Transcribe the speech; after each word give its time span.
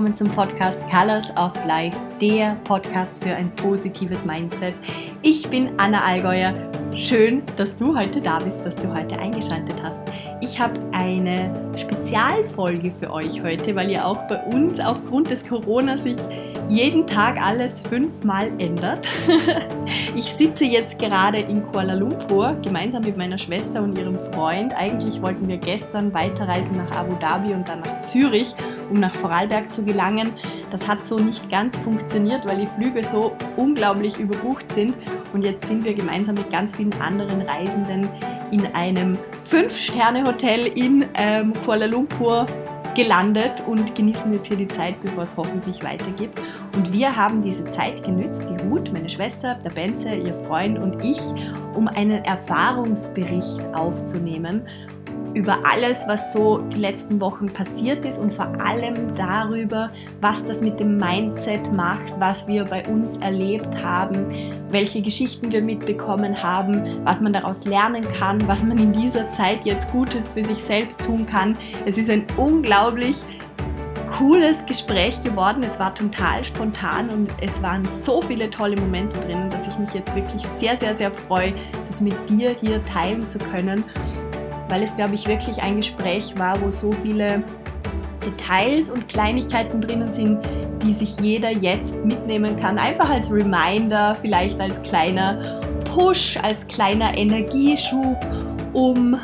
Willkommen 0.00 0.16
zum 0.16 0.28
Podcast 0.28 0.80
Colors 0.88 1.28
of 1.36 1.52
Life, 1.66 1.94
der 2.22 2.56
Podcast 2.64 3.22
für 3.22 3.34
ein 3.34 3.54
positives 3.56 4.24
Mindset. 4.24 4.72
Ich 5.20 5.46
bin 5.50 5.78
Anna 5.78 6.02
Allgäuer. 6.02 6.54
Schön, 6.96 7.42
dass 7.58 7.76
du 7.76 7.94
heute 7.94 8.18
da 8.18 8.38
bist, 8.38 8.64
dass 8.64 8.74
du 8.76 8.88
heute 8.88 9.18
eingeschaltet 9.18 9.74
hast. 9.82 10.00
Ich 10.40 10.58
habe 10.58 10.80
eine 10.92 11.52
Spezialfolge 11.76 12.92
für 12.98 13.12
euch 13.12 13.42
heute, 13.42 13.76
weil 13.76 13.90
ja 13.90 14.06
auch 14.06 14.26
bei 14.26 14.42
uns 14.54 14.80
aufgrund 14.80 15.28
des 15.28 15.46
Corona 15.46 15.98
sich 15.98 16.16
jeden 16.70 17.06
Tag 17.06 17.40
alles 17.40 17.80
fünfmal 17.82 18.50
ändert. 18.58 19.08
Ich 20.14 20.24
sitze 20.24 20.64
jetzt 20.64 20.98
gerade 20.98 21.38
in 21.38 21.64
Kuala 21.70 21.94
Lumpur 21.94 22.56
gemeinsam 22.62 23.02
mit 23.02 23.16
meiner 23.16 23.38
Schwester 23.38 23.82
und 23.82 23.96
ihrem 23.96 24.16
Freund. 24.32 24.74
Eigentlich 24.76 25.22
wollten 25.22 25.48
wir 25.48 25.56
gestern 25.56 26.12
weiterreisen 26.12 26.76
nach 26.76 26.96
Abu 26.96 27.14
Dhabi 27.16 27.54
und 27.54 27.68
dann 27.68 27.80
nach 27.80 28.02
Zürich, 28.02 28.54
um 28.90 29.00
nach 29.00 29.14
Vorarlberg 29.14 29.72
zu 29.72 29.84
gelangen. 29.84 30.32
Das 30.70 30.86
hat 30.86 31.06
so 31.06 31.16
nicht 31.16 31.48
ganz 31.48 31.76
funktioniert, 31.78 32.48
weil 32.48 32.58
die 32.58 32.66
Flüge 32.66 33.04
so 33.04 33.32
unglaublich 33.56 34.18
überbucht 34.18 34.70
sind. 34.72 34.94
Und 35.32 35.42
jetzt 35.42 35.66
sind 35.68 35.84
wir 35.84 35.94
gemeinsam 35.94 36.34
mit 36.34 36.50
ganz 36.50 36.74
vielen 36.76 36.92
anderen 37.00 37.42
Reisenden 37.42 38.08
in 38.50 38.66
einem 38.74 39.16
Fünf-Sterne-Hotel 39.44 40.66
in 40.66 41.06
ähm, 41.14 41.52
Kuala 41.64 41.86
Lumpur 41.86 42.46
gelandet 42.94 43.62
und 43.66 43.94
genießen 43.94 44.32
jetzt 44.32 44.46
hier 44.46 44.56
die 44.56 44.68
Zeit, 44.68 45.00
bevor 45.02 45.24
es 45.24 45.36
hoffentlich 45.36 45.82
weitergeht. 45.82 46.30
Und 46.76 46.92
wir 46.92 47.14
haben 47.14 47.42
diese 47.42 47.64
Zeit 47.70 48.02
genützt, 48.02 48.44
die 48.48 48.62
Ruth, 48.64 48.92
meine 48.92 49.08
Schwester, 49.08 49.56
der 49.56 49.70
Benze, 49.70 50.14
ihr 50.14 50.34
Freund 50.46 50.78
und 50.78 51.02
ich, 51.02 51.20
um 51.74 51.88
einen 51.88 52.24
Erfahrungsbericht 52.24 53.60
aufzunehmen 53.74 54.66
über 55.34 55.58
alles, 55.64 56.06
was 56.06 56.32
so 56.32 56.58
die 56.58 56.78
letzten 56.78 57.20
Wochen 57.20 57.46
passiert 57.46 58.04
ist 58.04 58.18
und 58.18 58.34
vor 58.34 58.48
allem 58.60 59.14
darüber, 59.14 59.88
was 60.20 60.44
das 60.44 60.60
mit 60.60 60.80
dem 60.80 60.96
Mindset 60.96 61.72
macht, 61.72 62.12
was 62.18 62.46
wir 62.46 62.64
bei 62.64 62.86
uns 62.86 63.16
erlebt 63.18 63.82
haben, 63.82 64.26
welche 64.70 65.02
Geschichten 65.02 65.52
wir 65.52 65.62
mitbekommen 65.62 66.42
haben, 66.42 67.04
was 67.04 67.20
man 67.20 67.32
daraus 67.32 67.64
lernen 67.64 68.02
kann, 68.18 68.46
was 68.48 68.62
man 68.64 68.78
in 68.78 68.92
dieser 68.92 69.30
Zeit 69.30 69.64
jetzt 69.64 69.90
Gutes 69.92 70.28
für 70.28 70.44
sich 70.44 70.58
selbst 70.58 71.00
tun 71.04 71.26
kann. 71.26 71.56
Es 71.86 71.96
ist 71.96 72.10
ein 72.10 72.24
unglaublich 72.36 73.16
cooles 74.18 74.64
Gespräch 74.66 75.22
geworden. 75.22 75.62
Es 75.62 75.78
war 75.78 75.94
total 75.94 76.44
spontan 76.44 77.08
und 77.10 77.30
es 77.40 77.62
waren 77.62 77.86
so 78.02 78.20
viele 78.20 78.50
tolle 78.50 78.76
Momente 78.76 79.18
drin, 79.20 79.48
dass 79.50 79.66
ich 79.68 79.78
mich 79.78 79.94
jetzt 79.94 80.14
wirklich 80.14 80.42
sehr, 80.58 80.76
sehr, 80.76 80.96
sehr 80.96 81.12
freue, 81.12 81.54
das 81.88 82.00
mit 82.00 82.14
dir 82.28 82.54
hier 82.60 82.82
teilen 82.84 83.26
zu 83.28 83.38
können 83.38 83.84
weil 84.70 84.82
es, 84.82 84.94
glaube 84.96 85.14
ich, 85.14 85.26
wirklich 85.26 85.62
ein 85.62 85.76
Gespräch 85.76 86.38
war, 86.38 86.60
wo 86.62 86.70
so 86.70 86.90
viele 87.02 87.42
Details 88.24 88.90
und 88.90 89.08
Kleinigkeiten 89.08 89.80
drinnen 89.80 90.12
sind, 90.12 90.38
die 90.82 90.94
sich 90.94 91.18
jeder 91.20 91.50
jetzt 91.50 92.04
mitnehmen 92.04 92.58
kann. 92.58 92.78
Einfach 92.78 93.08
als 93.08 93.30
Reminder, 93.30 94.16
vielleicht 94.20 94.60
als 94.60 94.82
kleiner 94.82 95.60
Push, 95.94 96.38
als 96.42 96.66
kleiner 96.68 97.16
Energieschub, 97.16 98.16
um 98.72 99.18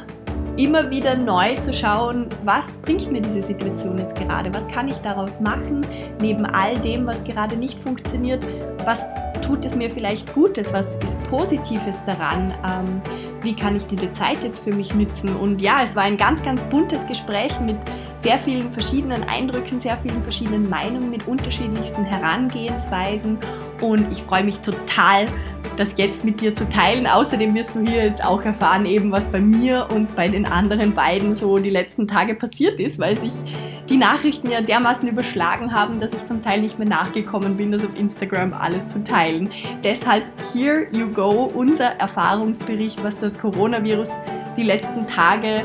immer 0.57 0.91
wieder 0.91 1.15
neu 1.15 1.55
zu 1.57 1.73
schauen, 1.73 2.27
was 2.45 2.73
bringt 2.83 3.13
mir 3.13 3.21
diese 3.21 3.43
Situation 3.43 3.99
jetzt 3.99 4.17
gerade, 4.17 4.53
was 4.55 4.67
kann 4.69 4.89
ich 4.89 4.97
daraus 4.99 5.39
machen, 5.41 5.87
neben 6.21 6.47
all 6.47 6.75
dem, 6.79 7.07
was 7.07 7.23
gerade 7.25 7.57
nicht 7.57 7.79
funktioniert, 7.83 8.45
was 8.85 9.05
tut 9.43 9.65
es 9.65 9.75
mir 9.77 9.91
vielleicht 9.91 10.35
Gutes, 10.35 10.73
was 10.73 10.97
ist 10.97 11.23
Positives 11.31 11.97
daran, 12.05 12.53
ähm, 12.65 13.01
wie 13.43 13.55
kann 13.55 13.77
ich 13.77 13.87
diese 13.87 14.13
Zeit 14.13 14.43
jetzt 14.43 14.65
für 14.65 14.75
mich 14.75 14.95
nützen. 14.95 15.37
Und 15.37 15.61
ja, 15.61 15.83
es 15.89 15.95
war 15.95 16.03
ein 16.03 16.17
ganz, 16.17 16.43
ganz 16.43 16.63
buntes 16.65 17.07
Gespräch 17.07 17.59
mit 17.61 17.77
sehr 18.21 18.39
vielen 18.39 18.73
verschiedenen 18.73 19.23
Eindrücken, 19.25 19.81
sehr 19.81 19.99
vielen 19.99 20.23
verschiedenen 20.23 20.69
Meinungen, 20.69 21.11
mit 21.11 21.27
unterschiedlichsten 21.27 22.05
Herangehensweisen 22.05 23.39
und 23.81 24.11
ich 24.11 24.23
freue 24.23 24.45
mich 24.45 24.59
total, 24.61 25.27
das 25.77 25.89
jetzt 25.97 26.25
mit 26.25 26.41
dir 26.41 26.55
zu 26.55 26.69
teilen. 26.69 27.07
Außerdem 27.07 27.55
wirst 27.55 27.75
du 27.75 27.81
hier 27.81 28.07
jetzt 28.07 28.25
auch 28.25 28.43
erfahren, 28.43 28.87
eben 28.87 29.13
was 29.13 29.31
bei 29.31 29.41
mir 29.41 29.87
und 29.95 30.15
bei 30.17 30.29
den 30.29 30.47
anderen 30.47 30.95
beiden 30.95 31.37
so 31.37 31.59
die 31.59 31.71
letzten 31.71 32.09
Tage 32.09 32.35
passiert 32.35 32.81
ist, 32.81 32.99
weil 32.99 33.19
sich 33.19 33.33
die 33.89 33.97
Nachrichten 33.97 34.51
ja 34.51 34.61
dermaßen 34.61 35.09
überschlagen 35.09 35.73
haben, 35.73 36.01
dass 36.01 36.13
ich 36.13 36.27
zum 36.27 36.43
Teil 36.43 36.61
nicht 36.61 36.79
mehr 36.79 36.89
nachgekommen 36.89 37.57
bin, 37.57 37.73
das 37.73 37.85
auf 37.85 37.97
Instagram 37.99 38.53
alles 38.53 38.89
zu 38.89 39.03
teilen. 39.05 39.51
Deshalb 39.85 40.25
here 40.53 40.87
you 40.91 41.09
go, 41.09 41.51
unser 41.55 41.87
Erfahrungsbericht, 41.99 43.03
was 43.05 43.19
das 43.19 43.39
Coronavirus 43.39 44.11
die 44.57 44.65
letzten 44.65 45.07
Tage 45.07 45.63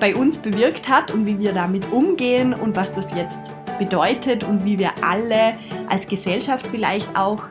bei 0.00 0.14
uns 0.16 0.38
bewirkt 0.38 0.88
hat 0.88 1.12
und 1.12 1.26
wie 1.26 1.38
wir 1.38 1.52
damit 1.52 1.90
umgehen 1.92 2.54
und 2.54 2.74
was 2.74 2.94
das 2.94 3.14
jetzt 3.14 3.38
bedeutet 3.78 4.44
und 4.44 4.64
wie 4.64 4.78
wir 4.78 4.92
alle 5.02 5.56
als 5.88 6.06
Gesellschaft 6.06 6.66
vielleicht 6.68 7.16
auch 7.16 7.42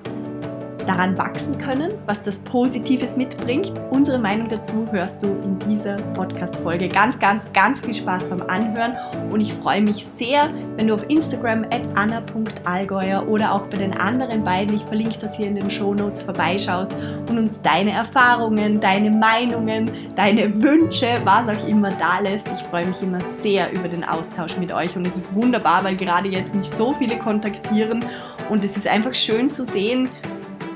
daran 0.91 1.18
wachsen 1.18 1.57
können, 1.57 1.94
was 2.06 2.22
das 2.22 2.40
Positives 2.40 3.16
mitbringt. 3.16 3.72
Unsere 3.91 4.18
Meinung 4.18 4.50
dazu 4.50 4.85
hörst 4.91 5.24
du 5.24 5.28
in 5.28 5.57
dieser 5.59 5.96
Podcast-Folge. 6.13 6.90
Ganz, 6.90 7.18
ganz, 7.18 7.46
ganz 7.53 7.79
viel 7.79 7.94
Spaß 7.94 8.25
beim 8.25 8.41
Anhören 8.41 8.97
und 9.31 9.40
ich 9.40 9.53
freue 9.53 9.81
mich 9.81 10.06
sehr, 10.19 10.50
wenn 10.75 10.88
du 10.88 10.96
auf 10.96 11.09
Instagram 11.09 11.63
at 11.72 11.88
anna.allgäuer 11.96 13.25
oder 13.25 13.53
auch 13.53 13.62
bei 13.68 13.78
den 13.78 13.97
anderen 13.97 14.44
beiden, 14.44 14.75
ich 14.75 14.84
verlinke 14.84 15.18
das 15.19 15.38
hier 15.38 15.47
in 15.47 15.56
den 15.56 15.72
Shownotes, 15.72 16.24
vorbeischaust 16.24 16.94
und 17.29 17.38
uns 17.38 17.62
deine 17.62 17.91
Erfahrungen, 17.91 18.81
deine 18.81 19.12
Meinungen, 19.12 19.90
deine 20.18 20.62
Wünsche, 20.62 21.08
was 21.23 21.47
auch 21.47 21.68
immer 21.68 21.91
da 21.91 22.19
lässt. 22.19 22.50
Ich 22.50 22.59
freue 22.63 22.85
mich 22.85 23.02
immer 23.02 23.19
sehr 23.41 23.72
über 23.72 23.88
den 23.88 24.03
Austausch 24.03 24.58
mit 24.58 24.73
euch 24.73 24.97
und 24.97 25.08
es 25.08 25.16
ist 25.16 25.34
wunderbar, 25.34 25.85
weil 25.85 25.96
gerade 25.96 26.28
jetzt 26.28 26.53
mich 26.53 26.69
so 26.72 26.94
viele 27.00 27.18
kontaktieren 27.18 28.03
und 28.50 28.66
es 28.66 28.75
ist 28.75 28.88
einfach 28.88 29.13
schön 29.13 29.50
zu 29.50 29.63
sehen, 29.63 30.09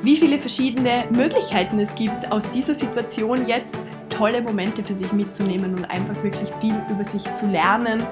wie 0.05 0.17
viele 0.17 0.39
verschiedene 0.39 1.05
Möglichkeiten 1.11 1.79
es 1.79 1.93
gibt, 1.95 2.31
aus 2.31 2.49
dieser 2.51 2.75
Situation 2.75 3.47
jetzt 3.47 3.75
tolle 4.09 4.41
Momente 4.41 4.83
für 4.83 4.95
sich 4.95 5.11
mitzunehmen 5.11 5.73
und 5.73 5.85
einfach 5.85 6.21
wirklich 6.23 6.49
viel 6.61 6.75
über 6.89 7.03
sich 7.03 7.23
zu 7.33 7.47
lernen, 7.47 8.03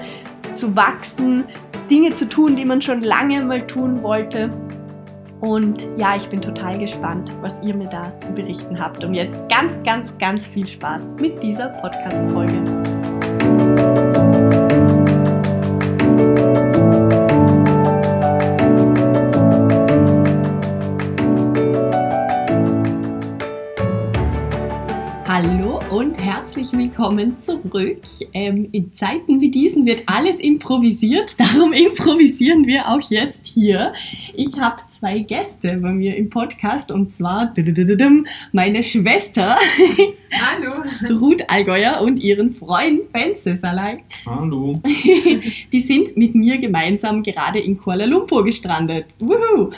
zu 0.54 0.74
wachsen, 0.74 1.44
Dinge 1.88 2.14
zu 2.14 2.28
tun, 2.28 2.56
die 2.56 2.64
man 2.64 2.82
schon 2.82 3.00
lange 3.00 3.44
mal 3.44 3.64
tun 3.66 4.02
wollte. 4.02 4.50
Und 5.40 5.88
ja, 5.96 6.16
ich 6.16 6.26
bin 6.28 6.40
total 6.40 6.78
gespannt, 6.78 7.30
was 7.42 7.54
ihr 7.62 7.74
mir 7.74 7.88
da 7.88 8.12
zu 8.20 8.32
berichten 8.32 8.80
habt. 8.80 9.04
Und 9.04 9.14
jetzt 9.14 9.38
ganz, 9.48 9.70
ganz, 9.84 10.16
ganz 10.18 10.46
viel 10.46 10.66
Spaß 10.66 11.02
mit 11.20 11.42
dieser 11.42 11.68
Podcast-Folge. 11.68 12.73
Herzlich 26.36 26.72
willkommen 26.72 27.38
zurück. 27.38 28.02
Ähm, 28.32 28.68
in 28.72 28.92
Zeiten 28.92 29.40
wie 29.40 29.52
diesen 29.52 29.86
wird 29.86 30.02
alles 30.06 30.40
improvisiert, 30.40 31.34
darum 31.38 31.72
improvisieren 31.72 32.66
wir 32.66 32.88
auch 32.88 33.00
jetzt 33.08 33.46
hier. 33.46 33.92
Ich 34.34 34.58
habe 34.58 34.82
zwei 34.88 35.20
Gäste 35.20 35.76
bei 35.76 35.92
mir 35.92 36.16
im 36.16 36.30
Podcast 36.30 36.90
und 36.90 37.12
zwar 37.12 37.54
meine 38.50 38.82
Schwester 38.82 39.56
Hallo. 40.32 41.20
Ruth 41.20 41.44
Allgäuer 41.48 42.00
und 42.02 42.16
ihren 42.16 42.52
Freund 42.54 43.12
Bence 43.12 43.60
Salai. 43.60 44.02
Hallo. 44.26 44.82
Die 45.72 45.80
sind 45.80 46.16
mit 46.16 46.34
mir 46.34 46.58
gemeinsam 46.58 47.22
gerade 47.22 47.60
in 47.60 47.78
Kuala 47.78 48.06
Lumpur 48.06 48.44
gestrandet. 48.44 49.06
Woohoo. 49.20 49.70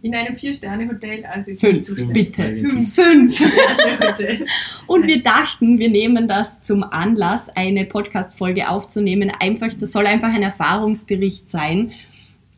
In 0.00 0.14
einem 0.14 0.36
Vier-Sterne-Hotel, 0.36 1.24
also 1.26 1.50
ist 1.50 1.60
Fünf, 1.60 1.88
nicht 1.88 2.12
bitte. 2.12 2.54
Fünf. 2.54 2.94
Fünf. 2.94 3.40
Und 4.86 5.06
wir 5.08 5.22
dachten, 5.22 5.78
wir 5.78 5.88
nehmen 5.88 6.28
das 6.28 6.62
zum 6.62 6.84
Anlass, 6.84 7.48
eine 7.56 7.84
Podcast-Folge 7.84 8.68
aufzunehmen. 8.68 9.32
Einfach, 9.40 9.74
das 9.74 9.90
soll 9.90 10.06
einfach 10.06 10.32
ein 10.32 10.42
Erfahrungsbericht 10.42 11.50
sein, 11.50 11.90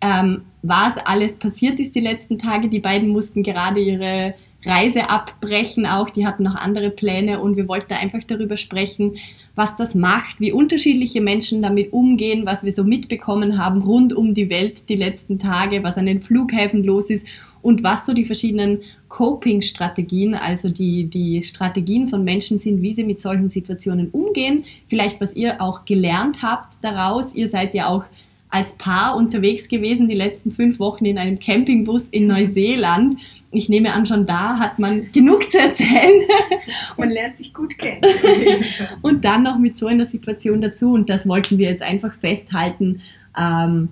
ähm, 0.02 0.42
was 0.62 0.98
alles 0.98 1.36
passiert 1.36 1.80
ist 1.80 1.94
die 1.94 2.00
letzten 2.00 2.38
Tage. 2.38 2.68
Die 2.68 2.80
beiden 2.80 3.08
mussten 3.08 3.42
gerade 3.42 3.80
ihre 3.80 4.34
Reise 4.64 5.08
abbrechen, 5.08 5.86
auch 5.86 6.10
die 6.10 6.26
hatten 6.26 6.42
noch 6.42 6.54
andere 6.54 6.90
Pläne 6.90 7.40
und 7.40 7.56
wir 7.56 7.66
wollten 7.66 7.94
einfach 7.94 8.22
darüber 8.26 8.56
sprechen, 8.56 9.16
was 9.54 9.76
das 9.76 9.94
macht, 9.94 10.40
wie 10.40 10.52
unterschiedliche 10.52 11.20
Menschen 11.20 11.62
damit 11.62 11.92
umgehen, 11.92 12.46
was 12.46 12.62
wir 12.62 12.72
so 12.72 12.84
mitbekommen 12.84 13.62
haben 13.62 13.82
rund 13.82 14.12
um 14.12 14.34
die 14.34 14.50
Welt 14.50 14.88
die 14.88 14.96
letzten 14.96 15.38
Tage, 15.38 15.82
was 15.82 15.96
an 15.96 16.06
den 16.06 16.20
Flughäfen 16.22 16.84
los 16.84 17.10
ist 17.10 17.26
und 17.62 17.82
was 17.82 18.06
so 18.06 18.12
die 18.12 18.24
verschiedenen 18.24 18.80
Coping-Strategien, 19.08 20.34
also 20.34 20.68
die, 20.68 21.04
die 21.04 21.42
Strategien 21.42 22.08
von 22.08 22.24
Menschen 22.24 22.58
sind, 22.58 22.80
wie 22.80 22.94
sie 22.94 23.04
mit 23.04 23.20
solchen 23.20 23.50
Situationen 23.50 24.08
umgehen. 24.10 24.64
Vielleicht, 24.88 25.20
was 25.20 25.34
ihr 25.34 25.60
auch 25.60 25.84
gelernt 25.84 26.42
habt 26.42 26.74
daraus. 26.82 27.34
Ihr 27.34 27.48
seid 27.48 27.74
ja 27.74 27.88
auch 27.88 28.04
als 28.50 28.76
Paar 28.76 29.16
unterwegs 29.16 29.68
gewesen 29.68 30.08
die 30.08 30.14
letzten 30.14 30.50
fünf 30.50 30.78
Wochen 30.78 31.04
in 31.04 31.18
einem 31.18 31.38
Campingbus 31.38 32.08
in 32.08 32.26
Neuseeland. 32.26 33.20
Ich 33.52 33.68
nehme 33.68 33.92
an, 33.92 34.06
schon 34.06 34.26
da 34.26 34.58
hat 34.58 34.78
man 34.78 35.10
genug 35.12 35.50
zu 35.50 35.58
erzählen. 35.58 36.22
Man 36.96 37.10
lernt 37.10 37.36
sich 37.36 37.52
gut 37.52 37.76
kennen. 37.78 38.02
Und 39.02 39.24
dann 39.24 39.42
noch 39.42 39.58
mit 39.58 39.76
so 39.76 39.86
einer 39.86 40.06
Situation 40.06 40.60
dazu. 40.60 40.92
Und 40.92 41.10
das 41.10 41.26
wollten 41.26 41.58
wir 41.58 41.68
jetzt 41.68 41.82
einfach 41.82 42.12
festhalten, 42.14 43.00
ähm, 43.36 43.88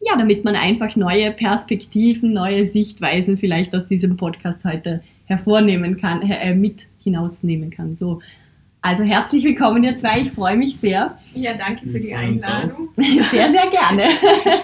ja, 0.00 0.16
damit 0.16 0.44
man 0.44 0.54
einfach 0.54 0.94
neue 0.96 1.32
Perspektiven, 1.32 2.32
neue 2.32 2.66
Sichtweisen 2.66 3.36
vielleicht 3.36 3.74
aus 3.74 3.88
diesem 3.88 4.16
Podcast 4.16 4.64
heute 4.64 5.02
hervornehmen 5.26 5.96
kann, 6.00 6.22
äh, 6.22 6.54
mit 6.54 6.86
hinausnehmen 7.02 7.70
kann. 7.70 7.94
So. 7.94 8.20
Also 8.80 9.02
herzlich 9.02 9.44
willkommen, 9.44 9.82
ihr 9.82 9.96
zwei. 9.96 10.20
Ich 10.20 10.30
freue 10.30 10.56
mich 10.56 10.76
sehr. 10.76 11.18
Ja, 11.34 11.54
danke 11.54 11.88
für 11.88 11.98
die 11.98 12.14
Einladung. 12.14 12.90
Sehr, 12.96 13.50
sehr 13.50 13.68
gerne. 13.70 14.04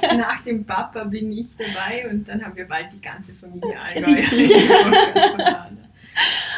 Nach 0.17 0.41
dem 0.43 0.65
Papa 0.65 1.05
bin 1.05 1.33
ich 1.33 1.49
dabei 1.57 2.09
und 2.09 2.29
dann 2.29 2.45
haben 2.45 2.57
wir 2.57 2.67
bald 2.67 2.93
die 2.93 3.01
ganze 3.01 3.33
Familie 3.35 3.77
Richtig. 4.07 4.57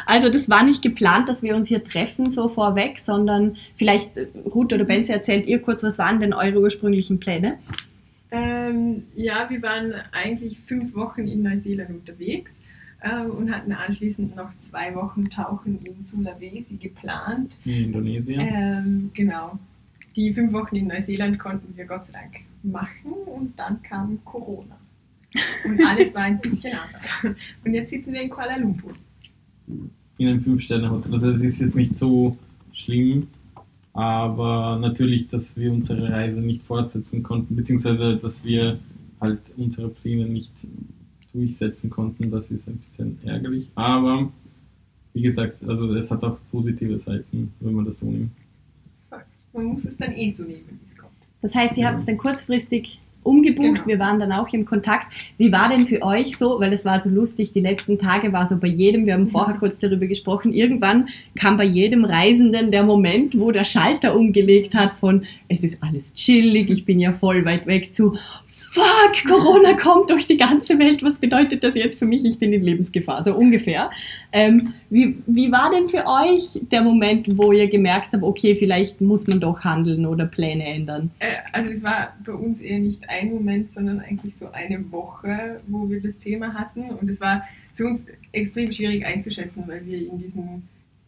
Also 0.08 0.28
das 0.28 0.48
war 0.48 0.62
nicht 0.62 0.82
geplant, 0.82 1.28
dass 1.28 1.42
wir 1.42 1.56
uns 1.56 1.66
hier 1.66 1.82
treffen, 1.82 2.30
so 2.30 2.48
vorweg, 2.48 3.00
sondern 3.00 3.56
vielleicht, 3.74 4.16
äh, 4.18 4.26
Ruth 4.44 4.72
oder 4.72 4.84
Benze, 4.84 5.12
erzählt 5.12 5.46
ihr 5.46 5.60
kurz, 5.60 5.82
was 5.82 5.98
waren 5.98 6.20
denn 6.20 6.32
eure 6.32 6.60
ursprünglichen 6.60 7.18
Pläne? 7.18 7.58
Ähm, 8.30 9.04
ja, 9.16 9.48
wir 9.48 9.62
waren 9.62 9.94
eigentlich 10.12 10.58
fünf 10.66 10.94
Wochen 10.94 11.26
in 11.26 11.42
Neuseeland 11.42 11.90
unterwegs 11.90 12.60
äh, 12.60 12.75
und 13.36 13.54
hatten 13.54 13.72
anschließend 13.72 14.34
noch 14.34 14.50
zwei 14.60 14.94
Wochen 14.94 15.28
Tauchen 15.30 15.78
in 15.84 16.02
Sulawesi 16.02 16.76
geplant. 16.76 17.58
In 17.64 17.84
Indonesien. 17.84 18.40
Ähm, 18.40 19.10
genau. 19.14 19.58
Die 20.16 20.32
fünf 20.32 20.52
Wochen 20.52 20.76
in 20.76 20.86
Neuseeland 20.88 21.38
konnten 21.38 21.76
wir 21.76 21.84
Gott 21.84 22.06
sei 22.06 22.12
Dank 22.14 22.36
machen 22.62 23.12
und 23.26 23.58
dann 23.58 23.82
kam 23.82 24.18
Corona. 24.24 24.78
Und 25.64 25.80
alles 25.86 26.14
war 26.14 26.22
ein 26.22 26.40
bisschen 26.40 26.72
anders. 26.72 27.36
Und 27.64 27.74
jetzt 27.74 27.90
sitzen 27.90 28.12
wir 28.12 28.22
in 28.22 28.30
Kuala 28.30 28.56
Lumpur. 28.56 28.94
In 30.18 30.28
einem 30.28 30.40
Fünf-Sterne-Hotel. 30.40 31.12
Also 31.12 31.30
es 31.30 31.42
ist 31.42 31.60
jetzt 31.60 31.76
nicht 31.76 31.96
so 31.96 32.36
schlimm, 32.72 33.28
aber 33.92 34.78
natürlich, 34.80 35.28
dass 35.28 35.56
wir 35.56 35.72
unsere 35.72 36.10
Reise 36.10 36.40
nicht 36.40 36.62
fortsetzen 36.62 37.22
konnten, 37.22 37.54
beziehungsweise 37.56 38.16
dass 38.16 38.44
wir 38.44 38.78
halt 39.20 39.40
unsere 39.56 39.88
Pläne 39.88 40.26
nicht 40.26 40.52
durchsetzen 41.36 41.90
konnten, 41.90 42.30
das 42.30 42.50
ist 42.50 42.68
ein 42.68 42.78
bisschen 42.78 43.18
ärgerlich. 43.24 43.68
Aber 43.74 44.30
wie 45.12 45.22
gesagt, 45.22 45.62
also 45.66 45.94
es 45.94 46.10
hat 46.10 46.24
auch 46.24 46.38
positive 46.50 46.98
Seiten, 46.98 47.52
wenn 47.60 47.74
man 47.74 47.84
das 47.84 48.00
so 48.00 48.06
nimmt. 48.06 48.30
Man 49.52 49.64
muss 49.66 49.84
es 49.84 49.96
dann 49.96 50.12
eh 50.12 50.34
so 50.34 50.44
nehmen, 50.44 50.64
wie 50.68 50.90
es 50.90 50.96
kommt. 50.96 51.12
Das 51.42 51.54
heißt, 51.54 51.76
ihr 51.78 51.86
habt 51.86 52.00
es 52.00 52.06
dann 52.06 52.18
kurzfristig 52.18 53.00
umgebucht. 53.26 53.74
Genau. 53.74 53.86
Wir 53.86 53.98
waren 53.98 54.20
dann 54.20 54.32
auch 54.32 54.48
im 54.52 54.64
Kontakt. 54.64 55.12
Wie 55.36 55.50
war 55.50 55.68
denn 55.68 55.86
für 55.86 56.02
euch 56.02 56.36
so, 56.36 56.60
weil 56.60 56.72
es 56.72 56.84
war 56.84 57.02
so 57.02 57.10
lustig, 57.10 57.52
die 57.52 57.60
letzten 57.60 57.98
Tage 57.98 58.32
war 58.32 58.46
so 58.46 58.56
bei 58.56 58.68
jedem, 58.68 59.04
wir 59.04 59.14
haben 59.14 59.28
vorher 59.28 59.56
kurz 59.56 59.78
darüber 59.78 60.06
gesprochen, 60.06 60.52
irgendwann 60.52 61.08
kam 61.38 61.56
bei 61.56 61.64
jedem 61.64 62.04
Reisenden 62.04 62.70
der 62.70 62.84
Moment, 62.84 63.38
wo 63.38 63.50
der 63.50 63.64
Schalter 63.64 64.14
umgelegt 64.14 64.74
hat 64.74 64.94
von 65.00 65.24
es 65.48 65.62
ist 65.62 65.82
alles 65.82 66.14
chillig, 66.14 66.70
ich 66.70 66.84
bin 66.84 67.00
ja 67.00 67.12
voll 67.12 67.44
weit 67.44 67.66
weg 67.66 67.94
zu 67.94 68.16
Fuck, 68.76 69.26
Corona 69.26 69.72
kommt 69.72 70.10
durch 70.10 70.26
die 70.26 70.36
ganze 70.36 70.78
Welt. 70.78 71.02
Was 71.02 71.18
bedeutet 71.18 71.64
das 71.64 71.74
jetzt 71.74 71.98
für 71.98 72.04
mich? 72.04 72.26
Ich 72.26 72.38
bin 72.38 72.52
in 72.52 72.62
Lebensgefahr, 72.62 73.24
so 73.24 73.34
ungefähr. 73.34 73.90
Ähm, 74.32 74.74
wie, 74.90 75.16
wie 75.26 75.50
war 75.50 75.70
denn 75.70 75.88
für 75.88 76.04
euch 76.06 76.60
der 76.70 76.82
Moment, 76.82 77.26
wo 77.38 77.52
ihr 77.52 77.68
gemerkt 77.68 78.12
habt, 78.12 78.22
okay, 78.22 78.54
vielleicht 78.54 79.00
muss 79.00 79.26
man 79.28 79.40
doch 79.40 79.64
handeln 79.64 80.04
oder 80.04 80.26
Pläne 80.26 80.66
ändern? 80.66 81.10
Äh, 81.20 81.36
also 81.52 81.70
es 81.70 81.82
war 81.82 82.14
bei 82.22 82.34
uns 82.34 82.60
eher 82.60 82.78
nicht 82.78 83.08
ein 83.08 83.30
Moment, 83.30 83.72
sondern 83.72 84.00
eigentlich 84.00 84.36
so 84.36 84.52
eine 84.52 84.92
Woche, 84.92 85.62
wo 85.68 85.88
wir 85.88 86.02
das 86.02 86.18
Thema 86.18 86.52
hatten. 86.52 86.90
Und 86.90 87.08
es 87.08 87.18
war 87.18 87.48
für 87.76 87.86
uns 87.86 88.04
extrem 88.32 88.70
schwierig 88.70 89.06
einzuschätzen, 89.06 89.64
weil 89.66 89.86
wir 89.86 89.96
in 89.96 90.18
diesem 90.18 90.64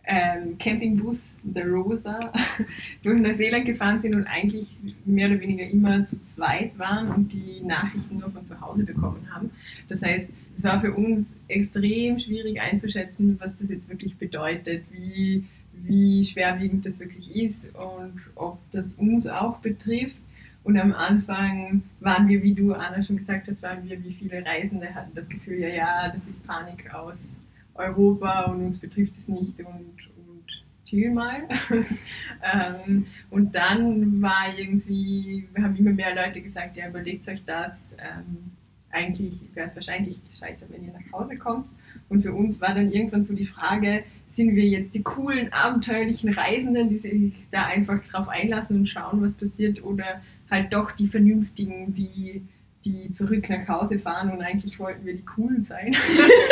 ähm, 0.08 0.56
Campingbus, 0.58 1.36
der 1.42 1.68
Rosa, 1.68 2.32
durch 3.02 3.20
Neuseeland 3.20 3.66
gefahren 3.66 4.00
sind 4.00 4.14
und 4.14 4.26
eigentlich 4.26 4.74
mehr 5.04 5.28
oder 5.28 5.38
weniger 5.40 5.68
immer 5.68 6.02
zu 6.06 6.22
zweit 6.24 6.78
waren 6.78 7.10
und 7.10 7.32
die 7.34 7.60
Nachrichten 7.62 8.18
nur 8.18 8.30
von 8.30 8.44
zu 8.46 8.58
Hause 8.58 8.84
bekommen 8.84 9.28
haben. 9.30 9.50
Das 9.88 10.02
heißt, 10.02 10.30
es 10.56 10.64
war 10.64 10.80
für 10.80 10.94
uns 10.94 11.34
extrem 11.46 12.18
schwierig 12.18 12.58
einzuschätzen, 12.58 13.36
was 13.38 13.54
das 13.56 13.68
jetzt 13.68 13.90
wirklich 13.90 14.16
bedeutet, 14.16 14.84
wie, 14.90 15.44
wie 15.74 16.24
schwerwiegend 16.24 16.86
das 16.86 16.98
wirklich 16.98 17.36
ist 17.36 17.74
und 17.74 18.14
ob 18.34 18.58
das 18.70 18.94
uns 18.94 19.26
auch 19.26 19.58
betrifft. 19.58 20.16
Und 20.64 20.78
am 20.78 20.92
Anfang 20.92 21.82
waren 22.00 22.28
wir, 22.28 22.42
wie 22.42 22.54
du, 22.54 22.72
Anna, 22.72 23.02
schon 23.02 23.18
gesagt 23.18 23.48
hast, 23.48 23.62
waren 23.62 23.86
wir, 23.86 24.02
wie 24.02 24.14
viele 24.14 24.44
Reisende 24.44 24.94
hatten 24.94 25.14
das 25.14 25.28
Gefühl, 25.28 25.60
ja, 25.60 25.68
ja, 25.68 26.12
das 26.12 26.26
ist 26.26 26.46
Panik 26.46 26.92
aus 26.94 27.20
Europa 27.78 28.42
und 28.42 28.64
uns 28.64 28.78
betrifft 28.78 29.16
es 29.16 29.28
nicht 29.28 29.58
und, 29.60 29.96
und 30.16 30.44
chill 30.84 31.10
mal. 31.10 31.48
ähm, 32.54 33.06
und 33.30 33.54
dann 33.54 34.20
war 34.20 34.46
irgendwie, 34.56 35.48
haben 35.56 35.76
immer 35.76 35.92
mehr 35.92 36.14
Leute 36.14 36.42
gesagt, 36.42 36.76
ja, 36.76 36.88
überlegt 36.88 37.28
euch 37.28 37.44
das. 37.44 37.72
Ähm, 37.98 38.52
eigentlich 38.90 39.42
wäre 39.54 39.66
es 39.66 39.74
wahrscheinlich 39.74 40.24
gescheiter, 40.24 40.66
wenn 40.70 40.84
ihr 40.84 40.92
nach 40.92 41.12
Hause 41.12 41.36
kommt. 41.36 41.70
Und 42.08 42.22
für 42.22 42.32
uns 42.32 42.60
war 42.60 42.74
dann 42.74 42.90
irgendwann 42.90 43.24
so 43.24 43.34
die 43.34 43.46
Frage, 43.46 44.04
sind 44.28 44.54
wir 44.54 44.66
jetzt 44.66 44.94
die 44.94 45.02
coolen, 45.02 45.52
abenteuerlichen 45.52 46.32
Reisenden, 46.32 46.88
die 46.88 46.98
sich 46.98 47.48
da 47.50 47.66
einfach 47.66 48.02
drauf 48.04 48.28
einlassen 48.28 48.76
und 48.76 48.86
schauen, 48.86 49.22
was 49.22 49.34
passiert, 49.34 49.84
oder 49.84 50.22
halt 50.50 50.72
doch 50.72 50.92
die 50.92 51.08
Vernünftigen, 51.08 51.94
die, 51.94 52.42
die 52.84 53.12
zurück 53.12 53.48
nach 53.48 53.66
Hause 53.68 53.98
fahren 53.98 54.30
und 54.30 54.40
eigentlich 54.40 54.78
wollten 54.78 55.04
wir 55.04 55.14
die 55.14 55.24
coolen 55.24 55.64
sein. 55.64 55.96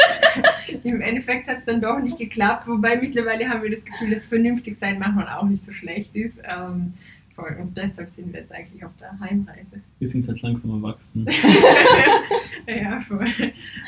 Im 0.82 1.00
Endeffekt 1.00 1.49
hat 1.49 1.58
es 1.58 1.64
dann 1.64 1.81
doch 1.81 2.00
nicht 2.00 2.19
geklappt, 2.19 2.67
wobei 2.67 3.00
mittlerweile 3.00 3.49
haben 3.49 3.62
wir 3.62 3.70
das 3.70 3.84
Gefühl, 3.84 4.11
dass 4.11 4.26
vernünftig 4.26 4.76
sein 4.76 4.99
manchmal 4.99 5.28
auch 5.28 5.44
nicht 5.44 5.64
so 5.64 5.73
schlecht 5.73 6.14
ist. 6.17 6.38
Ähm, 6.44 6.94
voll. 7.34 7.56
Und 7.61 7.76
deshalb 7.76 8.11
sind 8.11 8.32
wir 8.32 8.40
jetzt 8.40 8.52
eigentlich 8.52 8.84
auf 8.84 8.90
der 8.99 9.19
Heimreise. 9.20 9.81
Wir 9.99 10.08
sind 10.08 10.26
halt 10.26 10.43
langsam 10.43 10.70
erwachsen. 10.70 11.26
ja, 12.67 13.00
voll. 13.00 13.29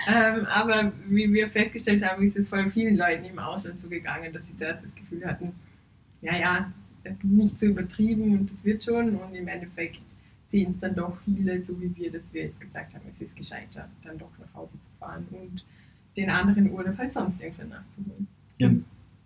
Ähm, 0.08 0.46
aber 0.46 0.92
wie 1.08 1.32
wir 1.32 1.48
festgestellt 1.48 2.04
haben, 2.04 2.22
ist 2.22 2.36
es 2.36 2.48
voll 2.48 2.70
vielen 2.70 2.96
Leuten 2.96 3.24
im 3.24 3.38
Ausland 3.38 3.80
so 3.80 3.88
gegangen, 3.88 4.32
dass 4.32 4.46
sie 4.46 4.54
zuerst 4.54 4.84
das 4.84 4.94
Gefühl 4.94 5.24
hatten, 5.26 5.52
ja, 6.20 6.36
ja, 6.36 6.72
nicht 7.22 7.58
so 7.58 7.66
übertrieben 7.66 8.38
und 8.38 8.50
das 8.50 8.64
wird 8.64 8.84
schon. 8.84 9.16
Und 9.16 9.34
im 9.34 9.48
Endeffekt 9.48 10.00
sehen 10.48 10.72
es 10.74 10.80
dann 10.80 10.94
doch 10.94 11.16
viele, 11.24 11.64
so 11.64 11.78
wie 11.80 11.94
wir, 11.94 12.10
dass 12.10 12.32
wir 12.32 12.44
jetzt 12.44 12.60
gesagt 12.60 12.94
haben, 12.94 13.04
es 13.10 13.20
ist 13.20 13.36
gescheiter, 13.36 13.88
dann 14.02 14.18
doch 14.18 14.30
nach 14.38 14.52
Hause 14.54 14.80
zu 14.80 14.88
fahren 14.98 15.26
und 15.30 15.64
den 16.16 16.30
anderen 16.30 16.70
Urlaub 16.72 16.96
halt 16.98 17.12
sonst 17.12 17.40
irgendwann 17.42 17.68
nachzuholen. 17.68 18.26
Ja, 18.58 18.70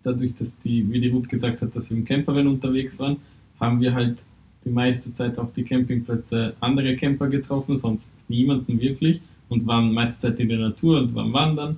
dadurch, 0.03 0.35
dass 0.35 0.57
die, 0.59 0.89
wie 0.91 0.99
die 0.99 1.07
Ruth 1.09 1.29
gesagt 1.29 1.61
hat, 1.61 1.75
dass 1.75 1.89
wir 1.89 1.97
im 1.97 2.05
Campervan 2.05 2.47
unterwegs 2.47 2.99
waren, 2.99 3.17
haben 3.59 3.79
wir 3.79 3.93
halt 3.93 4.21
die 4.65 4.69
meiste 4.69 5.13
Zeit 5.13 5.39
auf 5.39 5.53
die 5.53 5.63
Campingplätze 5.63 6.55
andere 6.59 6.95
Camper 6.95 7.27
getroffen, 7.29 7.77
sonst 7.77 8.11
niemanden 8.27 8.79
wirklich 8.79 9.21
und 9.49 9.65
waren 9.65 9.93
meiste 9.93 10.27
Zeit 10.27 10.39
in 10.39 10.49
der 10.49 10.59
Natur 10.59 10.99
und 10.99 11.15
waren 11.15 11.33
wandern. 11.33 11.77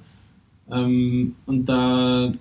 Ähm, 0.72 1.36
und 1.46 1.66
da 1.66 2.34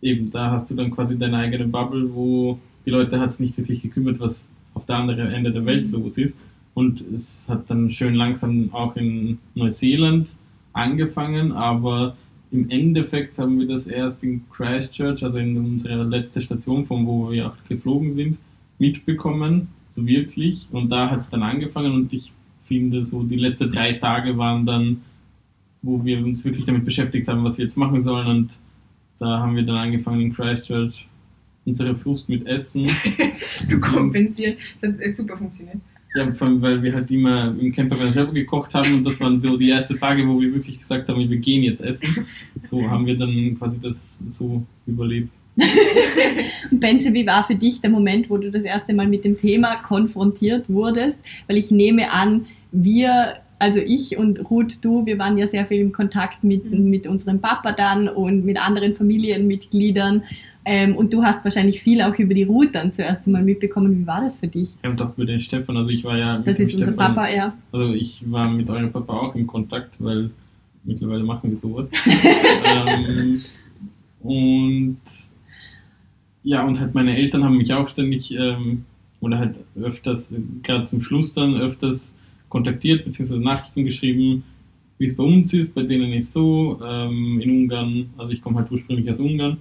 eben, 0.00 0.30
da 0.30 0.50
hast 0.50 0.70
du 0.70 0.74
dann 0.74 0.90
quasi 0.90 1.16
deine 1.18 1.38
eigene 1.38 1.66
Bubble, 1.66 2.12
wo 2.12 2.58
die 2.84 2.90
Leute 2.90 3.20
hat 3.20 3.30
es 3.30 3.40
nicht 3.40 3.56
wirklich 3.56 3.80
gekümmert, 3.80 4.18
was 4.18 4.48
auf 4.74 4.86
der 4.86 4.96
anderen 4.96 5.32
Ende 5.32 5.52
der 5.52 5.66
Welt 5.66 5.90
los 5.90 6.18
ist. 6.18 6.36
Und 6.74 7.00
es 7.00 7.48
hat 7.48 7.68
dann 7.68 7.90
schön 7.90 8.14
langsam 8.14 8.70
auch 8.72 8.96
in 8.96 9.38
Neuseeland 9.54 10.36
angefangen, 10.72 11.52
aber 11.52 12.16
im 12.50 12.70
Endeffekt 12.70 13.38
haben 13.38 13.58
wir 13.58 13.66
das 13.66 13.86
erst 13.86 14.22
in 14.22 14.42
Christchurch, 14.50 15.24
also 15.24 15.38
in 15.38 15.56
unserer 15.56 16.04
letzten 16.04 16.42
Station, 16.42 16.84
von 16.86 17.06
wo 17.06 17.30
wir 17.30 17.48
auch 17.48 17.56
geflogen 17.68 18.12
sind, 18.12 18.38
mitbekommen, 18.78 19.68
so 19.92 20.06
wirklich. 20.06 20.68
Und 20.70 20.90
da 20.92 21.10
hat 21.10 21.20
es 21.20 21.30
dann 21.30 21.42
angefangen 21.42 21.92
und 21.92 22.12
ich 22.12 22.32
finde, 22.64 23.04
so 23.04 23.22
die 23.22 23.36
letzten 23.36 23.70
drei 23.70 23.94
Tage 23.94 24.36
waren 24.38 24.66
dann, 24.66 25.02
wo 25.82 26.04
wir 26.04 26.24
uns 26.24 26.44
wirklich 26.44 26.64
damit 26.64 26.84
beschäftigt 26.84 27.28
haben, 27.28 27.44
was 27.44 27.58
wir 27.58 27.64
jetzt 27.64 27.76
machen 27.76 28.02
sollen. 28.02 28.28
Und 28.28 28.58
da 29.18 29.40
haben 29.40 29.56
wir 29.56 29.64
dann 29.64 29.76
angefangen 29.76 30.20
in 30.20 30.34
Christchurch 30.34 31.06
unsere 31.64 31.94
Frust 31.94 32.28
mit 32.28 32.46
Essen 32.46 32.86
zu 33.66 33.80
kompensieren. 33.80 34.56
Das 34.80 34.92
hat 34.92 35.14
super 35.14 35.36
funktioniert. 35.36 35.78
Ja, 36.14 36.30
vor 36.34 36.48
allem, 36.48 36.60
weil 36.60 36.82
wir 36.82 36.92
halt 36.92 37.10
immer 37.10 37.54
im 37.58 37.72
Campervan 37.72 38.12
selber 38.12 38.32
gekocht 38.32 38.74
haben 38.74 38.92
und 38.94 39.04
das 39.04 39.18
waren 39.20 39.40
so 39.40 39.56
die 39.56 39.70
ersten 39.70 39.98
Tage, 39.98 40.28
wo 40.28 40.38
wir 40.40 40.52
wirklich 40.52 40.78
gesagt 40.78 41.08
haben, 41.08 41.30
wir 41.30 41.38
gehen 41.38 41.62
jetzt 41.62 41.80
essen. 41.82 42.26
So 42.60 42.90
haben 42.90 43.06
wir 43.06 43.16
dann 43.16 43.56
quasi 43.58 43.80
das 43.80 44.20
so 44.28 44.62
überlebt. 44.86 45.30
Und 46.70 46.80
Benze, 46.80 47.14
wie 47.14 47.26
war 47.26 47.44
für 47.44 47.54
dich 47.54 47.80
der 47.80 47.90
Moment, 47.90 48.28
wo 48.28 48.36
du 48.36 48.50
das 48.50 48.64
erste 48.64 48.92
Mal 48.92 49.06
mit 49.08 49.24
dem 49.24 49.38
Thema 49.38 49.76
konfrontiert 49.76 50.68
wurdest? 50.68 51.18
Weil 51.46 51.56
ich 51.56 51.70
nehme 51.70 52.12
an, 52.12 52.46
wir, 52.72 53.36
also 53.58 53.80
ich 53.80 54.16
und 54.18 54.50
Ruth, 54.50 54.78
du, 54.82 55.06
wir 55.06 55.18
waren 55.18 55.38
ja 55.38 55.46
sehr 55.46 55.64
viel 55.64 55.80
im 55.80 55.92
Kontakt 55.92 56.44
mit, 56.44 56.70
Mhm. 56.70 56.90
mit 56.90 57.06
unserem 57.06 57.40
Papa 57.40 57.72
dann 57.72 58.08
und 58.08 58.44
mit 58.44 58.58
anderen 58.60 58.94
Familienmitgliedern. 58.94 60.24
Ähm, 60.64 60.96
und 60.96 61.12
du 61.12 61.22
hast 61.22 61.44
wahrscheinlich 61.44 61.82
viel 61.82 62.02
auch 62.02 62.16
über 62.18 62.34
die 62.34 62.44
Ruth 62.44 62.74
dann 62.74 62.94
zuerst 62.94 63.26
mal 63.26 63.42
mitbekommen. 63.42 64.00
Wie 64.00 64.06
war 64.06 64.20
das 64.20 64.38
für 64.38 64.46
dich? 64.46 64.76
Ja, 64.84 64.90
und 64.90 65.02
auch 65.02 65.16
mit 65.16 65.28
den 65.28 65.40
Stefan, 65.40 65.76
also 65.76 65.90
ich 65.90 66.04
war 66.04 66.16
ja 66.16 66.38
Das 66.38 66.60
ist 66.60 66.74
unser 66.74 66.92
Stefan, 66.92 67.14
Papa, 67.14 67.28
ja. 67.30 67.54
Also 67.72 67.92
ich 67.94 68.22
war 68.30 68.48
mit 68.48 68.70
eurem 68.70 68.92
Papa 68.92 69.12
auch 69.12 69.34
in 69.34 69.46
Kontakt, 69.46 69.92
weil 69.98 70.30
mittlerweile 70.84 71.24
machen 71.24 71.50
wir 71.50 71.58
sowas. 71.58 71.88
ähm, 72.64 73.40
und 74.20 74.98
ja, 76.44 76.64
und 76.64 76.80
halt 76.80 76.94
meine 76.94 77.16
Eltern 77.16 77.44
haben 77.44 77.56
mich 77.56 77.72
auch 77.72 77.88
ständig 77.88 78.32
ähm, 78.32 78.84
oder 79.20 79.38
halt 79.38 79.56
öfters, 79.80 80.34
gerade 80.62 80.84
zum 80.84 81.00
Schluss 81.00 81.34
dann 81.34 81.56
öfters 81.56 82.16
kontaktiert 82.48 83.04
bzw. 83.04 83.38
Nachrichten 83.38 83.84
geschrieben, 83.84 84.44
wie 84.98 85.06
es 85.06 85.16
bei 85.16 85.24
uns 85.24 85.52
ist. 85.54 85.74
Bei 85.74 85.82
denen 85.82 86.12
ist 86.12 86.32
so, 86.32 86.80
ähm, 86.84 87.40
in 87.40 87.50
Ungarn, 87.50 88.10
also 88.16 88.32
ich 88.32 88.42
komme 88.42 88.58
halt 88.58 88.70
ursprünglich 88.70 89.10
aus 89.10 89.20
Ungarn, 89.20 89.56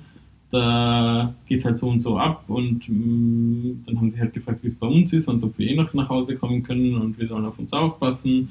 da 0.51 1.33
geht 1.47 1.59
es 1.59 1.65
halt 1.65 1.77
so 1.77 1.89
und 1.89 2.01
so 2.01 2.17
ab 2.17 2.43
und 2.47 2.87
mh, 2.87 2.95
mm, 2.95 3.83
dann 3.85 3.97
haben 3.97 4.11
sie 4.11 4.19
halt 4.19 4.33
gefragt, 4.33 4.63
wie 4.63 4.67
es 4.67 4.75
bei 4.75 4.87
uns 4.87 5.13
ist 5.13 5.27
und 5.27 5.43
ob 5.43 5.57
wir 5.57 5.67
eh 5.67 5.75
noch 5.75 5.93
nach 5.93 6.09
Hause 6.09 6.35
kommen 6.35 6.61
können 6.63 6.95
und 6.95 7.17
wir 7.17 7.27
sollen 7.27 7.45
auf 7.45 7.57
uns 7.57 7.71
aufpassen. 7.73 8.49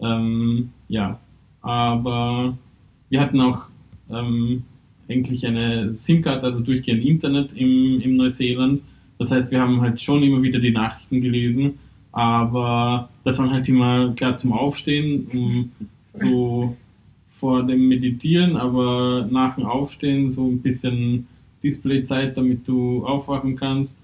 Ähm, 0.00 0.70
ja, 0.88 1.20
aber 1.60 2.56
wir 3.10 3.20
hatten 3.20 3.40
auch 3.40 3.64
ähm, 4.10 4.62
eigentlich 5.08 5.46
eine 5.46 5.94
SIM-Karte, 5.94 6.46
also 6.46 6.62
durchgehend 6.62 7.04
Internet 7.04 7.52
im, 7.52 8.00
im 8.00 8.16
Neuseeland. 8.16 8.80
Das 9.18 9.30
heißt, 9.30 9.50
wir 9.50 9.60
haben 9.60 9.80
halt 9.80 10.00
schon 10.00 10.22
immer 10.22 10.42
wieder 10.42 10.58
die 10.58 10.72
Nachrichten 10.72 11.20
gelesen, 11.20 11.78
aber 12.12 13.10
das 13.24 13.38
waren 13.38 13.52
halt 13.52 13.68
immer 13.68 14.12
klar 14.14 14.36
zum 14.36 14.52
Aufstehen, 14.52 15.26
um 15.32 15.72
so 16.14 16.76
vor 17.38 17.62
dem 17.62 17.88
Meditieren, 17.88 18.56
aber 18.56 19.26
nach 19.30 19.56
dem 19.56 19.66
Aufstehen 19.66 20.30
so 20.30 20.46
ein 20.48 20.60
bisschen 20.60 21.26
Displayzeit, 21.62 22.36
damit 22.36 22.66
du 22.66 23.04
aufwachen 23.04 23.56
kannst 23.56 23.98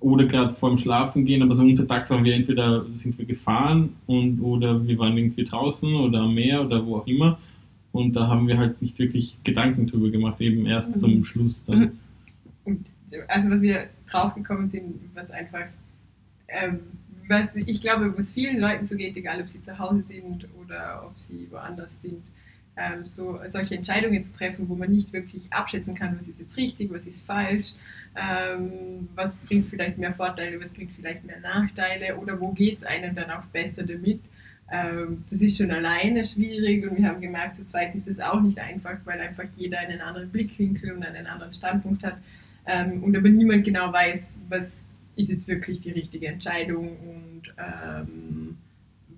oder 0.00 0.26
gerade 0.26 0.54
vorm 0.54 0.78
Schlafen 0.78 1.24
gehen, 1.24 1.42
aber 1.42 1.54
so 1.54 1.62
untertags 1.62 2.10
waren 2.10 2.24
wir 2.24 2.34
entweder 2.34 2.84
sind 2.94 3.16
wir 3.18 3.24
gefahren 3.24 3.90
und 4.06 4.40
oder 4.40 4.84
wir 4.86 4.98
waren 4.98 5.16
irgendwie 5.16 5.44
draußen 5.44 5.94
oder 5.94 6.20
am 6.22 6.34
Meer 6.34 6.64
oder 6.64 6.84
wo 6.84 6.96
auch 6.96 7.06
immer 7.06 7.38
und 7.92 8.14
da 8.14 8.26
haben 8.26 8.48
wir 8.48 8.58
halt 8.58 8.82
nicht 8.82 8.98
wirklich 8.98 9.36
Gedanken 9.44 9.86
drüber 9.86 10.10
gemacht, 10.10 10.40
eben 10.40 10.66
erst 10.66 10.96
mhm. 10.96 11.00
zum 11.00 11.24
Schluss 11.24 11.64
dann. 11.64 11.98
Mhm. 12.64 12.84
Also 13.28 13.50
was 13.50 13.62
wir 13.62 13.88
draufgekommen 14.10 14.68
sind, 14.68 14.94
was 15.14 15.30
einfach 15.30 15.66
ähm, 16.48 16.80
was 17.28 17.54
ich 17.54 17.80
glaube, 17.80 18.12
was 18.16 18.32
vielen 18.32 18.58
Leuten 18.58 18.84
so 18.84 18.96
geht, 18.96 19.16
egal 19.16 19.40
ob 19.40 19.48
sie 19.48 19.60
zu 19.60 19.78
Hause 19.78 20.02
sind 20.02 20.48
oder 20.60 21.04
ob 21.06 21.20
sie 21.20 21.46
woanders 21.50 22.00
sind, 22.02 22.22
ähm, 22.76 23.04
so 23.04 23.38
solche 23.46 23.76
Entscheidungen 23.76 24.22
zu 24.22 24.32
treffen, 24.32 24.68
wo 24.68 24.74
man 24.74 24.90
nicht 24.90 25.12
wirklich 25.12 25.52
abschätzen 25.52 25.94
kann, 25.94 26.18
was 26.18 26.26
ist 26.28 26.40
jetzt 26.40 26.56
richtig, 26.56 26.92
was 26.92 27.06
ist 27.06 27.24
falsch, 27.24 27.74
ähm, 28.16 29.08
was 29.14 29.36
bringt 29.36 29.66
vielleicht 29.66 29.98
mehr 29.98 30.14
Vorteile, 30.14 30.60
was 30.60 30.72
bringt 30.72 30.92
vielleicht 30.92 31.24
mehr 31.24 31.40
Nachteile 31.40 32.16
oder 32.16 32.40
wo 32.40 32.52
geht 32.52 32.78
es 32.78 32.84
einem 32.84 33.14
dann 33.14 33.30
auch 33.30 33.44
besser 33.46 33.82
damit. 33.82 34.20
Ähm, 34.70 35.24
das 35.28 35.42
ist 35.42 35.58
schon 35.58 35.70
alleine 35.70 36.24
schwierig 36.24 36.88
und 36.88 36.96
wir 36.96 37.06
haben 37.06 37.20
gemerkt, 37.20 37.56
zu 37.56 37.66
zweit 37.66 37.94
ist 37.94 38.08
das 38.08 38.20
auch 38.20 38.40
nicht 38.40 38.58
einfach, 38.58 38.96
weil 39.04 39.20
einfach 39.20 39.44
jeder 39.56 39.78
einen 39.80 40.00
anderen 40.00 40.30
Blickwinkel 40.30 40.92
und 40.92 41.04
einen 41.04 41.26
anderen 41.26 41.52
Standpunkt 41.52 42.02
hat 42.04 42.16
ähm, 42.66 43.02
und 43.02 43.16
aber 43.16 43.28
niemand 43.28 43.64
genau 43.64 43.92
weiß, 43.92 44.38
was 44.48 44.86
ist 45.16 45.30
jetzt 45.30 45.46
wirklich 45.46 45.80
die 45.80 45.90
richtige 45.90 46.28
Entscheidung 46.28 46.96
und 46.96 47.54
ähm, 47.58 48.56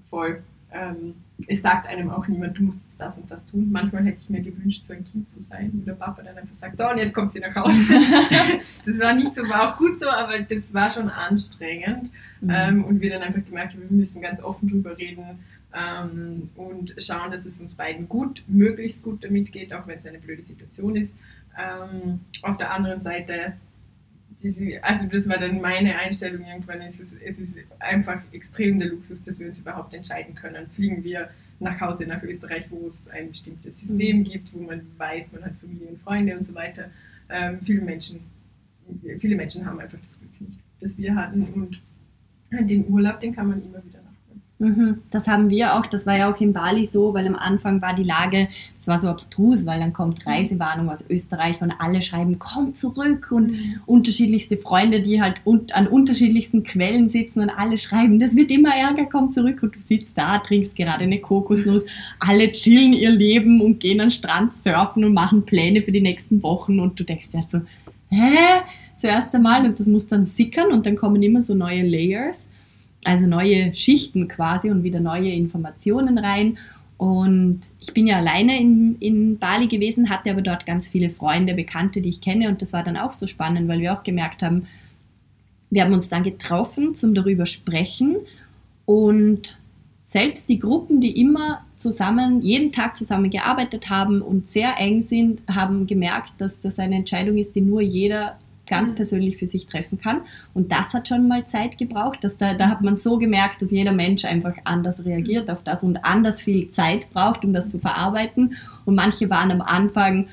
voll 0.08 0.42
ähm, 0.72 1.14
es 1.48 1.62
sagt 1.62 1.86
einem 1.86 2.10
auch 2.10 2.26
niemand, 2.28 2.58
du 2.58 2.62
musst 2.62 2.82
jetzt 2.82 3.00
das 3.00 3.18
und 3.18 3.30
das 3.30 3.44
tun. 3.44 3.70
Manchmal 3.70 4.04
hätte 4.04 4.18
ich 4.20 4.30
mir 4.30 4.40
gewünscht, 4.40 4.84
so 4.84 4.92
ein 4.92 5.04
Kind 5.04 5.28
zu 5.28 5.40
sein, 5.40 5.70
wo 5.74 5.84
der 5.84 5.94
Papa 5.94 6.22
dann 6.22 6.36
einfach 6.36 6.54
sagt, 6.54 6.78
so 6.78 6.88
und 6.88 6.98
jetzt 6.98 7.14
kommt 7.14 7.32
sie 7.32 7.40
nach 7.40 7.54
Hause. 7.54 7.82
das 8.86 8.98
war 8.98 9.14
nicht 9.14 9.34
so, 9.34 9.42
war 9.48 9.72
auch 9.74 9.78
gut 9.78 10.00
so, 10.00 10.08
aber 10.08 10.40
das 10.40 10.72
war 10.74 10.90
schon 10.90 11.08
anstrengend. 11.08 12.10
Mhm. 12.40 12.50
Ähm, 12.50 12.84
und 12.84 13.00
wir 13.00 13.10
dann 13.10 13.22
einfach 13.22 13.44
gemerkt 13.44 13.74
haben, 13.74 13.82
wir 13.88 13.96
müssen 13.96 14.20
ganz 14.22 14.42
offen 14.42 14.68
drüber 14.68 14.96
reden 14.96 15.40
ähm, 15.74 16.50
und 16.56 16.94
schauen, 16.98 17.30
dass 17.30 17.44
es 17.44 17.60
uns 17.60 17.74
beiden 17.74 18.08
gut, 18.08 18.44
möglichst 18.46 19.02
gut 19.02 19.24
damit 19.24 19.52
geht, 19.52 19.72
auch 19.74 19.86
wenn 19.86 19.98
es 19.98 20.06
eine 20.06 20.18
blöde 20.18 20.42
Situation 20.42 20.96
ist. 20.96 21.14
Ähm, 21.58 22.20
auf 22.42 22.56
der 22.56 22.72
anderen 22.72 23.00
Seite 23.00 23.54
also 24.82 25.06
das 25.06 25.28
war 25.28 25.38
dann 25.38 25.60
meine 25.60 25.98
Einstellung 25.98 26.44
irgendwann, 26.44 26.80
es 26.82 27.00
ist, 27.00 27.14
es 27.24 27.38
ist 27.38 27.56
einfach 27.78 28.20
extrem 28.32 28.78
der 28.78 28.88
Luxus, 28.88 29.22
dass 29.22 29.40
wir 29.40 29.46
uns 29.46 29.58
überhaupt 29.58 29.94
entscheiden 29.94 30.34
können. 30.34 30.68
Fliegen 30.70 31.02
wir 31.02 31.30
nach 31.60 31.80
Hause 31.80 32.06
nach 32.06 32.22
Österreich, 32.22 32.66
wo 32.70 32.86
es 32.86 33.08
ein 33.08 33.30
bestimmtes 33.30 33.78
System 33.78 34.18
mhm. 34.18 34.24
gibt, 34.24 34.54
wo 34.54 34.60
man 34.60 34.82
weiß, 34.98 35.32
man 35.32 35.44
hat 35.44 35.52
Familie 35.60 35.88
und 35.88 36.00
Freunde 36.02 36.36
und 36.36 36.44
so 36.44 36.54
weiter. 36.54 36.90
Ähm, 37.30 37.58
viele, 37.64 37.80
Menschen, 37.80 38.20
viele 39.18 39.36
Menschen 39.36 39.64
haben 39.64 39.80
einfach 39.80 39.98
das 40.02 40.18
Glück 40.18 40.40
nicht, 40.40 40.58
das 40.80 40.98
wir 40.98 41.14
hatten 41.14 41.44
und 41.44 41.80
den 42.68 42.86
Urlaub, 42.88 43.20
den 43.20 43.34
kann 43.34 43.48
man 43.48 43.62
immer 43.64 43.84
wieder 43.84 43.93
das 45.10 45.26
haben 45.26 45.50
wir 45.50 45.74
auch, 45.74 45.86
das 45.86 46.06
war 46.06 46.16
ja 46.16 46.32
auch 46.32 46.40
in 46.40 46.52
Bali 46.52 46.86
so, 46.86 47.12
weil 47.12 47.26
am 47.26 47.34
Anfang 47.34 47.82
war 47.82 47.94
die 47.94 48.04
Lage, 48.04 48.48
das 48.76 48.86
war 48.86 49.00
so 49.00 49.08
abstrus, 49.08 49.66
weil 49.66 49.80
dann 49.80 49.92
kommt 49.92 50.24
Reisewarnung 50.24 50.88
aus 50.88 51.10
Österreich 51.10 51.60
und 51.60 51.72
alle 51.78 52.02
schreiben, 52.02 52.38
komm 52.38 52.74
zurück 52.76 53.32
und 53.32 53.50
mhm. 53.50 53.80
unterschiedlichste 53.86 54.56
Freunde, 54.56 55.02
die 55.02 55.20
halt 55.20 55.40
an 55.72 55.88
unterschiedlichsten 55.88 56.62
Quellen 56.62 57.10
sitzen 57.10 57.40
und 57.40 57.50
alle 57.50 57.78
schreiben, 57.78 58.20
das 58.20 58.36
wird 58.36 58.50
immer 58.52 58.74
ärger, 58.74 59.06
komm 59.10 59.32
zurück 59.32 59.60
und 59.62 59.74
du 59.74 59.80
sitzt 59.80 60.16
da, 60.16 60.38
trinkst 60.38 60.76
gerade 60.76 61.02
eine 61.02 61.18
Kokosnuss, 61.18 61.82
alle 62.20 62.52
chillen 62.52 62.92
ihr 62.92 63.10
Leben 63.10 63.60
und 63.60 63.80
gehen 63.80 64.00
an 64.00 64.06
den 64.06 64.12
Strand 64.12 64.54
surfen 64.54 65.04
und 65.04 65.14
machen 65.14 65.44
Pläne 65.44 65.82
für 65.82 65.92
die 65.92 66.00
nächsten 66.00 66.44
Wochen 66.44 66.78
und 66.78 66.98
du 66.98 67.02
denkst 67.02 67.30
dir 67.30 67.40
halt 67.40 67.50
so, 67.50 67.60
hä? 68.10 68.62
Zuerst 68.96 69.34
einmal 69.34 69.66
und 69.66 69.80
das 69.80 69.88
muss 69.88 70.06
dann 70.06 70.24
sickern 70.24 70.70
und 70.70 70.86
dann 70.86 70.94
kommen 70.94 71.20
immer 71.22 71.42
so 71.42 71.54
neue 71.54 71.82
Layers 71.82 72.48
also 73.04 73.26
neue 73.26 73.74
Schichten 73.74 74.28
quasi 74.28 74.70
und 74.70 74.82
wieder 74.82 75.00
neue 75.00 75.30
Informationen 75.30 76.18
rein. 76.18 76.58
Und 76.96 77.60
ich 77.80 77.92
bin 77.92 78.06
ja 78.06 78.16
alleine 78.16 78.58
in, 78.60 78.96
in 79.00 79.38
Bali 79.38 79.66
gewesen, 79.66 80.10
hatte 80.10 80.30
aber 80.30 80.42
dort 80.42 80.64
ganz 80.64 80.88
viele 80.88 81.10
Freunde, 81.10 81.54
Bekannte, 81.54 82.00
die 82.00 82.08
ich 82.08 82.20
kenne. 82.20 82.48
Und 82.48 82.62
das 82.62 82.72
war 82.72 82.82
dann 82.82 82.96
auch 82.96 83.12
so 83.12 83.26
spannend, 83.26 83.68
weil 83.68 83.80
wir 83.80 83.92
auch 83.92 84.02
gemerkt 84.02 84.42
haben, 84.42 84.66
wir 85.70 85.82
haben 85.82 85.92
uns 85.92 86.08
dann 86.08 86.22
getroffen 86.22 86.94
zum 86.94 87.14
darüber 87.14 87.46
sprechen. 87.46 88.16
Und 88.86 89.58
selbst 90.04 90.48
die 90.48 90.58
Gruppen, 90.58 91.00
die 91.00 91.20
immer 91.20 91.64
zusammen, 91.78 92.42
jeden 92.42 92.72
Tag 92.72 92.96
zusammen 92.96 93.30
gearbeitet 93.30 93.90
haben 93.90 94.22
und 94.22 94.48
sehr 94.48 94.78
eng 94.78 95.02
sind, 95.02 95.42
haben 95.48 95.86
gemerkt, 95.86 96.32
dass 96.38 96.60
das 96.60 96.78
eine 96.78 96.96
Entscheidung 96.96 97.38
ist, 97.38 97.56
die 97.56 97.60
nur 97.60 97.80
jeder 97.80 98.38
ganz 98.66 98.92
mhm. 98.92 98.96
persönlich 98.96 99.36
für 99.36 99.46
sich 99.46 99.66
treffen 99.66 100.00
kann. 100.00 100.22
Und 100.52 100.72
das 100.72 100.94
hat 100.94 101.08
schon 101.08 101.28
mal 101.28 101.46
Zeit 101.46 101.78
gebraucht. 101.78 102.22
Dass 102.22 102.36
da, 102.36 102.54
da 102.54 102.68
hat 102.68 102.82
man 102.82 102.96
so 102.96 103.18
gemerkt, 103.18 103.62
dass 103.62 103.70
jeder 103.70 103.92
Mensch 103.92 104.24
einfach 104.24 104.54
anders 104.64 105.04
reagiert 105.04 105.50
auf 105.50 105.62
das 105.62 105.82
und 105.82 106.04
anders 106.04 106.40
viel 106.40 106.68
Zeit 106.70 107.10
braucht, 107.12 107.44
um 107.44 107.52
das 107.52 107.68
zu 107.68 107.78
verarbeiten. 107.78 108.56
Und 108.84 108.94
manche 108.94 109.30
waren 109.30 109.50
am 109.50 109.60
Anfang 109.60 110.28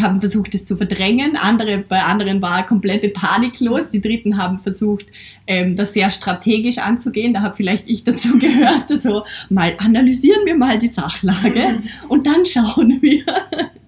haben 0.00 0.20
versucht, 0.20 0.54
es 0.54 0.66
zu 0.66 0.76
verdrängen. 0.76 1.36
Andere, 1.36 1.78
bei 1.78 2.02
anderen 2.02 2.42
war 2.42 2.66
komplette 2.66 3.08
Panik 3.08 3.60
los. 3.60 3.90
Die 3.90 4.00
Dritten 4.00 4.36
haben 4.36 4.58
versucht, 4.58 5.06
ähm, 5.46 5.76
das 5.76 5.94
sehr 5.94 6.10
strategisch 6.10 6.78
anzugehen. 6.78 7.32
Da 7.32 7.40
habe 7.42 7.56
vielleicht 7.56 7.88
ich 7.88 8.04
dazu 8.04 8.38
gehört. 8.38 8.90
Also 8.90 9.24
mal 9.48 9.74
analysieren 9.78 10.44
wir 10.44 10.56
mal 10.56 10.78
die 10.78 10.88
Sachlage 10.88 11.80
mhm. 11.80 11.82
und 12.08 12.26
dann 12.26 12.44
schauen 12.44 12.98
wir. 13.00 13.24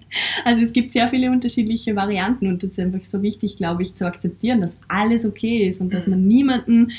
Also 0.45 0.65
es 0.65 0.73
gibt 0.73 0.93
sehr 0.93 1.09
viele 1.09 1.31
unterschiedliche 1.31 1.95
Varianten 1.95 2.47
und 2.47 2.63
es 2.63 2.71
ist 2.71 2.79
einfach 2.79 3.03
so 3.09 3.21
wichtig, 3.21 3.57
glaube 3.57 3.83
ich, 3.83 3.95
zu 3.95 4.05
akzeptieren, 4.05 4.61
dass 4.61 4.77
alles 4.87 5.25
okay 5.25 5.67
ist 5.67 5.81
und 5.81 5.93
dass 5.93 6.05
mhm. 6.05 6.11
man 6.11 6.27
niemanden 6.27 6.91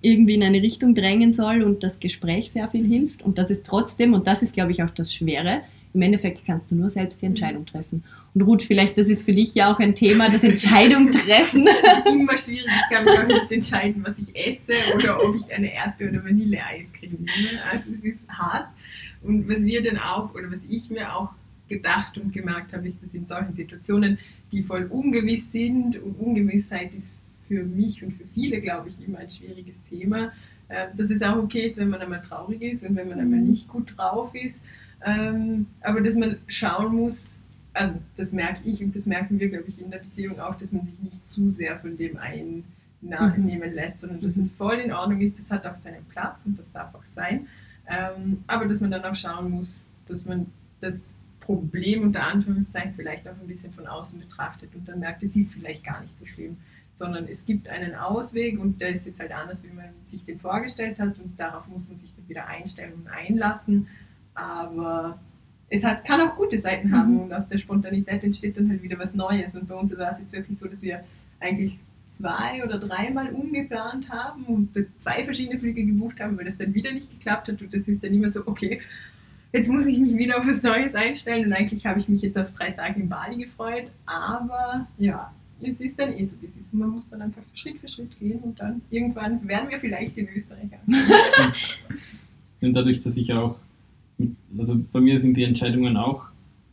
irgendwie 0.00 0.34
in 0.34 0.42
eine 0.42 0.62
Richtung 0.62 0.94
drängen 0.94 1.32
soll 1.32 1.62
und 1.62 1.82
das 1.82 2.00
Gespräch 2.00 2.52
sehr 2.52 2.68
viel 2.68 2.86
hilft. 2.86 3.22
Und 3.22 3.38
das 3.38 3.50
ist 3.50 3.66
trotzdem, 3.66 4.14
und 4.14 4.26
das 4.26 4.42
ist, 4.42 4.54
glaube 4.54 4.70
ich, 4.72 4.82
auch 4.82 4.90
das 4.90 5.14
Schwere, 5.14 5.62
im 5.94 6.02
Endeffekt 6.02 6.44
kannst 6.46 6.70
du 6.70 6.74
nur 6.74 6.90
selbst 6.90 7.20
die 7.22 7.26
mhm. 7.26 7.32
Entscheidung 7.32 7.66
treffen. 7.66 8.04
Und 8.34 8.42
Ruth, 8.42 8.62
vielleicht, 8.62 8.98
das 8.98 9.08
ist 9.08 9.24
für 9.24 9.32
dich 9.32 9.54
ja 9.54 9.72
auch 9.72 9.78
ein 9.78 9.94
Thema, 9.94 10.30
das 10.30 10.44
Entscheidung 10.44 11.10
treffen. 11.12 11.64
Das 11.64 12.06
ist 12.06 12.14
immer 12.14 12.36
schwierig. 12.36 12.66
Ich 12.68 12.96
kann 12.96 13.04
mich 13.04 13.18
auch 13.18 13.26
nicht 13.26 13.50
entscheiden, 13.50 14.04
was 14.06 14.18
ich 14.18 14.36
esse 14.36 14.94
oder 14.94 15.24
ob 15.24 15.34
ich 15.34 15.52
eine 15.52 15.72
Erdbeer- 15.74 16.10
oder 16.10 16.24
Vanilleeiscreme 16.24 17.18
nehme. 17.18 17.62
Also 17.72 17.84
es 17.94 18.04
ist 18.04 18.28
hart. 18.28 18.68
Und 19.22 19.48
was 19.48 19.64
wir 19.64 19.82
dann 19.82 19.98
auch, 19.98 20.34
oder 20.34 20.52
was 20.52 20.60
ich 20.68 20.90
mir 20.90 21.12
auch 21.14 21.30
gedacht 21.68 22.18
und 22.18 22.32
gemerkt 22.32 22.72
habe, 22.72 22.86
ist, 22.86 23.02
dass 23.02 23.14
in 23.14 23.26
solchen 23.26 23.54
Situationen, 23.54 24.18
die 24.52 24.62
voll 24.62 24.84
ungewiss 24.84 25.52
sind 25.52 25.96
und 26.02 26.18
Ungewissheit 26.18 26.94
ist 26.94 27.14
für 27.46 27.64
mich 27.64 28.02
und 28.04 28.12
für 28.12 28.24
viele, 28.34 28.60
glaube 28.60 28.90
ich, 28.90 29.06
immer 29.06 29.18
ein 29.18 29.30
schwieriges 29.30 29.82
Thema, 29.82 30.32
äh, 30.68 30.88
dass 30.94 31.10
es 31.10 31.22
auch 31.22 31.36
okay 31.36 31.66
ist, 31.66 31.78
wenn 31.78 31.88
man 31.88 32.00
einmal 32.00 32.20
traurig 32.20 32.62
ist 32.62 32.84
und 32.84 32.94
wenn 32.94 33.08
man 33.08 33.18
einmal 33.18 33.40
mhm. 33.40 33.48
nicht 33.48 33.68
gut 33.68 33.94
drauf 33.96 34.34
ist, 34.34 34.62
ähm, 35.04 35.66
aber 35.80 36.00
dass 36.00 36.16
man 36.16 36.36
schauen 36.46 36.94
muss, 36.94 37.38
also 37.72 37.96
das 38.16 38.32
merke 38.32 38.68
ich 38.68 38.82
und 38.82 38.94
das 38.94 39.06
merken 39.06 39.40
wir, 39.40 39.48
glaube 39.48 39.66
ich, 39.68 39.80
in 39.80 39.90
der 39.90 39.98
Beziehung 39.98 40.40
auch, 40.40 40.56
dass 40.56 40.72
man 40.72 40.86
sich 40.86 41.00
nicht 41.00 41.26
zu 41.26 41.50
sehr 41.50 41.78
von 41.78 41.96
dem 41.96 42.16
einnehmen 42.18 42.64
mhm. 43.00 43.74
lässt, 43.74 44.00
sondern 44.00 44.20
dass 44.20 44.36
mhm. 44.36 44.42
es 44.42 44.52
voll 44.52 44.74
in 44.74 44.92
Ordnung 44.92 45.20
ist, 45.20 45.38
das 45.38 45.50
hat 45.50 45.66
auch 45.66 45.76
seinen 45.76 46.04
Platz 46.04 46.44
und 46.44 46.58
das 46.58 46.70
darf 46.72 46.94
auch 46.94 47.04
sein, 47.04 47.46
ähm, 47.88 48.42
aber 48.46 48.66
dass 48.66 48.80
man 48.80 48.90
dann 48.90 49.04
auch 49.04 49.14
schauen 49.14 49.50
muss, 49.50 49.86
dass 50.06 50.26
man 50.26 50.46
das 50.80 50.96
Problem 51.48 52.02
unter 52.02 52.24
Anführungszeichen 52.24 52.92
vielleicht 52.94 53.26
auch 53.26 53.40
ein 53.40 53.46
bisschen 53.46 53.72
von 53.72 53.86
außen 53.86 54.18
betrachtet 54.18 54.74
und 54.74 54.86
dann 54.86 55.00
merkt, 55.00 55.22
es 55.22 55.34
ist 55.34 55.54
vielleicht 55.54 55.82
gar 55.82 56.02
nicht 56.02 56.18
so 56.18 56.26
schlimm, 56.26 56.58
sondern 56.92 57.24
es 57.26 57.46
gibt 57.46 57.70
einen 57.70 57.94
Ausweg 57.94 58.60
und 58.60 58.82
der 58.82 58.90
ist 58.90 59.06
jetzt 59.06 59.18
halt 59.18 59.32
anders, 59.32 59.64
wie 59.64 59.74
man 59.74 59.86
sich 60.02 60.26
den 60.26 60.38
vorgestellt 60.38 61.00
hat 61.00 61.18
und 61.18 61.40
darauf 61.40 61.66
muss 61.68 61.88
man 61.88 61.96
sich 61.96 62.14
dann 62.14 62.28
wieder 62.28 62.46
einstellen 62.48 62.92
und 62.92 63.08
einlassen. 63.08 63.86
Aber 64.34 65.18
es 65.70 65.84
hat, 65.84 66.04
kann 66.04 66.20
auch 66.20 66.36
gute 66.36 66.58
Seiten 66.58 66.92
haben 66.92 67.14
mhm. 67.14 67.20
und 67.20 67.32
aus 67.32 67.48
der 67.48 67.56
Spontanität 67.56 68.22
entsteht 68.24 68.58
dann 68.58 68.68
halt 68.68 68.82
wieder 68.82 68.98
was 68.98 69.14
Neues. 69.14 69.56
Und 69.56 69.68
bei 69.68 69.74
uns 69.74 69.96
war 69.96 70.12
es 70.12 70.18
jetzt 70.18 70.34
wirklich 70.34 70.58
so, 70.58 70.68
dass 70.68 70.82
wir 70.82 71.02
eigentlich 71.40 71.78
zwei 72.10 72.62
oder 72.62 72.78
dreimal 72.78 73.30
umgeplant 73.30 74.10
haben 74.10 74.44
und 74.44 74.76
zwei 74.98 75.24
verschiedene 75.24 75.58
Flüge 75.58 75.82
gebucht 75.82 76.20
haben, 76.20 76.36
weil 76.36 76.44
das 76.44 76.58
dann 76.58 76.74
wieder 76.74 76.92
nicht 76.92 77.10
geklappt 77.10 77.48
hat. 77.48 77.62
Und 77.62 77.72
das 77.72 77.88
ist 77.88 78.04
dann 78.04 78.12
immer 78.12 78.28
so, 78.28 78.46
okay, 78.46 78.82
jetzt 79.52 79.68
muss 79.68 79.86
ich 79.86 79.98
mich 79.98 80.16
wieder 80.16 80.38
auf 80.38 80.46
was 80.46 80.62
Neues 80.62 80.94
einstellen. 80.94 81.46
Und 81.46 81.52
eigentlich 81.52 81.86
habe 81.86 82.00
ich 82.00 82.08
mich 82.08 82.22
jetzt 82.22 82.38
auf 82.38 82.52
drei 82.52 82.70
Tage 82.70 83.00
in 83.00 83.08
Bali 83.08 83.36
gefreut. 83.36 83.90
Aber 84.06 84.86
ja, 84.98 85.32
es 85.62 85.80
ist 85.80 85.98
dann 85.98 86.12
eh 86.12 86.24
so, 86.24 86.36
wie 86.40 86.46
es 86.46 86.56
ist. 86.56 86.74
Man 86.74 86.90
muss 86.90 87.08
dann 87.08 87.22
einfach 87.22 87.42
Schritt 87.54 87.78
für 87.78 87.88
Schritt 87.88 88.18
gehen 88.18 88.38
und 88.40 88.60
dann 88.60 88.82
irgendwann 88.90 89.46
werden 89.48 89.70
wir 89.70 89.78
vielleicht 89.78 90.16
in 90.18 90.28
Österreich 90.28 90.68
Und 92.60 92.74
dadurch, 92.74 93.02
dass 93.02 93.16
ich 93.16 93.32
auch, 93.32 93.56
also 94.58 94.80
bei 94.92 95.00
mir 95.00 95.18
sind 95.20 95.36
die 95.36 95.44
Entscheidungen 95.44 95.96
auch 95.96 96.24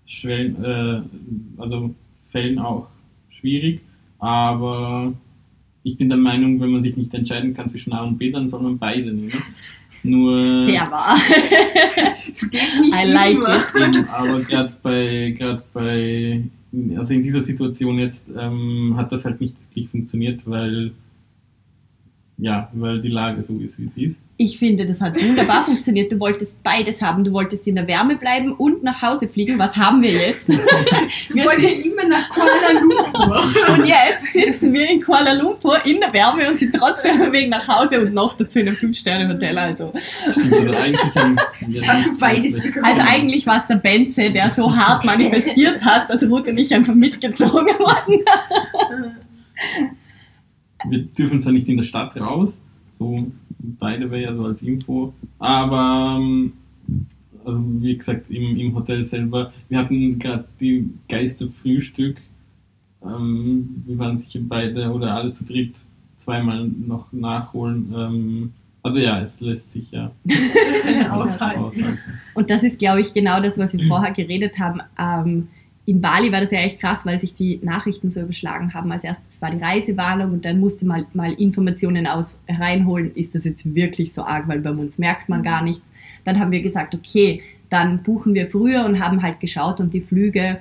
schwellen, 0.05 0.63
äh, 0.63 1.01
also 1.61 1.93
Fällen 2.31 2.59
auch 2.59 2.87
schwierig, 3.29 3.81
aber 4.19 5.13
ich 5.83 5.97
bin 5.97 6.09
der 6.09 6.17
Meinung, 6.17 6.59
wenn 6.59 6.71
man 6.71 6.81
sich 6.81 6.97
nicht 6.97 7.13
entscheiden 7.13 7.53
kann 7.53 7.69
zwischen 7.69 7.93
A 7.93 8.03
und 8.03 8.17
B, 8.17 8.31
dann 8.31 8.49
soll 8.49 8.61
man 8.61 8.79
beide 8.79 9.13
nehmen. 9.13 9.43
Nur, 10.01 10.65
Sehr 10.65 10.89
wahr. 10.91 11.17
Es 12.35 12.49
geht 12.49 12.79
nicht 12.81 12.93
I 12.93 13.11
like 13.11 13.35
immer. 13.37 13.87
Eben, 13.87 14.09
aber 14.09 14.41
gerade 14.41 14.73
bei, 14.83 15.35
gerade 15.37 15.63
bei, 15.73 16.43
also 16.97 17.13
in 17.13 17.23
dieser 17.23 17.41
Situation 17.41 17.97
jetzt 17.97 18.27
ähm, 18.37 18.93
hat 18.97 19.11
das 19.11 19.25
halt 19.25 19.39
nicht 19.39 19.55
wirklich 19.59 19.89
funktioniert, 19.89 20.41
weil, 20.45 20.91
ja, 22.37 22.69
weil 22.73 23.01
die 23.01 23.07
Lage 23.07 23.41
so 23.43 23.57
ist, 23.59 23.79
wie 23.79 23.89
sie 23.95 24.05
ist. 24.05 24.19
Ich 24.35 24.59
finde, 24.59 24.85
das 24.85 24.99
hat 24.99 25.15
wunderbar 25.23 25.65
funktioniert. 25.65 26.11
Du 26.11 26.19
wolltest 26.19 26.61
beides 26.63 27.01
haben. 27.01 27.23
Du 27.23 27.31
wolltest 27.31 27.65
in 27.67 27.75
der 27.75 27.87
Wärme 27.87 28.17
bleiben 28.17 28.51
und 28.51 28.83
nach 28.83 29.01
Hause 29.01 29.29
fliegen. 29.29 29.57
Was 29.57 29.77
haben 29.77 30.01
wir 30.01 30.11
jetzt? 30.11 30.49
Du 31.29 31.35
Wir 31.35 31.45
wolltest 31.45 31.85
immer 31.85 32.03
nach 32.07 32.27
Kuala 32.29 32.71
Lumpur. 32.79 33.73
Und 33.73 33.85
jetzt 33.85 34.33
sitzen 34.33 34.73
wir 34.73 34.89
in 34.89 35.01
Kuala 35.01 35.33
Lumpur 35.33 35.77
in 35.85 36.01
der 36.01 36.11
Wärme 36.13 36.49
und 36.49 36.59
sind 36.59 36.75
trotzdem 36.75 37.21
am 37.21 37.31
Weg 37.31 37.49
nach 37.49 37.67
Hause 37.67 38.01
und 38.01 38.13
noch 38.13 38.33
dazu 38.33 38.59
in 38.59 38.67
einem 38.67 38.77
Fünf-Sterne-Hotel. 38.77 39.57
Also. 39.57 39.93
Stimmt, 40.31 40.53
also 40.53 40.73
eigentlich 40.73 41.15
haben 41.15 41.37
wir 41.67 41.87
Hast 41.87 42.19
beides 42.19 42.53
bekommen? 42.53 42.85
also 42.85 43.01
eigentlich 43.01 43.47
war 43.47 43.57
es 43.57 43.67
der 43.67 43.75
Benze, 43.75 44.31
der 44.31 44.49
so 44.51 44.75
hart 44.75 45.05
manifestiert 45.05 45.83
hat, 45.83 46.09
dass 46.09 46.23
Ruth 46.23 46.47
und 46.47 46.57
ich 46.57 46.73
einfach 46.73 46.95
mitgezogen 46.95 47.67
wurden. 47.79 48.25
wir 50.89 51.03
dürfen 51.03 51.41
zwar 51.41 51.53
nicht 51.53 51.69
in 51.69 51.77
der 51.77 51.83
Stadt 51.83 52.15
raus, 52.17 52.57
so 52.97 53.27
beide 53.59 54.09
wäre 54.11 54.21
ja 54.23 54.33
so 54.33 54.45
als 54.45 54.61
Info, 54.61 55.13
aber 55.39 56.17
ähm, 56.19 56.53
also 57.43 57.61
wie 57.81 57.97
gesagt 57.97 58.29
im, 58.29 58.57
im 58.57 58.75
Hotel 58.75 59.03
selber, 59.03 59.51
wir 59.69 59.77
hatten 59.77 60.19
gerade 60.19 60.45
die 60.59 60.89
geilste 61.07 61.49
Frühstück, 61.49 62.17
ähm, 63.03 63.83
wir 63.85 63.97
waren 63.99 64.17
sicher 64.17 64.39
beide 64.43 64.91
oder 64.91 65.15
alle 65.15 65.31
zu 65.31 65.45
dritt 65.45 65.77
zweimal 66.17 66.67
noch 66.67 67.11
nachholen. 67.11 67.93
Ähm, 67.95 68.53
also 68.83 68.99
ja, 68.99 69.19
es 69.21 69.41
lässt 69.41 69.71
sich 69.71 69.91
ja 69.91 70.11
Aushalten. 71.11 71.59
aushalten. 71.59 71.99
Und 72.33 72.49
das 72.49 72.63
ist, 72.63 72.79
glaube 72.79 73.01
ich, 73.01 73.13
genau 73.13 73.41
das, 73.41 73.57
was 73.57 73.75
wir 73.75 73.85
vorher 73.87 74.11
geredet 74.11 74.57
haben. 74.59 74.81
Ähm, 74.97 75.47
in 75.85 76.01
Bali 76.01 76.31
war 76.31 76.41
das 76.41 76.51
ja 76.51 76.59
echt 76.59 76.79
krass, 76.79 77.05
weil 77.05 77.19
sich 77.19 77.35
die 77.35 77.59
Nachrichten 77.61 78.09
so 78.09 78.21
überschlagen 78.21 78.73
haben. 78.73 78.91
Als 78.91 79.03
erstes 79.03 79.39
war 79.41 79.51
die 79.51 79.63
Reisewarnung 79.63 80.33
und 80.33 80.45
dann 80.45 80.59
musste 80.59 80.87
man 80.87 81.05
mal 81.13 81.33
Informationen 81.33 82.07
aus 82.07 82.35
reinholen. 82.49 83.15
Ist 83.15 83.35
das 83.35 83.43
jetzt 83.43 83.75
wirklich 83.75 84.13
so 84.13 84.23
arg, 84.23 84.47
weil 84.47 84.59
bei 84.59 84.71
uns 84.71 84.97
merkt 84.97 85.29
man 85.29 85.43
gar 85.43 85.61
nichts. 85.61 85.87
Dann 86.23 86.39
haben 86.39 86.51
wir 86.51 86.63
gesagt, 86.63 86.95
okay, 86.95 87.43
dann 87.69 88.01
buchen 88.01 88.33
wir 88.33 88.47
früher 88.47 88.83
und 88.83 88.99
haben 88.99 89.21
halt 89.21 89.39
geschaut 89.39 89.79
und 89.79 89.93
die 89.93 90.01
Flüge, 90.01 90.59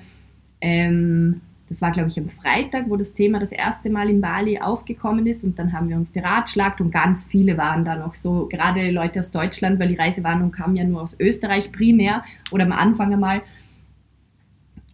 ähm, 0.61 1.41
das 1.69 1.81
war 1.81 1.91
glaube 1.91 2.11
ich 2.11 2.19
am 2.19 2.29
Freitag, 2.29 2.89
wo 2.89 2.97
das 2.97 3.15
Thema 3.15 3.39
das 3.41 3.53
erste 3.53 3.89
Mal 3.89 4.11
in 4.11 4.21
Bali 4.21 4.59
aufgekommen 4.59 5.27
ist 5.27 5.43
und 5.43 5.59
dann 5.59 5.73
haben 5.73 5.89
wir 5.89 5.97
uns 5.97 6.11
beratschlagt 6.11 6.81
und 6.81 6.91
ganz 6.91 7.25
viele 7.25 7.57
waren 7.57 7.85
da 7.85 7.97
noch 7.97 8.15
so, 8.15 8.47
gerade 8.51 8.91
Leute 8.91 9.21
aus 9.21 9.31
Deutschland, 9.31 9.81
weil 9.81 9.89
die 9.89 9.97
Reisewarnung 9.97 10.51
kam 10.51 10.77
ja 10.77 10.85
nur 10.85 11.03
aus 11.03 11.19
Österreich 11.19 11.73
primär 11.73 12.25
oder 12.51 12.65
am 12.65 12.73
Anfang 12.73 13.13
einmal. 13.13 13.43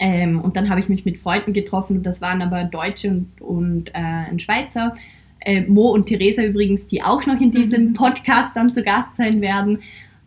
Ähm, 0.03 0.41
und 0.41 0.57
dann 0.57 0.71
habe 0.71 0.81
ich 0.81 0.89
mich 0.89 1.05
mit 1.05 1.19
Freunden 1.19 1.53
getroffen 1.53 1.99
und 1.99 2.07
das 2.07 2.23
waren 2.23 2.41
aber 2.41 2.65
Deutsche 2.65 3.11
und, 3.11 3.41
und 3.41 3.89
äh, 3.91 3.99
ein 3.99 4.41
Schweizer. 4.41 4.97
Äh, 5.41 5.61
Mo 5.63 5.91
und 5.91 6.07
Theresa 6.07 6.43
übrigens, 6.43 6.87
die 6.87 7.03
auch 7.03 7.27
noch 7.27 7.39
in 7.39 7.53
diesem 7.53 7.89
Mhm. 7.89 7.93
Podcast 7.93 8.57
dann 8.57 8.73
zu 8.73 8.83
Gast 8.83 9.15
sein 9.19 9.43
werden. 9.43 9.81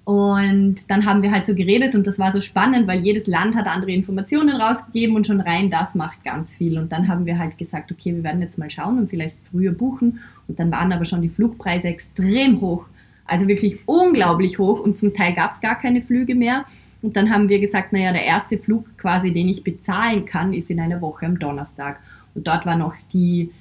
Und 0.05 0.77
dann 0.89 1.05
haben 1.05 1.23
wir 1.23 1.31
halt 1.31 1.45
so 1.45 1.55
geredet 1.55 1.95
und 1.95 2.05
das 2.05 2.19
war 2.19 2.31
so 2.31 2.41
spannend, 2.41 2.87
weil 2.87 2.99
jedes 2.99 3.25
Land 3.25 3.55
hat 3.55 3.67
andere 3.67 3.91
Informationen 3.91 4.55
rausgegeben 4.61 5.15
und 5.15 5.25
schon 5.25 5.39
rein 5.39 5.71
das 5.71 5.95
macht 5.95 6.23
ganz 6.23 6.53
viel. 6.53 6.77
Und 6.77 6.91
dann 6.91 7.07
haben 7.07 7.25
wir 7.25 7.39
halt 7.39 7.57
gesagt, 7.57 7.91
okay, 7.91 8.13
wir 8.13 8.23
werden 8.23 8.41
jetzt 8.41 8.59
mal 8.59 8.69
schauen 8.69 8.99
und 8.99 9.09
vielleicht 9.09 9.37
früher 9.49 9.71
buchen. 9.71 10.19
Und 10.47 10.59
dann 10.59 10.71
waren 10.71 10.91
aber 10.91 11.05
schon 11.05 11.21
die 11.21 11.29
Flugpreise 11.29 11.87
extrem 11.87 12.61
hoch. 12.61 12.85
Also 13.25 13.47
wirklich 13.47 13.79
unglaublich 13.87 14.59
hoch 14.59 14.81
und 14.81 14.99
zum 14.99 15.13
Teil 15.15 15.33
gab 15.33 15.51
es 15.51 15.61
gar 15.61 15.79
keine 15.79 16.01
Flüge 16.01 16.35
mehr. 16.35 16.65
Und 17.03 17.17
dann 17.17 17.29
haben 17.29 17.49
wir 17.49 17.59
gesagt, 17.59 17.91
naja, 17.91 18.13
der 18.13 18.23
erste 18.23 18.57
Flug 18.57 18.97
quasi, 18.97 19.33
den 19.33 19.49
ich 19.49 19.63
bezahlen 19.63 20.25
kann, 20.25 20.53
ist 20.53 20.69
in 20.69 20.79
einer 20.79 21.01
Woche 21.01 21.25
am 21.25 21.37
Donnerstag. 21.37 21.99
Und 22.33 22.47
dort 22.47 22.65
war 22.65 22.77
noch 22.77 22.95
die, 23.11 23.51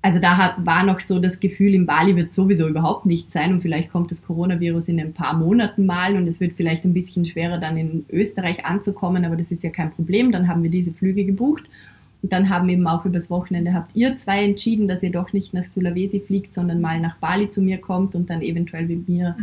also 0.00 0.20
da 0.20 0.54
war 0.58 0.84
noch 0.84 1.00
so 1.00 1.18
das 1.18 1.40
Gefühl, 1.40 1.74
in 1.74 1.86
Bali 1.86 2.14
wird 2.14 2.32
sowieso 2.32 2.68
überhaupt 2.68 3.04
nichts 3.04 3.32
sein 3.32 3.52
und 3.52 3.62
vielleicht 3.62 3.90
kommt 3.90 4.12
das 4.12 4.24
Coronavirus 4.24 4.88
in 4.88 5.00
ein 5.00 5.12
paar 5.12 5.36
Monaten 5.36 5.86
mal 5.86 6.16
und 6.16 6.28
es 6.28 6.38
wird 6.38 6.52
vielleicht 6.56 6.84
ein 6.84 6.94
bisschen 6.94 7.26
schwerer 7.26 7.58
dann 7.58 7.76
in 7.76 8.06
Österreich 8.10 8.64
anzukommen, 8.64 9.24
aber 9.24 9.36
das 9.36 9.50
ist 9.50 9.64
ja 9.64 9.70
kein 9.70 9.90
Problem. 9.90 10.30
Dann 10.30 10.46
haben 10.46 10.62
wir 10.62 10.70
diese 10.70 10.94
Flüge 10.94 11.24
gebucht 11.24 11.64
und 12.22 12.32
dann 12.32 12.48
haben 12.48 12.68
eben 12.68 12.86
auch 12.86 13.04
übers 13.04 13.28
Wochenende 13.28 13.74
habt 13.74 13.96
ihr 13.96 14.16
zwei 14.16 14.44
entschieden, 14.44 14.86
dass 14.86 15.02
ihr 15.02 15.10
doch 15.10 15.32
nicht 15.32 15.52
nach 15.52 15.66
Sulawesi 15.66 16.20
fliegt, 16.20 16.54
sondern 16.54 16.80
mal 16.80 17.00
nach 17.00 17.16
Bali 17.16 17.50
zu 17.50 17.60
mir 17.60 17.78
kommt 17.78 18.14
und 18.14 18.30
dann 18.30 18.40
eventuell 18.40 18.86
mit 18.86 19.08
mir 19.08 19.36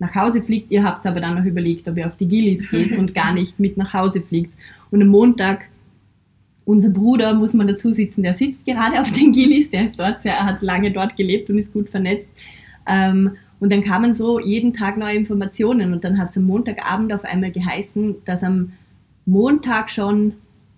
nach 0.00 0.14
Hause 0.14 0.42
fliegt. 0.42 0.72
Ihr 0.72 0.82
habt 0.82 1.06
aber 1.06 1.20
dann 1.20 1.36
noch 1.36 1.44
überlegt, 1.44 1.86
ob 1.86 1.96
ihr 1.96 2.06
auf 2.06 2.16
die 2.16 2.26
Gillis 2.26 2.68
geht 2.70 2.98
und 2.98 3.14
gar 3.14 3.32
nicht 3.32 3.60
mit 3.60 3.76
nach 3.76 3.92
Hause 3.92 4.22
fliegt. 4.22 4.54
Und 4.90 5.02
am 5.02 5.08
Montag, 5.08 5.66
unser 6.64 6.90
Bruder, 6.90 7.34
muss 7.34 7.54
man 7.54 7.68
dazu 7.68 7.92
sitzen, 7.92 8.22
der 8.22 8.34
sitzt 8.34 8.64
gerade 8.64 9.00
auf 9.00 9.12
den 9.12 9.32
Gillis, 9.32 9.70
der 9.70 9.84
ist 9.84 10.00
dort, 10.00 10.24
er 10.24 10.44
hat 10.44 10.62
lange 10.62 10.90
dort 10.90 11.16
gelebt 11.16 11.50
und 11.50 11.58
ist 11.58 11.72
gut 11.72 11.88
vernetzt. 11.90 12.28
Ähm, 12.86 13.32
und 13.60 13.70
dann 13.70 13.84
kamen 13.84 14.14
so 14.14 14.40
jeden 14.40 14.72
Tag 14.72 14.96
neue 14.96 15.16
Informationen 15.16 15.92
und 15.92 16.02
dann 16.02 16.18
hat 16.18 16.30
es 16.30 16.38
am 16.38 16.44
Montagabend 16.44 17.12
auf 17.12 17.24
einmal 17.24 17.52
geheißen, 17.52 18.16
dass 18.24 18.42
am 18.42 18.72
Montag 19.26 19.90
schon 19.90 20.32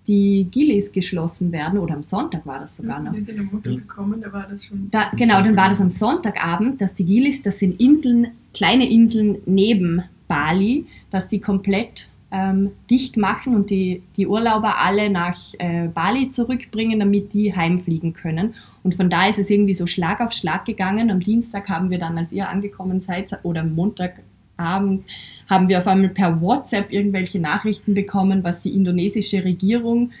die 0.07 0.47
Gillis 0.51 0.91
geschlossen 0.91 1.51
werden 1.51 1.79
oder 1.79 1.95
am 1.95 2.03
Sonntag 2.03 2.45
war 2.45 2.59
das 2.59 2.77
sogar 2.77 2.99
noch. 2.99 3.13
Wir 3.13 3.23
sind 3.23 3.39
am 3.39 3.45
Montag 3.51 3.73
gekommen, 3.73 4.21
da 4.21 4.33
war 4.33 4.47
das 4.49 4.65
schon. 4.65 4.89
Da, 4.91 5.11
genau, 5.15 5.41
dann 5.41 5.55
war 5.55 5.69
das 5.69 5.79
am 5.79 5.89
Sonntagabend, 5.89 6.81
dass 6.81 6.93
die 6.93 7.05
Gilis, 7.05 7.41
das 7.43 7.59
sind 7.59 7.79
Inseln, 7.79 8.27
kleine 8.53 8.89
Inseln 8.89 9.37
neben 9.45 10.03
Bali, 10.27 10.85
dass 11.09 11.29
die 11.29 11.39
komplett 11.39 12.07
ähm, 12.31 12.71
dicht 12.89 13.15
machen 13.15 13.55
und 13.55 13.69
die, 13.69 14.01
die 14.17 14.27
Urlauber 14.27 14.79
alle 14.79 15.09
nach 15.09 15.37
äh, 15.59 15.87
Bali 15.87 16.31
zurückbringen, 16.31 16.99
damit 16.99 17.31
die 17.33 17.55
heimfliegen 17.55 18.13
können. 18.13 18.55
Und 18.81 18.95
von 18.95 19.09
da 19.09 19.27
ist 19.27 19.39
es 19.39 19.49
irgendwie 19.49 19.75
so 19.75 19.87
Schlag 19.87 20.19
auf 20.19 20.33
Schlag 20.33 20.65
gegangen. 20.65 21.11
Am 21.11 21.21
Dienstag 21.21 21.69
haben 21.69 21.89
wir 21.89 21.99
dann, 21.99 22.17
als 22.17 22.33
ihr 22.33 22.49
angekommen 22.49 22.99
seid, 22.99 23.31
oder 23.43 23.61
am 23.61 23.75
Montagabend, 24.57 25.05
haben 25.49 25.67
wir 25.67 25.79
auf 25.79 25.87
einmal 25.87 26.09
per 26.09 26.41
WhatsApp 26.41 26.91
irgendwelche 26.91 27.39
Nachrichten 27.39 27.93
bekommen, 27.93 28.43
was 28.43 28.61
die 28.61 28.73
indonesische 28.73 29.43
Regierung 29.43 30.11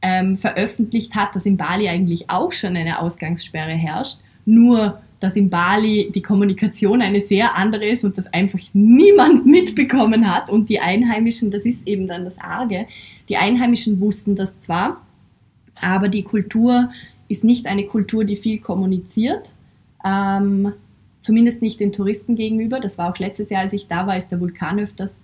ähm, 0.00 0.38
veröffentlicht 0.38 1.14
hat, 1.14 1.34
dass 1.34 1.46
in 1.46 1.56
Bali 1.56 1.88
eigentlich 1.88 2.30
auch 2.30 2.52
schon 2.52 2.76
eine 2.76 2.98
Ausgangssperre 3.00 3.72
herrscht, 3.72 4.18
nur 4.44 5.00
dass 5.20 5.36
in 5.36 5.50
Bali 5.50 6.10
die 6.12 6.22
Kommunikation 6.22 7.00
eine 7.00 7.20
sehr 7.20 7.56
andere 7.56 7.84
ist 7.86 8.04
und 8.04 8.18
das 8.18 8.32
einfach 8.32 8.58
niemand 8.72 9.46
mitbekommen 9.46 10.32
hat 10.32 10.50
und 10.50 10.68
die 10.68 10.80
Einheimischen, 10.80 11.50
das 11.50 11.64
ist 11.64 11.86
eben 11.86 12.08
dann 12.08 12.24
das 12.24 12.38
Arge, 12.38 12.86
die 13.28 13.36
Einheimischen 13.36 14.00
wussten 14.00 14.34
das 14.34 14.58
zwar, 14.58 15.00
aber 15.80 16.08
die 16.08 16.24
Kultur 16.24 16.90
ist 17.28 17.44
nicht 17.44 17.66
eine 17.66 17.84
Kultur, 17.84 18.24
die 18.24 18.36
viel 18.36 18.58
kommuniziert, 18.58 19.54
ähm, 20.04 20.72
zumindest 21.22 21.62
nicht 21.62 21.80
den 21.80 21.92
Touristen 21.92 22.36
gegenüber. 22.36 22.80
Das 22.80 22.98
war 22.98 23.10
auch 23.10 23.18
letztes 23.18 23.48
Jahr, 23.48 23.62
als 23.62 23.72
ich 23.72 23.88
da 23.88 24.06
war, 24.06 24.18
ist 24.18 24.28
der 24.28 24.40
Vulkan 24.40 24.78
öfters 24.78 25.16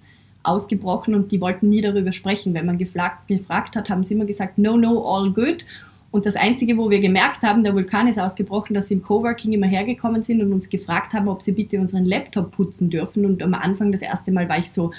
ausgebrochen 0.45 1.15
und 1.15 1.31
die 1.31 1.41
wollten 1.41 1.69
nie 1.69 1.83
darüber 1.83 2.13
sprechen. 2.13 2.55
Wenn 2.55 2.65
man 2.65 2.79
gefragt, 2.79 3.29
gefragt 3.29 3.77
hat, 3.77 3.91
haben 3.91 4.05
sie 4.05 4.15
immer 4.15 4.25
gesagt, 4.25 4.57
no, 4.57 4.79
no, 4.79 5.05
all 5.05 5.31
good. 5.31 5.65
Und 6.11 6.25
das 6.25 6.37
Einzige, 6.37 6.79
wo 6.79 6.89
wir 6.89 7.01
gemerkt 7.01 7.43
haben, 7.43 7.63
der 7.63 7.75
Vulkan 7.75 8.09
ist 8.09 8.19
ausgebrochen, 8.19 8.73
dass 8.73 8.89
sie 8.89 8.95
im 8.95 9.03
Coworking 9.03 9.53
immer 9.53 9.67
hergekommen 9.67 10.23
sind 10.23 10.41
und 10.41 10.53
uns 10.55 10.71
gefragt 10.71 11.13
haben, 11.13 11.29
ob 11.29 11.43
sie 11.43 11.53
bitte 11.53 11.79
unseren 11.79 12.07
Laptop 12.07 12.53
putzen 12.53 12.89
dürfen. 12.89 13.27
Und 13.27 13.43
am 13.43 13.53
Anfang, 13.53 13.93
das 13.93 14.01
erste 14.01 14.33
Mal, 14.33 14.49
war 14.49 14.59
ich 14.59 14.71
so, 14.71 14.93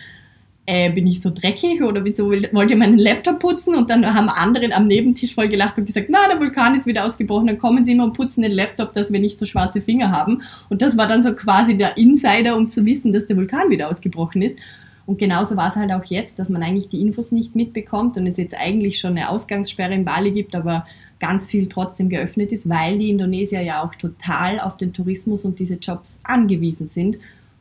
äh, 0.72 0.92
bin 0.92 1.08
ich 1.08 1.20
so 1.20 1.32
dreckig 1.32 1.82
oder 1.82 2.06
wieso 2.06 2.30
wollt 2.30 2.70
ihr 2.70 2.78
meinen 2.78 3.00
Laptop 3.00 3.40
putzen? 3.40 3.74
Und 3.74 3.90
dann 3.90 4.06
haben 4.14 4.30
andere 4.30 4.72
am 4.72 4.86
Nebentisch 4.86 5.34
voll 5.34 5.50
gelacht 5.50 5.80
und 5.80 5.88
gesagt, 5.88 6.10
na, 6.10 6.28
der 6.28 6.40
Vulkan 6.40 6.76
ist 6.76 6.86
wieder 6.86 7.06
ausgebrochen, 7.06 7.48
dann 7.48 7.58
kommen 7.58 7.86
sie 7.86 7.94
immer 7.94 8.04
und 8.04 8.14
putzen 8.14 8.44
den 8.44 8.52
Laptop, 8.52 8.94
dass 8.94 9.12
wir 9.12 9.20
nicht 9.20 9.40
so 9.40 9.48
schwarze 9.48 9.82
Finger 9.82 10.12
haben. 10.12 10.44
Und 10.70 10.84
das 10.84 10.96
war 10.96 11.08
dann 11.08 11.24
so 11.24 11.34
quasi 11.34 11.76
der 11.76 11.98
Insider, 11.98 12.56
um 12.56 12.70
zu 12.70 12.86
wissen, 12.86 13.12
dass 13.12 13.26
der 13.26 13.36
Vulkan 13.36 13.72
wieder 13.72 13.90
ausgebrochen 13.90 14.44
ist. 14.44 14.60
Und 15.08 15.18
genauso 15.18 15.58
war 15.58 15.70
es 15.70 15.76
halt 15.76 15.92
auch 15.92 16.06
jetzt, 16.06 16.38
dass 16.38 16.50
man 16.50 16.62
eigentlich 16.62 16.90
die 16.90 17.02
Infos 17.02 17.32
nicht 17.32 17.56
mitbekommt 17.56 18.16
und 18.18 18.28
es 18.28 18.38
jetzt 18.38 18.56
eigentlich 18.56 19.00
schon 19.00 19.18
eine 19.18 19.30
Ausgangssperre 19.30 19.96
in 19.96 20.06
Bali 20.06 20.30
gibt, 20.30 20.56
aber 20.56 20.86
ganz 21.20 21.50
viel 21.50 21.68
trotzdem 21.68 22.10
geöffnet 22.10 22.52
ist, 22.52 22.70
weil 22.70 23.00
die 23.00 23.10
Indonesier 23.10 23.62
ja 23.62 23.84
auch 23.84 23.96
total 23.96 24.60
auf 24.60 24.78
den 24.78 24.94
Tourismus 24.94 25.46
und 25.46 25.58
diese 25.58 25.78
Jobs 25.78 26.22
angewiesen 26.24 26.90
sind. 26.90 27.18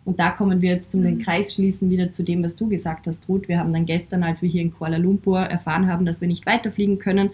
Und 0.09 0.19
da 0.19 0.31
kommen 0.31 0.63
wir 0.63 0.71
jetzt, 0.71 0.95
um 0.95 1.03
den 1.03 1.19
Kreis 1.19 1.53
schließen, 1.53 1.91
wieder 1.91 2.13
zu 2.13 2.23
dem, 2.23 2.43
was 2.43 2.57
du 2.57 2.67
gesagt 2.67 3.07
hast, 3.07 3.29
Ruth. 3.29 3.47
Wir 3.47 3.59
haben 3.59 3.75
dann 3.75 3.85
gestern, 3.85 4.23
als 4.23 4.41
wir 4.41 4.49
hier 4.49 4.63
in 4.63 4.73
Kuala 4.73 4.97
Lumpur 4.97 5.39
erfahren 5.39 5.87
haben, 5.87 6.07
dass 6.07 6.23
wir 6.23 6.29
nicht 6.29 6.47
weiterfliegen 6.47 6.99
können, 6.99 7.29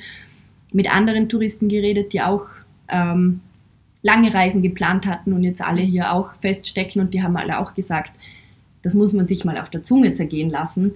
mit 0.73 0.93
anderen 0.93 1.29
Touristen 1.29 1.69
geredet, 1.69 2.13
die 2.13 2.21
auch 2.21 2.47
ähm, 2.89 3.43
lange 4.03 4.35
Reisen 4.35 4.61
geplant 4.61 5.07
hatten 5.07 5.33
und 5.33 5.45
jetzt 5.45 5.63
alle 5.63 5.83
hier 5.83 6.13
auch 6.13 6.35
feststecken 6.41 7.01
und 7.01 7.15
die 7.15 7.23
haben 7.23 7.37
alle 7.37 7.61
auch 7.61 7.75
gesagt, 7.75 8.13
das 8.83 8.95
muss 8.95 9.13
man 9.13 9.29
sich 9.29 9.45
mal 9.45 9.57
auf 9.59 9.71
der 9.71 9.85
Zunge 9.85 10.13
zergehen 10.15 10.51
lassen. 10.51 10.95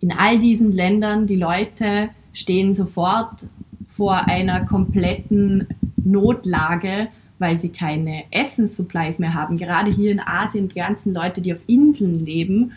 In 0.00 0.12
all 0.12 0.38
diesen 0.38 0.72
Ländern, 0.72 1.26
die 1.26 1.36
Leute 1.36 2.08
stehen 2.32 2.72
sofort 2.72 3.46
vor 3.86 4.28
einer 4.28 4.64
kompletten 4.64 5.66
Notlage, 5.96 7.08
weil 7.38 7.58
sie 7.58 7.70
keine 7.70 8.24
Essenssupplies 8.30 9.18
mehr 9.18 9.34
haben. 9.34 9.56
Gerade 9.56 9.90
hier 9.90 10.10
in 10.10 10.20
Asien, 10.20 10.68
die 10.68 10.74
ganzen 10.74 11.14
Leute, 11.14 11.40
die 11.40 11.52
auf 11.52 11.60
Inseln 11.66 12.24
leben, 12.24 12.72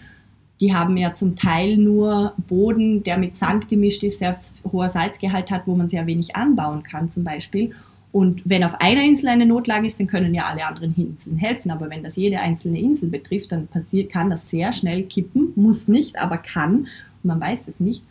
die 0.60 0.76
haben 0.76 0.96
ja 0.96 1.16
zum 1.16 1.36
Teil 1.36 1.76
nur 1.78 2.34
Boden, 2.48 3.04
der 3.04 3.18
mit 3.18 3.36
Sand 3.36 3.68
gemischt 3.68 4.04
ist, 4.04 4.20
sehr 4.20 4.40
hoher 4.72 4.90
Salzgehalt 4.90 5.50
hat, 5.50 5.66
wo 5.66 5.76
man 5.76 5.90
sehr 5.90 6.06
wenig 6.06 6.36
anbauen 6.36 6.84
kann 6.84 7.10
zum 7.10 7.24
Beispiel. 7.24 7.72
Und 8.12 8.42
wenn 8.46 8.64
auf 8.64 8.80
einer 8.80 9.04
Insel 9.04 9.30
eine 9.30 9.46
Notlage 9.46 9.88
ist, 9.88 10.00
dann 10.00 10.08
können 10.08 10.34
ja 10.34 10.44
alle 10.44 10.66
anderen 10.66 10.94
Inseln 10.96 11.38
helfen. 11.38 11.72
Aber 11.72 11.90
wenn 11.90 12.04
das 12.04 12.16
jede 12.16 12.40
einzelne 12.40 12.80
Insel 12.80 13.10
betrifft, 13.10 13.52
dann 13.52 13.68
passiert, 13.68 14.12
kann 14.12 14.30
das 14.30 14.50
sehr 14.50 14.74
schnell 14.74 15.04
kippen. 15.04 15.54
Muss 15.56 15.88
nicht, 15.88 16.20
aber 16.20 16.38
kann. 16.38 16.88
Man 17.24 17.40
weiß 17.40 17.68
es 17.68 17.80
nicht. 17.80 18.04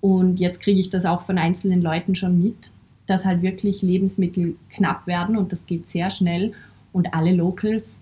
Und 0.00 0.38
jetzt 0.38 0.62
kriege 0.62 0.80
ich 0.80 0.88
das 0.88 1.04
auch 1.04 1.22
von 1.22 1.36
einzelnen 1.36 1.82
Leuten 1.82 2.14
schon 2.14 2.42
mit, 2.42 2.70
dass 3.10 3.26
halt 3.26 3.42
wirklich 3.42 3.82
Lebensmittel 3.82 4.54
knapp 4.70 5.08
werden 5.08 5.36
und 5.36 5.50
das 5.50 5.66
geht 5.66 5.88
sehr 5.88 6.10
schnell. 6.10 6.52
Und 6.92 7.12
alle 7.12 7.34
Locals 7.34 7.98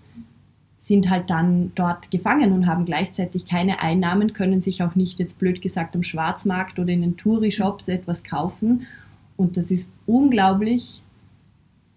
sind 0.77 1.09
halt 1.09 1.31
dann 1.31 1.71
dort 1.73 2.11
gefangen 2.11 2.53
und 2.53 2.67
haben 2.67 2.85
gleichzeitig 2.85 3.47
keine 3.47 3.81
Einnahmen, 3.81 4.33
können 4.33 4.61
sich 4.61 4.83
auch 4.83 4.93
nicht 4.93 5.19
jetzt 5.19 5.39
blöd 5.39 5.61
gesagt 5.63 5.95
am 5.95 6.03
Schwarzmarkt 6.03 6.77
oder 6.77 6.93
in 6.93 7.01
den 7.01 7.17
Touri-Shops 7.17 7.87
etwas 7.87 8.23
kaufen. 8.23 8.85
Und 9.35 9.57
das 9.57 9.71
ist 9.71 9.89
unglaublich, 10.05 11.01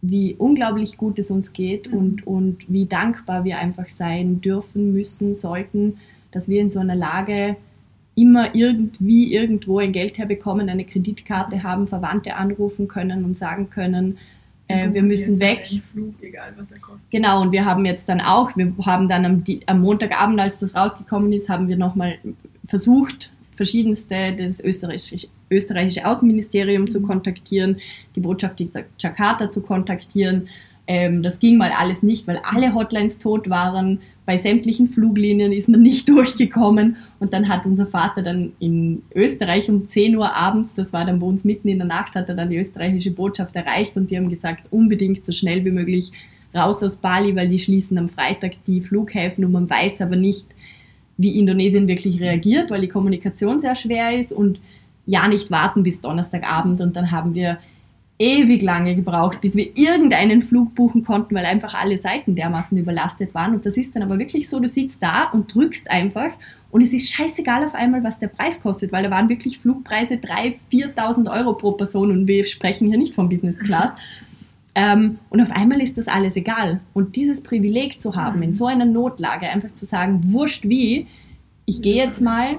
wie 0.00 0.34
unglaublich 0.34 0.96
gut 0.96 1.18
es 1.18 1.30
uns 1.30 1.52
geht 1.52 1.92
Mhm. 1.92 1.98
und, 1.98 2.26
und 2.26 2.72
wie 2.72 2.86
dankbar 2.86 3.44
wir 3.44 3.58
einfach 3.58 3.88
sein 3.90 4.40
dürfen, 4.40 4.94
müssen, 4.94 5.34
sollten, 5.34 5.98
dass 6.30 6.48
wir 6.48 6.62
in 6.62 6.70
so 6.70 6.80
einer 6.80 6.96
Lage 6.96 7.56
immer 8.14 8.54
irgendwie 8.54 9.32
irgendwo 9.32 9.78
ein 9.78 9.92
Geld 9.92 10.18
herbekommen, 10.18 10.68
eine 10.68 10.84
Kreditkarte 10.84 11.62
haben, 11.62 11.86
Verwandte 11.86 12.34
anrufen 12.36 12.88
können 12.88 13.24
und 13.24 13.36
sagen 13.36 13.70
können, 13.70 14.18
äh, 14.68 14.92
wir 14.92 15.02
müssen 15.02 15.38
weg. 15.40 15.66
Flug, 15.92 16.14
egal. 16.22 16.54
Genau, 17.10 17.42
und 17.42 17.52
wir 17.52 17.64
haben 17.64 17.84
jetzt 17.84 18.08
dann 18.08 18.20
auch, 18.20 18.56
wir 18.56 18.72
haben 18.84 19.08
dann 19.08 19.24
am, 19.24 19.44
am 19.66 19.80
Montagabend, 19.80 20.40
als 20.40 20.60
das 20.60 20.74
rausgekommen 20.74 21.32
ist, 21.32 21.48
haben 21.48 21.68
wir 21.68 21.76
nochmal 21.76 22.18
versucht, 22.66 23.32
verschiedenste, 23.56 24.34
das 24.36 24.62
österreichische, 24.62 25.28
österreichische 25.50 26.06
Außenministerium 26.06 26.88
zu 26.88 27.00
Mhm. 27.00 27.06
kontaktieren, 27.06 27.76
die 28.16 28.20
Botschaft 28.20 28.60
in 28.60 28.70
Jakarta 28.98 29.50
zu 29.50 29.62
kontaktieren. 29.62 30.48
Ähm, 30.86 31.22
das 31.22 31.38
ging 31.38 31.58
mal 31.58 31.70
alles 31.78 32.02
nicht, 32.02 32.26
weil 32.26 32.40
alle 32.42 32.74
Hotlines 32.74 33.18
tot 33.18 33.50
waren. 33.50 34.00
Bei 34.24 34.38
sämtlichen 34.38 34.88
Fluglinien 34.88 35.52
ist 35.52 35.68
man 35.68 35.82
nicht 35.82 36.08
durchgekommen. 36.10 36.96
Und 37.18 37.32
dann 37.32 37.48
hat 37.48 37.66
unser 37.66 37.86
Vater 37.86 38.22
dann 38.22 38.52
in 38.58 39.02
Österreich 39.14 39.68
um 39.68 39.88
10 39.88 40.16
Uhr 40.16 40.34
abends, 40.34 40.74
das 40.74 40.92
war 40.92 41.04
dann 41.04 41.20
bei 41.20 41.26
uns 41.26 41.44
mitten 41.44 41.68
in 41.68 41.78
der 41.78 41.86
Nacht, 41.86 42.14
hat 42.14 42.28
er 42.28 42.34
dann 42.34 42.50
die 42.50 42.58
österreichische 42.58 43.10
Botschaft 43.10 43.54
erreicht 43.56 43.96
und 43.96 44.10
die 44.10 44.16
haben 44.16 44.30
gesagt, 44.30 44.64
unbedingt 44.70 45.24
so 45.24 45.32
schnell 45.32 45.64
wie 45.64 45.70
möglich 45.70 46.12
raus 46.54 46.82
aus 46.82 46.96
Bali, 46.96 47.34
weil 47.34 47.48
die 47.48 47.58
schließen 47.58 47.96
am 47.98 48.08
Freitag 48.08 48.52
die 48.66 48.80
Flughäfen 48.80 49.44
und 49.44 49.52
man 49.52 49.70
weiß 49.70 50.00
aber 50.02 50.16
nicht, 50.16 50.46
wie 51.16 51.38
Indonesien 51.38 51.88
wirklich 51.88 52.20
reagiert, 52.20 52.70
weil 52.70 52.80
die 52.80 52.88
Kommunikation 52.88 53.60
sehr 53.60 53.76
schwer 53.76 54.18
ist 54.18 54.32
und 54.32 54.60
ja 55.06 55.28
nicht 55.28 55.50
warten 55.50 55.82
bis 55.82 56.00
Donnerstagabend 56.00 56.80
und 56.80 56.96
dann 56.96 57.10
haben 57.10 57.34
wir 57.34 57.58
ewig 58.18 58.62
lange 58.62 58.94
gebraucht, 58.94 59.40
bis 59.40 59.56
wir 59.56 59.76
irgendeinen 59.76 60.42
Flug 60.42 60.74
buchen 60.74 61.04
konnten, 61.04 61.34
weil 61.34 61.46
einfach 61.46 61.74
alle 61.74 61.98
Seiten 61.98 62.34
dermaßen 62.34 62.76
überlastet 62.78 63.34
waren. 63.34 63.54
Und 63.54 63.66
das 63.66 63.76
ist 63.76 63.96
dann 63.96 64.02
aber 64.02 64.18
wirklich 64.18 64.48
so, 64.48 64.60
du 64.60 64.68
sitzt 64.68 65.02
da 65.02 65.30
und 65.32 65.52
drückst 65.52 65.90
einfach 65.90 66.30
und 66.72 66.80
es 66.80 66.94
ist 66.94 67.12
scheißegal 67.12 67.64
auf 67.64 67.74
einmal, 67.74 68.02
was 68.02 68.18
der 68.18 68.28
Preis 68.28 68.62
kostet, 68.62 68.92
weil 68.92 69.02
da 69.02 69.10
waren 69.10 69.28
wirklich 69.28 69.58
Flugpreise 69.58 70.14
3.000, 70.14 70.54
4.000 70.72 71.30
Euro 71.30 71.52
pro 71.52 71.72
Person 71.72 72.10
und 72.10 72.26
wir 72.26 72.46
sprechen 72.46 72.88
hier 72.88 72.96
nicht 72.96 73.14
von 73.14 73.28
Business 73.28 73.58
Class. 73.58 73.92
Ähm, 74.74 75.18
und 75.28 75.42
auf 75.42 75.50
einmal 75.50 75.82
ist 75.82 75.98
das 75.98 76.08
alles 76.08 76.34
egal. 76.34 76.80
Und 76.94 77.14
dieses 77.16 77.42
Privileg 77.42 78.00
zu 78.00 78.16
haben, 78.16 78.42
in 78.42 78.54
so 78.54 78.64
einer 78.64 78.86
Notlage 78.86 79.46
einfach 79.50 79.74
zu 79.74 79.84
sagen, 79.84 80.32
wurscht 80.32 80.66
wie, 80.66 81.08
ich 81.66 81.82
gehe 81.82 81.96
jetzt 81.96 82.22
mal, 82.22 82.56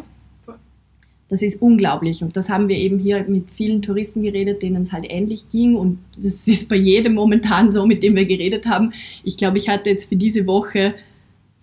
das 1.33 1.41
ist 1.41 1.63
unglaublich. 1.63 2.21
Und 2.21 2.37
das 2.37 2.47
haben 2.47 2.69
wir 2.69 2.77
eben 2.77 2.99
hier 2.99 3.25
mit 3.27 3.49
vielen 3.49 3.81
Touristen 3.81 4.21
geredet, 4.21 4.61
denen 4.61 4.83
es 4.83 4.91
halt 4.91 5.05
ähnlich 5.09 5.49
ging. 5.51 5.75
Und 5.75 5.97
das 6.15 6.47
ist 6.47 6.69
bei 6.69 6.75
jedem 6.75 7.15
momentan 7.15 7.71
so, 7.71 7.87
mit 7.87 8.03
dem 8.03 8.15
wir 8.15 8.25
geredet 8.25 8.67
haben. 8.67 8.93
Ich 9.23 9.35
glaube, 9.35 9.57
ich 9.57 9.67
hatte 9.67 9.89
jetzt 9.89 10.09
für 10.09 10.15
diese 10.15 10.45
Woche 10.45 10.93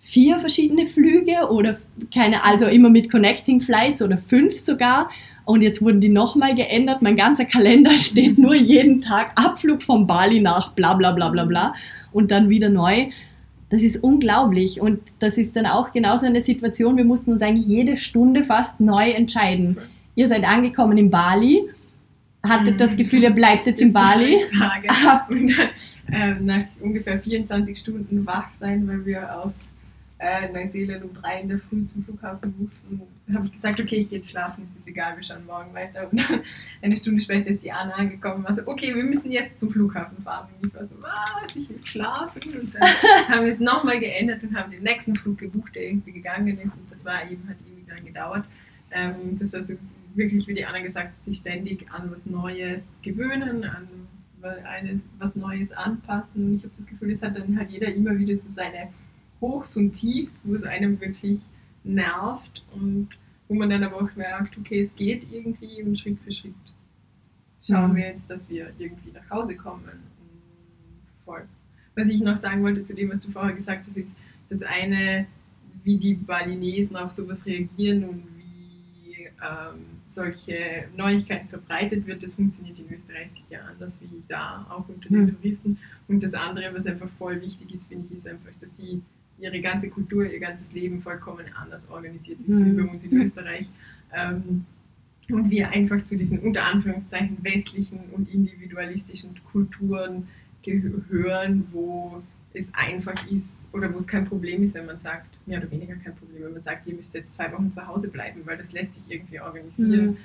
vier 0.01 0.41
verschiedene 0.41 0.87
Flüge 0.87 1.49
oder 1.49 1.77
keine, 2.13 2.43
also 2.43 2.65
immer 2.65 2.89
mit 2.89 3.09
Connecting 3.09 3.61
Flights 3.61 4.01
oder 4.01 4.17
fünf 4.17 4.59
sogar. 4.59 5.09
Und 5.45 5.61
jetzt 5.61 5.81
wurden 5.81 6.01
die 6.01 6.09
nochmal 6.09 6.53
geändert. 6.53 7.01
Mein 7.01 7.15
ganzer 7.15 7.45
Kalender 7.45 7.91
steht 7.95 8.37
nur 8.37 8.53
jeden 8.53 9.01
Tag 9.01 9.31
Abflug 9.35 9.81
von 9.83 10.05
Bali 10.05 10.41
nach 10.41 10.73
bla 10.73 10.95
bla 10.95 11.11
bla 11.13 11.29
bla 11.29 11.45
bla 11.45 11.73
und 12.11 12.29
dann 12.29 12.49
wieder 12.49 12.67
neu. 12.67 13.07
Das 13.71 13.81
ist 13.81 14.03
unglaublich. 14.03 14.79
Und 14.81 14.99
das 15.19 15.37
ist 15.37 15.55
dann 15.55 15.65
auch 15.65 15.91
genauso 15.93 16.25
eine 16.27 16.41
Situation, 16.41 16.97
wir 16.97 17.05
mussten 17.05 17.31
uns 17.31 17.41
eigentlich 17.41 17.67
jede 17.67 17.97
Stunde 17.97 18.43
fast 18.43 18.79
neu 18.79 19.09
entscheiden. 19.11 19.77
Ihr 20.15 20.27
seid 20.27 20.43
angekommen 20.43 20.97
in 20.97 21.09
Bali, 21.09 21.63
hattet 22.43 22.79
das 22.79 22.95
Gefühl, 22.95 23.23
ihr 23.23 23.29
bleibt 23.31 23.65
jetzt 23.65 23.81
in 23.81 23.93
Bali. 23.93 24.37
Tage. 24.59 24.89
Ab- 25.07 25.31
ähm, 26.11 26.45
nach 26.45 26.63
ungefähr 26.81 27.19
24 27.19 27.77
Stunden 27.79 28.25
wach 28.25 28.51
sein, 28.51 28.85
weil 28.87 29.05
wir 29.05 29.41
aus 29.41 29.59
äh, 30.19 30.51
Neuseeland 30.51 31.03
um 31.05 31.13
drei 31.13 31.39
in 31.41 31.47
der 31.49 31.59
Früh 31.59 31.85
zum 31.85 32.03
Flughafen 32.03 32.53
mussten, 32.59 33.01
habe 33.33 33.45
ich 33.45 33.51
gesagt, 33.51 33.79
okay, 33.79 33.97
ich 33.97 34.09
gehe 34.09 34.19
jetzt 34.19 34.31
schlafen, 34.31 34.67
es 34.69 34.79
ist 34.79 34.87
egal, 34.87 35.15
wir 35.15 35.23
schauen 35.23 35.45
morgen 35.45 35.73
weiter. 35.73 36.09
Und 36.09 36.19
dann 36.19 36.41
eine 36.81 36.95
Stunde 36.95 37.21
später 37.21 37.49
ist 37.49 37.63
die 37.63 37.71
Anna 37.71 37.93
angekommen 37.93 38.37
und 38.37 38.43
war 38.45 38.55
so, 38.55 38.61
okay, 38.65 38.95
wir 38.95 39.03
müssen 39.03 39.31
jetzt 39.31 39.59
zum 39.59 39.71
Flughafen 39.71 40.21
fahren. 40.23 40.49
Und 40.61 40.67
ich 40.67 40.75
war 40.75 40.85
so, 40.85 40.95
was, 41.01 41.55
ich 41.55 41.69
will 41.69 41.79
schlafen. 41.83 42.41
Und 42.59 42.75
dann 42.75 42.81
haben 43.27 43.45
wir 43.45 43.53
es 43.53 43.59
nochmal 43.59 43.99
geändert 43.99 44.43
und 44.43 44.55
haben 44.55 44.71
den 44.71 44.83
nächsten 44.83 45.15
Flug 45.15 45.37
gebucht, 45.37 45.75
der 45.75 45.87
irgendwie 45.87 46.11
gegangen 46.11 46.57
ist. 46.57 46.73
Und 46.73 46.91
das 46.91 47.05
war 47.05 47.29
eben, 47.29 47.47
hat 47.47 47.57
ewig 47.71 47.87
lang 47.87 48.05
gedauert. 48.05 48.45
Ähm, 48.91 49.37
das 49.37 49.53
war 49.53 49.63
so 49.63 49.73
wirklich, 50.15 50.47
wie 50.47 50.53
die 50.53 50.65
Anna 50.65 50.81
gesagt 50.81 51.13
hat, 51.13 51.25
sich 51.25 51.37
ständig 51.37 51.85
an 51.91 52.11
was 52.11 52.25
Neues 52.25 52.83
gewöhnen, 53.01 53.63
an 53.63 53.87
eine, 54.43 55.01
was 55.19 55.35
Neues 55.35 55.71
anpassen. 55.71 56.45
Und 56.45 56.53
ich 56.55 56.63
habe 56.63 56.73
das 56.75 56.87
Gefühl, 56.87 57.11
es 57.11 57.21
hat 57.21 57.37
dann 57.37 57.57
halt 57.57 57.69
jeder 57.69 57.93
immer 57.93 58.17
wieder 58.17 58.35
so 58.35 58.49
seine 58.49 58.89
Hochs 59.39 59.75
und 59.77 59.93
Tiefs, 59.93 60.43
wo 60.45 60.55
es 60.55 60.63
einem 60.63 60.99
wirklich 60.99 61.41
nervt 61.83 62.63
und 62.73 63.09
wo 63.51 63.55
man 63.55 63.69
dann 63.69 63.83
aber 63.83 63.97
auch 64.01 64.15
merkt, 64.15 64.57
okay, 64.57 64.79
es 64.79 64.95
geht 64.95 65.27
irgendwie 65.29 65.83
und 65.83 65.99
Schritt 65.99 66.17
für 66.21 66.31
Schritt 66.31 66.53
schauen 67.61 67.91
Mhm. 67.91 67.95
wir 67.97 68.05
jetzt, 68.07 68.29
dass 68.29 68.47
wir 68.47 68.71
irgendwie 68.77 69.11
nach 69.11 69.29
Hause 69.29 69.57
kommen. 69.57 69.83
Voll. 71.25 71.43
Was 71.97 72.07
ich 72.07 72.21
noch 72.21 72.37
sagen 72.37 72.63
wollte 72.63 72.85
zu 72.85 72.95
dem, 72.95 73.09
was 73.11 73.19
du 73.19 73.29
vorher 73.29 73.53
gesagt 73.53 73.87
hast, 73.89 73.97
ist 73.97 74.13
das 74.47 74.61
eine, 74.63 75.27
wie 75.83 75.97
die 75.97 76.13
Balinesen 76.13 76.95
auf 76.95 77.11
sowas 77.11 77.45
reagieren 77.45 78.05
und 78.05 78.23
wie 78.37 79.25
ähm, 79.25 79.79
solche 80.05 80.85
Neuigkeiten 80.95 81.49
verbreitet 81.49 82.07
wird, 82.07 82.23
das 82.23 82.35
funktioniert 82.35 82.79
in 82.79 82.89
Österreich 82.93 83.31
sicher 83.33 83.65
anders 83.69 83.97
wie 83.99 84.23
da, 84.29 84.65
auch 84.69 84.87
unter 84.87 85.09
den 85.09 85.25
Mhm. 85.25 85.35
Touristen. 85.35 85.77
Und 86.07 86.23
das 86.23 86.33
andere, 86.33 86.73
was 86.73 86.85
einfach 86.85 87.09
voll 87.17 87.41
wichtig 87.41 87.73
ist, 87.73 87.89
finde 87.89 88.05
ich, 88.05 88.13
ist 88.13 88.27
einfach, 88.29 88.51
dass 88.61 88.73
die 88.75 89.01
ihre 89.41 89.59
ganze 89.61 89.89
Kultur, 89.89 90.25
ihr 90.25 90.39
ganzes 90.39 90.71
Leben 90.73 91.01
vollkommen 91.01 91.45
anders 91.59 91.89
organisiert 91.89 92.39
ist 92.39 92.47
Mhm. 92.49 92.77
wie 92.77 92.81
bei 92.83 92.89
uns 92.91 93.03
in 93.03 93.21
Österreich. 93.21 93.69
Ähm, 94.13 94.65
und 95.29 95.49
wir 95.49 95.69
einfach 95.69 96.03
zu 96.03 96.17
diesen 96.17 96.39
unter 96.39 96.63
Anführungszeichen 96.65 97.37
westlichen 97.41 97.99
und 98.11 98.29
individualistischen 98.33 99.39
Kulturen 99.51 100.27
gehören, 100.63 101.67
wo 101.71 102.21
es 102.53 102.65
einfach 102.73 103.15
ist 103.31 103.65
oder 103.71 103.93
wo 103.93 103.97
es 103.97 104.07
kein 104.07 104.25
Problem 104.25 104.61
ist, 104.63 104.75
wenn 104.75 104.85
man 104.85 104.97
sagt, 104.97 105.39
mehr 105.47 105.59
oder 105.59 105.71
weniger 105.71 105.95
kein 105.95 106.13
Problem, 106.15 106.43
wenn 106.43 106.53
man 106.53 106.63
sagt, 106.63 106.85
ihr 106.85 106.95
müsst 106.95 107.13
jetzt 107.13 107.33
zwei 107.33 107.51
Wochen 107.53 107.71
zu 107.71 107.87
Hause 107.87 108.09
bleiben, 108.09 108.41
weil 108.45 108.57
das 108.57 108.73
lässt 108.73 108.95
sich 108.95 109.09
irgendwie 109.09 109.39
organisieren. 109.39 110.11
Mhm. 110.11 110.17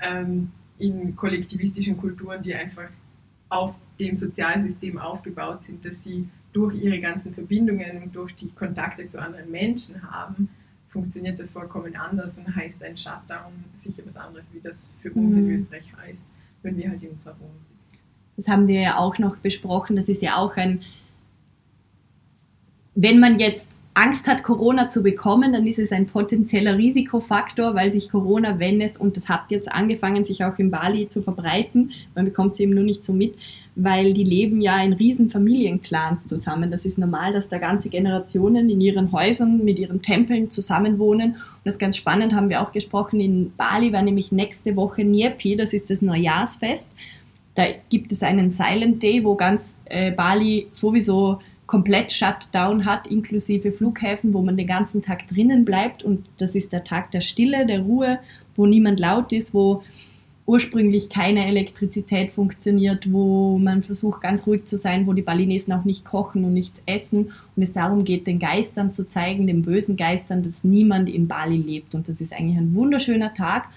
Ähm, 0.00 0.50
in 0.78 1.14
kollektivistischen 1.14 1.96
Kulturen, 1.96 2.42
die 2.42 2.54
einfach 2.54 2.88
auf 3.48 3.74
dem 4.00 4.16
Sozialsystem 4.16 4.98
aufgebaut 4.98 5.62
sind, 5.64 5.84
dass 5.86 6.02
sie 6.02 6.28
durch 6.54 6.74
ihre 6.76 6.98
ganzen 7.00 7.34
Verbindungen 7.34 8.02
und 8.02 8.16
durch 8.16 8.34
die 8.36 8.48
Kontakte 8.50 9.06
zu 9.06 9.20
anderen 9.20 9.50
Menschen 9.50 10.00
haben, 10.10 10.48
funktioniert 10.88 11.38
das 11.40 11.50
vollkommen 11.50 11.94
anders 11.96 12.38
und 12.38 12.54
heißt 12.54 12.82
ein 12.82 12.96
Shutdown 12.96 13.52
sicher 13.74 14.04
was 14.06 14.16
anderes, 14.16 14.46
wie 14.52 14.60
das 14.60 14.92
für 15.02 15.10
uns 15.12 15.34
in 15.34 15.46
Mhm. 15.48 15.54
Österreich 15.54 15.92
heißt, 15.96 16.26
wenn 16.62 16.76
wir 16.76 16.88
halt 16.88 17.02
in 17.02 17.10
unserer 17.10 17.38
Wohnung 17.40 17.56
sitzen. 17.80 17.98
das 18.36 18.46
haben 18.48 18.68
wir 18.68 18.80
ja 18.80 18.96
auch 18.98 19.18
noch 19.18 19.36
besprochen, 19.38 19.96
das 19.96 20.08
ist 20.08 20.22
ja 20.22 20.36
auch 20.36 20.56
ein, 20.56 20.80
wenn 22.94 23.18
man 23.18 23.38
jetzt 23.40 23.68
Angst 23.96 24.26
hat, 24.26 24.42
Corona 24.42 24.90
zu 24.90 25.04
bekommen, 25.04 25.52
dann 25.52 25.68
ist 25.68 25.78
es 25.78 25.92
ein 25.92 26.06
potenzieller 26.06 26.76
Risikofaktor, 26.76 27.76
weil 27.76 27.92
sich 27.92 28.10
Corona, 28.10 28.58
wenn 28.58 28.80
es, 28.80 28.96
und 28.96 29.16
das 29.16 29.28
hat 29.28 29.44
jetzt 29.50 29.70
angefangen, 29.70 30.24
sich 30.24 30.42
auch 30.44 30.58
in 30.58 30.72
Bali 30.72 31.08
zu 31.08 31.22
verbreiten, 31.22 31.92
man 32.16 32.24
bekommt 32.24 32.54
es 32.54 32.60
eben 32.60 32.74
nur 32.74 32.82
nicht 32.82 33.04
so 33.04 33.12
mit, 33.12 33.36
weil 33.76 34.12
die 34.12 34.24
leben 34.24 34.60
ja 34.60 34.82
in 34.82 34.92
riesen 34.92 35.30
Familienclans 35.30 36.26
zusammen. 36.26 36.72
Das 36.72 36.84
ist 36.84 36.98
normal, 36.98 37.32
dass 37.32 37.48
da 37.48 37.58
ganze 37.58 37.88
Generationen 37.88 38.68
in 38.68 38.80
ihren 38.80 39.12
Häusern 39.12 39.64
mit 39.64 39.78
ihren 39.78 40.02
Tempeln 40.02 40.50
zusammenwohnen. 40.50 41.32
Und 41.32 41.64
das 41.64 41.74
ist 41.74 41.80
ganz 41.80 41.96
spannend, 41.96 42.34
haben 42.34 42.48
wir 42.48 42.62
auch 42.62 42.72
gesprochen, 42.72 43.20
in 43.20 43.52
Bali 43.56 43.92
war 43.92 44.02
nämlich 44.02 44.32
nächste 44.32 44.74
Woche 44.74 45.04
Nyepi, 45.04 45.56
das 45.56 45.72
ist 45.72 45.88
das 45.90 46.02
Neujahrsfest. 46.02 46.88
Da 47.54 47.66
gibt 47.88 48.10
es 48.10 48.24
einen 48.24 48.50
Silent 48.50 49.00
Day, 49.00 49.22
wo 49.22 49.36
ganz 49.36 49.78
äh, 49.84 50.10
Bali 50.10 50.66
sowieso 50.72 51.38
komplett 51.66 52.12
Shutdown 52.12 52.84
hat, 52.84 53.06
inklusive 53.06 53.72
Flughäfen, 53.72 54.34
wo 54.34 54.42
man 54.42 54.56
den 54.56 54.66
ganzen 54.66 55.02
Tag 55.02 55.28
drinnen 55.28 55.64
bleibt. 55.64 56.02
Und 56.02 56.26
das 56.38 56.54
ist 56.54 56.72
der 56.72 56.84
Tag 56.84 57.10
der 57.10 57.20
Stille, 57.20 57.66
der 57.66 57.80
Ruhe, 57.80 58.18
wo 58.54 58.66
niemand 58.66 59.00
laut 59.00 59.32
ist, 59.32 59.54
wo 59.54 59.82
ursprünglich 60.46 61.08
keine 61.08 61.46
Elektrizität 61.46 62.32
funktioniert, 62.32 63.10
wo 63.10 63.56
man 63.56 63.82
versucht 63.82 64.20
ganz 64.20 64.46
ruhig 64.46 64.66
zu 64.66 64.76
sein, 64.76 65.06
wo 65.06 65.14
die 65.14 65.22
Balinesen 65.22 65.72
auch 65.72 65.84
nicht 65.84 66.04
kochen 66.04 66.44
und 66.44 66.52
nichts 66.52 66.82
essen 66.84 67.32
und 67.56 67.62
es 67.62 67.72
darum 67.72 68.04
geht, 68.04 68.26
den 68.26 68.38
Geistern 68.38 68.92
zu 68.92 69.06
zeigen, 69.06 69.46
den 69.46 69.62
bösen 69.62 69.96
Geistern, 69.96 70.42
dass 70.42 70.62
niemand 70.62 71.08
in 71.08 71.28
Bali 71.28 71.56
lebt 71.56 71.94
und 71.94 72.08
das 72.08 72.20
ist 72.20 72.34
eigentlich 72.34 72.58
ein 72.58 72.74
wunderschöner 72.74 73.32
Tag. 73.32 73.68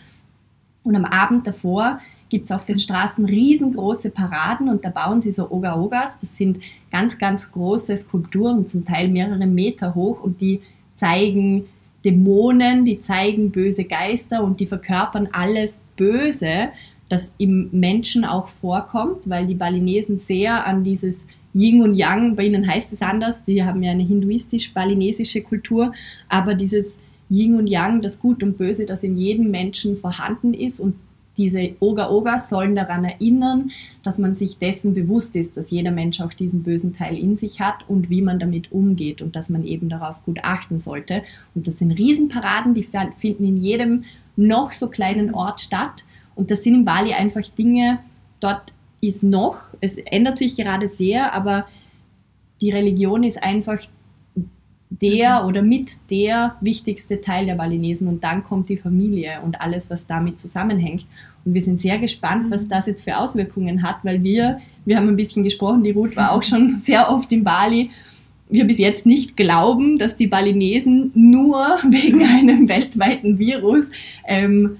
Und 0.84 0.96
am 0.96 1.06
Abend 1.06 1.48
davor 1.48 2.00
gibt 2.30 2.46
es 2.46 2.52
auf 2.52 2.66
den 2.66 2.80
Straßen 2.80 3.26
riesengroße 3.26 4.10
Paraden 4.10 4.70
und 4.70 4.84
da 4.84 4.90
bauen 4.90 5.22
sie 5.22 5.32
so 5.32 5.50
Oga-Ogas. 5.50 6.18
Das 6.20 6.36
sind 6.36 6.60
ganz, 6.92 7.18
ganz 7.18 7.52
große 7.52 7.96
Skulpturen, 7.98 8.68
zum 8.68 8.86
Teil 8.86 9.08
mehrere 9.10 9.48
Meter 9.48 9.96
hoch 9.96 10.22
und 10.22 10.42
die 10.42 10.62
zeigen 10.96 11.66
Dämonen, 12.04 12.86
die 12.86 13.00
zeigen 13.00 13.52
böse 13.52 13.84
Geister 13.84 14.44
und 14.44 14.60
die 14.60 14.68
verkörpern 14.68 15.30
alles 15.32 15.82
Böse, 15.96 16.70
das 17.10 17.34
im 17.38 17.70
Menschen 17.72 18.26
auch 18.26 18.50
vorkommt, 18.50 19.30
weil 19.30 19.48
die 19.48 19.56
Balinesen 19.56 20.18
sehr 20.18 20.66
an 20.66 20.84
dieses 20.84 21.26
Yin 21.54 21.82
und 21.82 21.96
Yang, 21.96 22.36
bei 22.36 22.46
ihnen 22.46 22.68
heißt 22.68 22.94
es 22.94 23.02
anders, 23.02 23.44
die 23.44 23.64
haben 23.64 23.82
ja 23.82 23.92
eine 23.92 24.04
hinduistisch-balinesische 24.04 25.42
Kultur, 25.42 25.94
aber 26.30 26.54
dieses 26.54 26.98
Yin 27.30 27.56
und 27.56 27.68
Yang, 27.68 28.02
das 28.02 28.20
Gut 28.20 28.44
und 28.44 28.58
Böse, 28.58 28.86
das 28.86 29.04
in 29.04 29.18
jedem 29.18 29.50
Menschen 29.50 29.98
vorhanden 29.98 30.54
ist 30.54 30.80
und 30.80 30.96
diese 31.38 31.76
Oga-Ogas 31.80 32.50
sollen 32.50 32.76
daran 32.76 33.06
erinnern, 33.06 33.72
dass 34.04 34.18
man 34.18 34.36
sich 34.36 34.58
dessen 34.58 34.94
bewusst 34.94 35.36
ist, 35.36 35.58
dass 35.58 35.72
jeder 35.72 35.92
Mensch 35.92 36.20
auch 36.20 36.34
diesen 36.34 36.64
bösen 36.64 36.96
Teil 36.96 37.18
in 37.18 37.38
sich 37.38 37.60
hat 37.60 37.88
und 37.88 38.10
wie 38.10 38.22
man 38.22 38.40
damit 38.40 38.72
umgeht 38.72 39.22
und 39.22 39.36
dass 39.36 39.50
man 39.50 39.64
eben 39.64 39.90
darauf 39.90 40.24
gut 40.26 40.40
achten 40.44 40.80
sollte. 40.80 41.24
Und 41.54 41.68
das 41.68 41.78
sind 41.78 41.92
Riesenparaden, 41.92 42.74
die 42.74 42.88
finden 43.20 43.46
in 43.46 43.58
jedem 43.58 44.06
noch 44.36 44.74
so 44.74 44.90
kleinen 44.90 45.34
Ort 45.34 45.62
statt. 45.62 46.04
Und 46.36 46.52
das 46.52 46.64
sind 46.64 46.74
in 46.74 46.86
Bali 46.86 47.14
einfach 47.14 47.48
Dinge, 47.58 48.00
dort 48.40 48.74
ist 49.02 49.24
noch, 49.24 49.58
es 49.82 49.98
ändert 49.98 50.38
sich 50.38 50.56
gerade 50.56 50.88
sehr, 50.88 51.34
aber 51.34 51.68
die 52.62 52.72
Religion 52.72 53.24
ist 53.24 53.42
einfach 53.42 53.80
der 54.90 55.42
mhm. 55.42 55.48
oder 55.48 55.62
mit 55.62 55.92
der 56.10 56.56
wichtigste 56.62 57.22
Teil 57.22 57.46
der 57.46 57.56
Balinesen 57.56 58.08
und 58.08 58.24
dann 58.24 58.44
kommt 58.44 58.70
die 58.70 58.78
Familie 58.78 59.42
und 59.44 59.62
alles, 59.62 59.90
was 59.90 60.08
damit 60.08 60.40
zusammenhängt. 60.40 61.06
Und 61.46 61.54
wir 61.54 61.62
sind 61.62 61.80
sehr 61.80 61.98
gespannt, 61.98 62.50
was 62.50 62.66
mhm. 62.66 62.70
das 62.70 62.86
jetzt 62.88 63.04
für 63.04 63.18
Auswirkungen 63.18 63.84
hat, 63.84 63.98
weil 64.04 64.24
wir, 64.24 64.62
wir 64.86 64.98
haben 64.98 65.08
ein 65.08 65.16
bisschen 65.16 65.44
gesprochen, 65.44 65.84
die 65.84 65.92
Ruth 65.92 66.16
war 66.16 66.32
auch 66.32 66.44
schon 66.44 66.80
sehr 66.80 67.10
oft 67.10 67.32
in 67.32 67.44
Bali, 67.44 67.92
wir 68.50 68.66
bis 68.66 68.78
jetzt 68.78 69.06
nicht 69.06 69.36
glauben, 69.36 69.98
dass 69.98 70.16
die 70.16 70.28
Balinesen 70.28 71.12
nur 71.14 71.80
wegen 71.90 72.24
einem 72.24 72.70
weltweiten 72.70 73.40
Virus 73.40 73.90
ähm, 74.26 74.78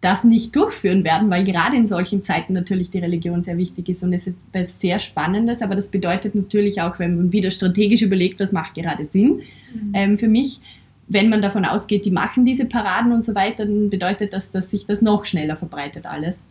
das 0.00 0.24
nicht 0.24 0.54
durchführen 0.54 1.04
werden, 1.04 1.30
weil 1.30 1.44
gerade 1.44 1.76
in 1.76 1.86
solchen 1.86 2.22
Zeiten 2.22 2.52
natürlich 2.52 2.90
die 2.90 2.98
Religion 2.98 3.42
sehr 3.42 3.56
wichtig 3.56 3.88
ist 3.88 4.02
und 4.02 4.12
es 4.12 4.26
ist 4.26 4.36
etwas 4.52 4.80
sehr 4.80 4.98
Spannendes, 4.98 5.62
aber 5.62 5.74
das 5.74 5.90
bedeutet 5.90 6.34
natürlich 6.34 6.80
auch, 6.82 6.98
wenn 6.98 7.16
man 7.16 7.32
wieder 7.32 7.50
strategisch 7.50 8.02
überlegt, 8.02 8.38
was 8.38 8.52
macht 8.52 8.74
gerade 8.74 9.06
Sinn 9.06 9.42
mhm. 9.72 9.92
ähm, 9.94 10.18
für 10.18 10.28
mich, 10.28 10.60
wenn 11.08 11.28
man 11.28 11.40
davon 11.40 11.64
ausgeht, 11.64 12.04
die 12.04 12.10
machen 12.10 12.44
diese 12.44 12.66
Paraden 12.66 13.12
und 13.12 13.24
so 13.24 13.34
weiter, 13.34 13.64
dann 13.64 13.90
bedeutet 13.90 14.32
das, 14.32 14.50
dass 14.50 14.70
sich 14.70 14.86
das 14.86 15.02
noch 15.02 15.24
schneller 15.24 15.56
verbreitet 15.56 16.04
alles. 16.04 16.42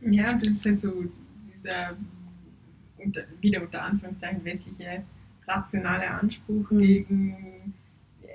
Ja, 0.00 0.32
das 0.34 0.48
ist 0.48 0.66
halt 0.66 0.80
so 0.80 0.92
dieser 1.54 1.96
unter, 2.96 3.22
wieder 3.40 3.62
unter 3.62 3.82
Anführungszeichen 3.82 4.44
westliche 4.44 5.02
rationale 5.46 6.08
Anspruch 6.10 6.70
mhm. 6.70 6.80
gegen 6.80 7.74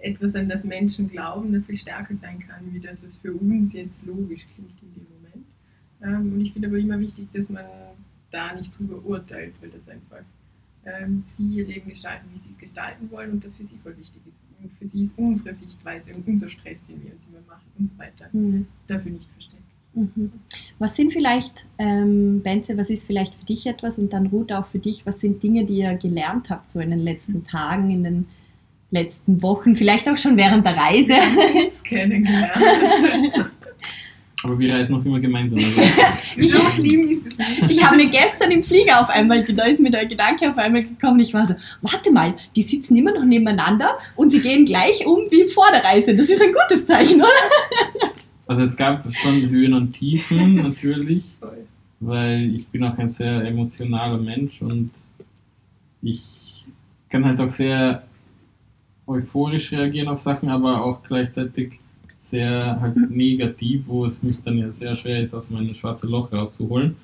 etwas, 0.03 0.35
an 0.35 0.49
das 0.49 0.63
Menschen 0.63 1.09
glauben, 1.09 1.53
das 1.53 1.65
viel 1.65 1.77
stärker 1.77 2.13
sein 2.15 2.39
kann, 2.39 2.73
wie 2.73 2.79
das, 2.79 3.03
was 3.03 3.15
für 3.15 3.33
uns 3.33 3.73
jetzt 3.73 4.05
logisch 4.05 4.45
klingt 4.53 4.73
in 4.81 4.93
dem 4.93 5.07
Moment. 5.15 5.45
Ähm, 6.01 6.33
und 6.33 6.41
ich 6.41 6.53
finde 6.53 6.67
aber 6.67 6.77
immer 6.77 6.99
wichtig, 6.99 7.31
dass 7.31 7.49
man 7.49 7.65
da 8.31 8.53
nicht 8.53 8.77
drüber 8.77 9.03
urteilt, 9.05 9.53
weil 9.61 9.69
das 9.69 9.87
einfach 9.87 10.23
ähm, 10.85 11.23
sie 11.25 11.47
ihr 11.47 11.65
Leben 11.65 11.89
gestalten, 11.89 12.27
wie 12.33 12.39
sie 12.39 12.49
es 12.49 12.57
gestalten 12.57 13.09
wollen 13.11 13.31
und 13.31 13.45
das 13.45 13.55
für 13.55 13.65
sie 13.65 13.77
voll 13.77 13.97
wichtig 13.97 14.21
ist. 14.27 14.41
Und 14.61 14.71
für 14.73 14.87
sie 14.87 15.03
ist 15.03 15.17
unsere 15.17 15.53
Sichtweise 15.53 16.11
und 16.13 16.27
unser 16.27 16.49
Stress, 16.49 16.83
den 16.83 17.01
wir 17.03 17.13
uns 17.13 17.25
immer 17.27 17.41
machen 17.47 17.71
und 17.79 17.89
so 17.89 17.97
weiter, 17.97 18.27
mhm. 18.33 18.67
dafür 18.87 19.11
nicht 19.11 19.29
verständlich. 19.31 19.63
Mhm. 19.93 20.31
Was 20.79 20.95
sind 20.95 21.13
vielleicht, 21.13 21.67
ähm, 21.77 22.41
Benze, 22.41 22.77
was 22.77 22.89
ist 22.89 23.05
vielleicht 23.05 23.35
für 23.35 23.45
dich 23.45 23.65
etwas 23.67 23.99
und 23.99 24.11
dann 24.11 24.27
Ruth 24.27 24.51
auch 24.51 24.65
für 24.65 24.79
dich, 24.79 25.05
was 25.05 25.21
sind 25.21 25.41
Dinge, 25.43 25.65
die 25.65 25.77
ihr 25.77 25.95
gelernt 25.95 26.49
habt 26.49 26.71
so 26.71 26.79
in 26.79 26.89
den 26.89 26.99
letzten 26.99 27.45
Tagen, 27.45 27.91
in 27.91 28.03
den 28.03 28.25
letzten 28.93 29.41
Wochen, 29.41 29.75
vielleicht 29.75 30.07
auch 30.07 30.17
schon 30.17 30.37
während 30.37 30.65
der 30.65 30.77
Reise. 30.77 31.13
Das 31.65 31.83
kennengelernt. 31.83 33.49
Aber 34.43 34.59
wir 34.59 34.73
reisen 34.73 34.97
noch 34.97 35.05
immer 35.05 35.21
gemeinsam. 35.21 35.59
Also. 35.59 35.79
so 36.59 36.69
schlimm 36.69 37.07
ist 37.07 37.25
es 37.25 37.37
nicht. 37.37 37.71
Ich 37.71 37.83
habe 37.83 37.95
mir 37.95 38.09
gestern 38.09 38.51
im 38.51 38.61
Flieger 38.61 38.99
auf 39.01 39.09
einmal, 39.09 39.43
da 39.43 39.63
ist 39.65 39.79
mir 39.79 39.89
der 39.89 40.05
Gedanke 40.05 40.49
auf 40.49 40.57
einmal 40.57 40.83
gekommen, 40.83 41.19
ich 41.21 41.33
war 41.33 41.47
so, 41.47 41.55
warte 41.81 42.11
mal, 42.11 42.33
die 42.55 42.63
sitzen 42.63 42.95
immer 42.97 43.13
noch 43.13 43.23
nebeneinander 43.23 43.97
und 44.15 44.31
sie 44.31 44.41
gehen 44.41 44.65
gleich 44.65 45.05
um 45.05 45.19
wie 45.31 45.47
vor 45.47 45.67
der 45.71 45.83
Reise. 45.83 46.15
Das 46.15 46.29
ist 46.29 46.41
ein 46.41 46.53
gutes 46.53 46.85
Zeichen, 46.85 47.21
oder? 47.21 48.11
Also 48.45 48.63
es 48.63 48.75
gab 48.75 49.05
schon 49.15 49.49
Höhen 49.49 49.73
und 49.73 49.93
Tiefen 49.93 50.55
natürlich, 50.63 51.23
weil 52.01 52.53
ich 52.53 52.67
bin 52.67 52.83
auch 52.83 52.97
ein 52.97 53.09
sehr 53.09 53.45
emotionaler 53.45 54.17
Mensch 54.17 54.61
und 54.61 54.91
ich 56.01 56.65
kann 57.09 57.23
halt 57.23 57.39
auch 57.39 57.49
sehr 57.49 58.03
euphorisch 59.07 59.71
reagieren 59.71 60.07
auf 60.07 60.19
Sachen, 60.19 60.49
aber 60.49 60.83
auch 60.83 61.03
gleichzeitig 61.03 61.79
sehr 62.17 62.79
halt 62.79 62.95
negativ, 63.09 63.83
wo 63.87 64.05
es 64.05 64.23
mich 64.23 64.41
dann 64.43 64.57
ja 64.57 64.71
sehr 64.71 64.95
schwer 64.95 65.21
ist, 65.21 65.33
aus 65.33 65.49
meinem 65.49 65.73
schwarzen 65.73 66.09
Loch 66.09 66.31
rauszuholen. 66.31 66.95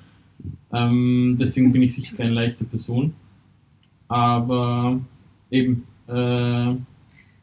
Ähm, 0.72 1.36
deswegen 1.38 1.72
bin 1.72 1.82
ich 1.82 1.94
sicher 1.94 2.16
keine 2.16 2.30
leichte 2.30 2.64
Person. 2.64 3.12
Aber 4.08 4.98
eben, 5.50 5.84
äh, 6.06 6.74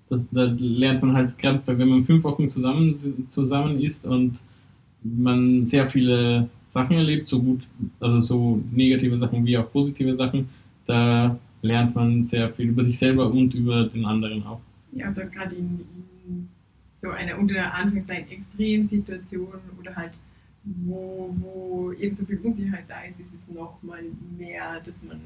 das, 0.10 0.22
da 0.32 0.44
lernt 0.58 1.04
man 1.04 1.14
halt 1.14 1.38
gerade, 1.38 1.62
wenn 1.66 1.88
man 1.88 2.04
fünf 2.04 2.24
Wochen 2.24 2.50
zusammen, 2.50 3.28
zusammen 3.30 3.80
ist 3.80 4.06
und 4.06 4.40
man 5.04 5.66
sehr 5.66 5.88
viele 5.88 6.50
Sachen 6.70 6.98
erlebt, 6.98 7.28
so 7.28 7.42
gut, 7.42 7.62
also 8.00 8.22
so 8.22 8.62
negative 8.72 9.20
Sachen 9.20 9.46
wie 9.46 9.58
auch 9.58 9.72
positive 9.72 10.16
Sachen, 10.16 10.50
da 10.86 11.38
lernt 11.62 11.96
man 11.96 12.24
sehr 12.24 12.54
viel 12.54 12.70
über 12.70 12.84
sich 12.84 12.98
selber 12.98 13.32
und 13.32 13.54
über 13.54 13.86
den 13.88 14.06
anderen 14.06 14.44
auch. 14.44 14.62
Ja, 14.92 15.08
und 15.08 15.16
gerade 15.16 15.56
in, 15.56 15.86
in, 16.26 16.50
so 17.00 17.10
einer 17.10 17.38
unter 17.38 17.74
Anführungszeichen 17.74 18.32
Extremsituation 18.32 19.60
oder 19.80 19.96
halt 19.96 20.14
wo, 20.64 21.34
wo 21.40 21.94
eben 21.94 22.16
so 22.16 22.26
viel 22.26 22.40
Unsicherheit 22.40 22.86
da 22.88 23.02
ist, 23.04 23.20
ist 23.20 23.34
es 23.34 23.54
noch 23.54 23.82
mal 23.84 24.04
mehr, 24.38 24.82
dass 24.82 25.02
man, 25.04 25.20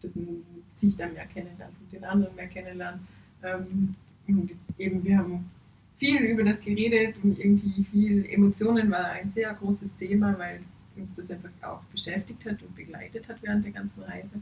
dass 0.00 0.14
man 0.14 0.42
sich 0.70 0.96
da 0.96 1.08
mehr 1.08 1.26
kennenlernt 1.26 1.74
und 1.80 1.92
den 1.92 2.04
anderen 2.04 2.34
mehr 2.36 2.46
kennenlernt. 2.46 3.00
Ähm, 3.42 3.94
und 4.28 4.52
eben 4.78 5.02
wir 5.02 5.18
haben 5.18 5.50
viel 5.96 6.22
über 6.22 6.44
das 6.44 6.60
geredet 6.60 7.16
und 7.22 7.38
irgendwie 7.38 7.84
viel 7.84 8.24
Emotionen 8.26 8.90
war 8.90 9.10
ein 9.10 9.30
sehr 9.30 9.52
großes 9.52 9.96
Thema, 9.96 10.38
weil 10.38 10.60
uns 10.96 11.12
das 11.12 11.30
einfach 11.30 11.50
auch 11.62 11.82
beschäftigt 11.84 12.44
hat 12.46 12.62
und 12.62 12.74
begleitet 12.74 13.28
hat 13.28 13.42
während 13.42 13.64
der 13.64 13.72
ganzen 13.72 14.02
Reise. 14.02 14.40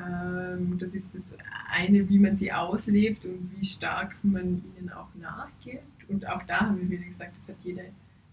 Ähm, 0.00 0.78
das 0.78 0.94
ist 0.94 1.10
das 1.14 1.22
eine, 1.70 2.08
wie 2.08 2.18
man 2.18 2.36
sie 2.36 2.52
auslebt 2.52 3.24
und 3.24 3.50
wie 3.56 3.64
stark 3.64 4.16
man 4.22 4.62
ihnen 4.78 4.90
auch 4.90 5.08
nachgeht. 5.14 5.82
Und 6.08 6.26
auch 6.28 6.42
da 6.44 6.60
haben 6.60 6.80
wir 6.80 6.90
wieder 6.90 7.04
gesagt, 7.04 7.36
es 7.38 7.48
hat 7.48 7.56
jede 7.62 7.84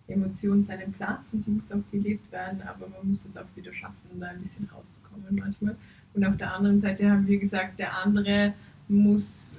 Emotion 0.07 0.63
seinen 0.63 0.91
Platz 0.91 1.33
und 1.33 1.43
sie 1.43 1.51
muss 1.51 1.71
auch 1.71 1.83
gelebt 1.91 2.31
werden, 2.31 2.61
aber 2.61 2.87
man 2.87 3.09
muss 3.09 3.25
es 3.25 3.35
auch 3.35 3.45
wieder 3.55 3.73
schaffen, 3.73 4.19
da 4.19 4.27
ein 4.27 4.39
bisschen 4.39 4.67
rauszukommen 4.73 5.35
manchmal. 5.35 5.75
Und 6.13 6.25
auf 6.25 6.37
der 6.37 6.53
anderen 6.53 6.79
Seite 6.79 7.09
haben 7.09 7.27
wir 7.27 7.37
gesagt, 7.37 7.79
der 7.79 7.95
andere 7.95 8.53
muss 8.87 9.51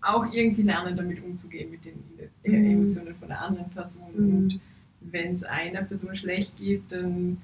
auch 0.00 0.32
irgendwie 0.32 0.62
lernen, 0.62 0.96
damit 0.96 1.22
umzugehen 1.22 1.70
mit 1.70 1.84
den 1.84 1.98
äh, 2.44 2.50
mhm. 2.50 2.70
Emotionen 2.70 3.14
von 3.16 3.28
der 3.28 3.40
anderen 3.40 3.70
Person. 3.70 4.12
Mhm. 4.14 4.36
Und 4.36 4.60
wenn 5.00 5.32
es 5.32 5.42
einer 5.42 5.82
Person 5.82 6.14
schlecht 6.14 6.56
geht, 6.56 6.82
dann 6.90 7.38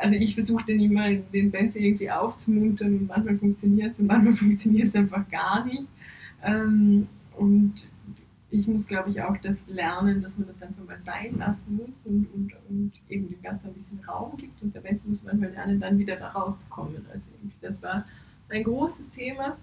also 0.00 0.14
ich 0.14 0.34
versuche 0.34 0.64
dann 0.66 0.80
immer 0.80 1.12
den 1.14 1.50
Benz 1.50 1.76
irgendwie 1.76 2.10
aufzumuntern 2.10 2.98
und 2.98 3.06
manchmal 3.08 3.36
funktioniert 3.38 3.92
es 3.92 4.00
und 4.00 4.06
manchmal 4.06 4.32
funktioniert 4.32 4.88
es 4.88 4.96
einfach 4.96 5.28
gar 5.28 5.64
nicht. 5.64 5.86
Ähm, 6.42 7.06
und 7.36 7.90
ich 8.50 8.66
muss, 8.66 8.86
glaube 8.86 9.10
ich, 9.10 9.22
auch 9.22 9.36
das 9.36 9.58
lernen, 9.68 10.22
dass 10.22 10.36
man 10.36 10.48
das 10.48 10.60
einfach 10.60 10.84
mal 10.84 10.98
sein 10.98 11.36
lassen 11.38 11.76
muss 11.76 12.04
und, 12.04 12.26
und, 12.34 12.52
und 12.68 12.92
eben 13.08 13.28
dem 13.28 13.40
Ganzen 13.42 13.68
ein 13.68 13.74
bisschen 13.74 14.00
Raum 14.00 14.36
gibt. 14.36 14.60
Und 14.62 14.74
der 14.74 14.80
Benz 14.80 15.04
muss 15.04 15.22
manchmal 15.22 15.50
lernen, 15.50 15.78
dann 15.78 15.98
wieder 15.98 16.16
da 16.16 16.30
rauszukommen. 16.30 17.06
Also 17.12 17.28
das 17.60 17.82
war 17.82 18.04
ein 18.48 18.64
großes 18.64 19.10
Thema. 19.10 19.56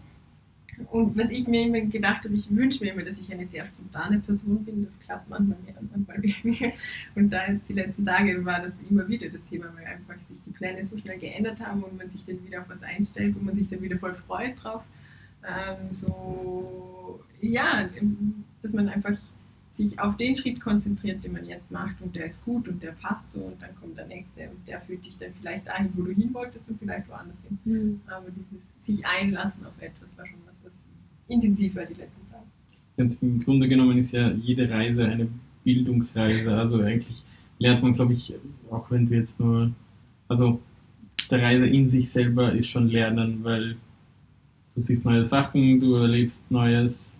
Und 0.91 1.17
was 1.17 1.31
ich 1.31 1.47
mir 1.47 1.63
immer 1.65 1.81
gedacht 1.81 2.23
habe, 2.23 2.35
ich 2.35 2.53
wünsche 2.55 2.83
mir 2.83 2.93
immer, 2.93 3.03
dass 3.03 3.17
ich 3.19 3.31
eine 3.31 3.47
sehr 3.47 3.65
spontane 3.65 4.19
Person 4.19 4.63
bin. 4.63 4.85
Das 4.85 4.99
klappt 4.99 5.29
manchmal 5.29 5.57
mehr 5.65 5.75
und 5.79 5.91
manchmal 5.91 6.21
weniger. 6.21 6.71
Und 7.15 7.31
da 7.31 7.47
jetzt 7.47 7.67
die 7.67 7.73
letzten 7.73 8.05
Tage 8.05 8.45
war 8.45 8.61
das 8.61 8.73
immer 8.89 9.07
wieder 9.07 9.29
das 9.29 9.43
Thema, 9.45 9.73
weil 9.75 9.85
einfach 9.85 10.19
sich 10.21 10.37
die 10.45 10.51
Pläne 10.51 10.85
so 10.85 10.97
schnell 10.97 11.17
geändert 11.17 11.59
haben 11.59 11.83
und 11.83 11.97
man 11.97 12.09
sich 12.09 12.25
dann 12.25 12.43
wieder 12.45 12.61
auf 12.61 12.69
was 12.69 12.83
einstellt 12.83 13.35
und 13.35 13.45
man 13.45 13.55
sich 13.55 13.67
dann 13.69 13.81
wieder 13.81 13.97
voll 13.97 14.13
freut 14.13 14.63
drauf. 14.63 14.83
Ähm, 15.43 15.93
so, 15.93 17.21
ja, 17.41 17.89
dass 18.61 18.73
man 18.73 18.89
einfach 18.89 19.17
sich 19.77 19.99
auf 19.99 20.17
den 20.17 20.35
Schritt 20.35 20.59
konzentriert, 20.59 21.23
den 21.23 21.33
man 21.33 21.45
jetzt 21.45 21.71
macht 21.71 22.01
und 22.01 22.15
der 22.15 22.25
ist 22.25 22.43
gut 22.43 22.67
und 22.67 22.81
der 22.81 22.93
passt 22.93 23.29
so 23.29 23.39
und 23.39 23.61
dann 23.61 23.75
kommt 23.75 23.95
der 23.95 24.07
nächste 24.07 24.49
und 24.49 24.67
der 24.67 24.81
führt 24.81 25.05
dich 25.05 25.17
dann 25.17 25.31
vielleicht 25.39 25.67
dahin, 25.67 25.91
wo 25.95 26.01
du 26.01 26.11
hin 26.11 26.33
wolltest 26.33 26.67
und 26.69 26.79
vielleicht 26.79 27.07
woanders 27.07 27.37
hin. 27.47 27.59
Mhm. 27.63 28.01
Aber 28.07 28.25
dieses 28.31 28.65
sich 28.81 29.05
einlassen 29.05 29.65
auf 29.65 29.79
etwas 29.79 30.17
war 30.17 30.25
schon 30.25 30.39
was, 30.47 30.56
was 31.27 31.35
intensiv 31.35 31.75
war 31.75 31.85
die 31.85 31.93
letzten 31.93 32.29
Tage. 32.29 32.43
Und 32.97 33.21
Im 33.21 33.43
Grunde 33.43 33.67
genommen 33.67 33.97
ist 33.97 34.11
ja 34.11 34.31
jede 34.31 34.69
Reise 34.69 35.05
eine 35.05 35.27
Bildungsreise. 35.63 36.51
Also 36.55 36.81
eigentlich 36.81 37.23
lernt 37.59 37.83
man, 37.83 37.93
glaube 37.93 38.13
ich, 38.13 38.33
auch 38.71 38.89
wenn 38.91 39.07
du 39.07 39.15
jetzt 39.15 39.39
nur, 39.39 39.71
also 40.27 40.59
der 41.29 41.41
Reise 41.41 41.65
in 41.67 41.89
sich 41.89 42.09
selber 42.09 42.53
ist 42.53 42.67
schon 42.67 42.87
Lernen, 42.87 43.43
weil 43.43 43.75
du 44.75 44.81
siehst 44.81 45.05
neue 45.05 45.25
Sachen, 45.25 45.79
du 45.79 45.95
erlebst 45.95 46.49
Neues, 46.49 47.13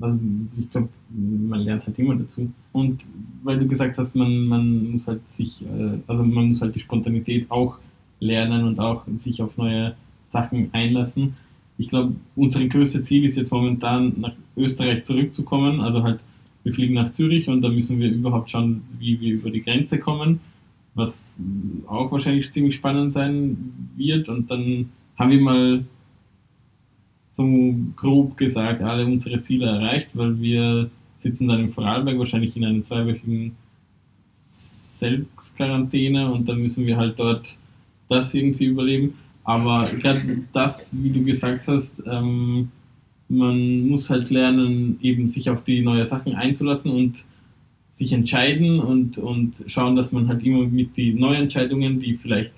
also 0.00 0.18
ich 0.58 0.70
glaube, 0.70 0.88
man 1.08 1.60
lernt 1.60 1.86
halt 1.86 1.98
immer 1.98 2.14
dazu. 2.16 2.50
Und 2.72 3.04
weil 3.42 3.58
du 3.58 3.66
gesagt 3.66 3.98
hast, 3.98 4.14
man, 4.14 4.46
man 4.46 4.92
muss 4.92 5.06
halt 5.06 5.28
sich, 5.28 5.62
äh, 5.62 5.98
also 6.06 6.22
man 6.22 6.50
muss 6.50 6.60
halt 6.60 6.74
die 6.74 6.80
Spontanität 6.80 7.50
auch 7.50 7.78
lernen 8.20 8.64
und 8.64 8.78
auch 8.78 9.04
sich 9.16 9.42
auf 9.42 9.56
neue 9.56 9.96
Sachen 10.28 10.68
einlassen. 10.72 11.34
Ich 11.78 11.88
glaube, 11.88 12.14
unser 12.34 12.64
größtes 12.64 13.02
Ziel 13.02 13.24
ist 13.24 13.36
jetzt 13.36 13.52
momentan 13.52 14.14
nach 14.18 14.32
Österreich 14.56 15.04
zurückzukommen. 15.04 15.80
Also 15.80 16.02
halt, 16.02 16.20
wir 16.62 16.72
fliegen 16.72 16.94
nach 16.94 17.12
Zürich 17.12 17.48
und 17.48 17.62
da 17.62 17.68
müssen 17.68 18.00
wir 18.00 18.10
überhaupt 18.10 18.50
schauen, 18.50 18.82
wie 18.98 19.20
wir 19.20 19.34
über 19.34 19.50
die 19.50 19.62
Grenze 19.62 19.98
kommen, 19.98 20.40
was 20.94 21.38
auch 21.86 22.10
wahrscheinlich 22.10 22.50
ziemlich 22.52 22.76
spannend 22.76 23.12
sein 23.12 23.90
wird. 23.96 24.28
Und 24.28 24.50
dann 24.50 24.90
haben 25.18 25.30
wir 25.30 25.40
mal 25.40 25.84
so 27.32 27.74
grob 27.96 28.36
gesagt 28.38 28.82
alle 28.82 29.04
unsere 29.04 29.40
Ziele 29.40 29.66
erreicht, 29.66 30.10
weil 30.14 30.40
wir 30.40 30.90
sitzen 31.18 31.48
dann 31.48 31.60
in 31.60 31.72
Vorarlberg 31.72 32.18
wahrscheinlich 32.18 32.56
in 32.56 32.64
einer 32.64 32.82
zweiwöchigen 32.82 33.56
Selbstquarantäne 34.36 36.32
und 36.32 36.48
dann 36.48 36.62
müssen 36.62 36.86
wir 36.86 36.96
halt 36.96 37.18
dort 37.18 37.58
das 38.08 38.34
irgendwie 38.34 38.64
überleben. 38.64 39.14
Aber 39.46 39.88
gerade 39.92 40.42
das, 40.52 40.92
wie 41.00 41.10
du 41.10 41.22
gesagt 41.22 41.68
hast, 41.68 42.02
ähm, 42.04 42.68
man 43.28 43.88
muss 43.88 44.10
halt 44.10 44.28
lernen, 44.30 44.98
eben 45.00 45.28
sich 45.28 45.48
auf 45.48 45.62
die 45.62 45.82
neuen 45.82 46.04
Sachen 46.04 46.34
einzulassen 46.34 46.90
und 46.90 47.24
sich 47.92 48.12
entscheiden 48.12 48.80
und, 48.80 49.18
und 49.18 49.64
schauen, 49.68 49.94
dass 49.94 50.10
man 50.10 50.26
halt 50.26 50.42
immer 50.42 50.66
mit 50.66 50.96
den 50.96 51.20
neuen 51.20 51.42
Entscheidungen, 51.42 52.00
die 52.00 52.14
vielleicht, 52.14 52.52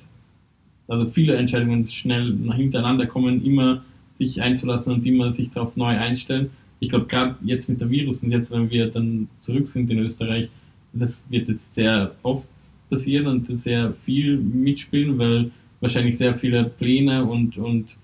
also 0.89 1.05
viele 1.05 1.37
Entscheidungen 1.37 1.87
schnell 1.89 2.35
hintereinander 2.55 3.07
kommen, 3.07 3.45
immer 3.45 3.85
sich 4.15 4.41
einzulassen 4.41 4.95
und 4.95 5.07
immer 5.07 5.31
sich 5.31 5.51
darauf 5.51 5.77
neu 5.77 5.95
einstellen. 5.97 6.49
Ich 6.81 6.89
glaube, 6.89 7.05
gerade 7.05 7.37
jetzt 7.45 7.69
mit 7.69 7.83
dem 7.83 7.91
Virus 7.91 8.23
und 8.23 8.31
jetzt, 8.31 8.51
wenn 8.51 8.71
wir 8.71 8.91
dann 8.91 9.29
zurück 9.41 9.69
sind 9.69 9.91
in 9.91 9.99
Österreich, 9.99 10.49
das 10.95 11.27
wird 11.29 11.49
jetzt 11.49 11.75
sehr 11.75 12.15
oft 12.23 12.49
passieren 12.89 13.27
und 13.27 13.47
sehr 13.55 13.93
viel 13.93 14.39
mitspielen, 14.39 15.19
weil 15.19 15.51
wahrscheinlich 15.81 16.19
sehr 16.19 16.35
viele 16.35 16.65
Pläne 16.65 17.25
und, 17.25 17.57
und 17.57 17.97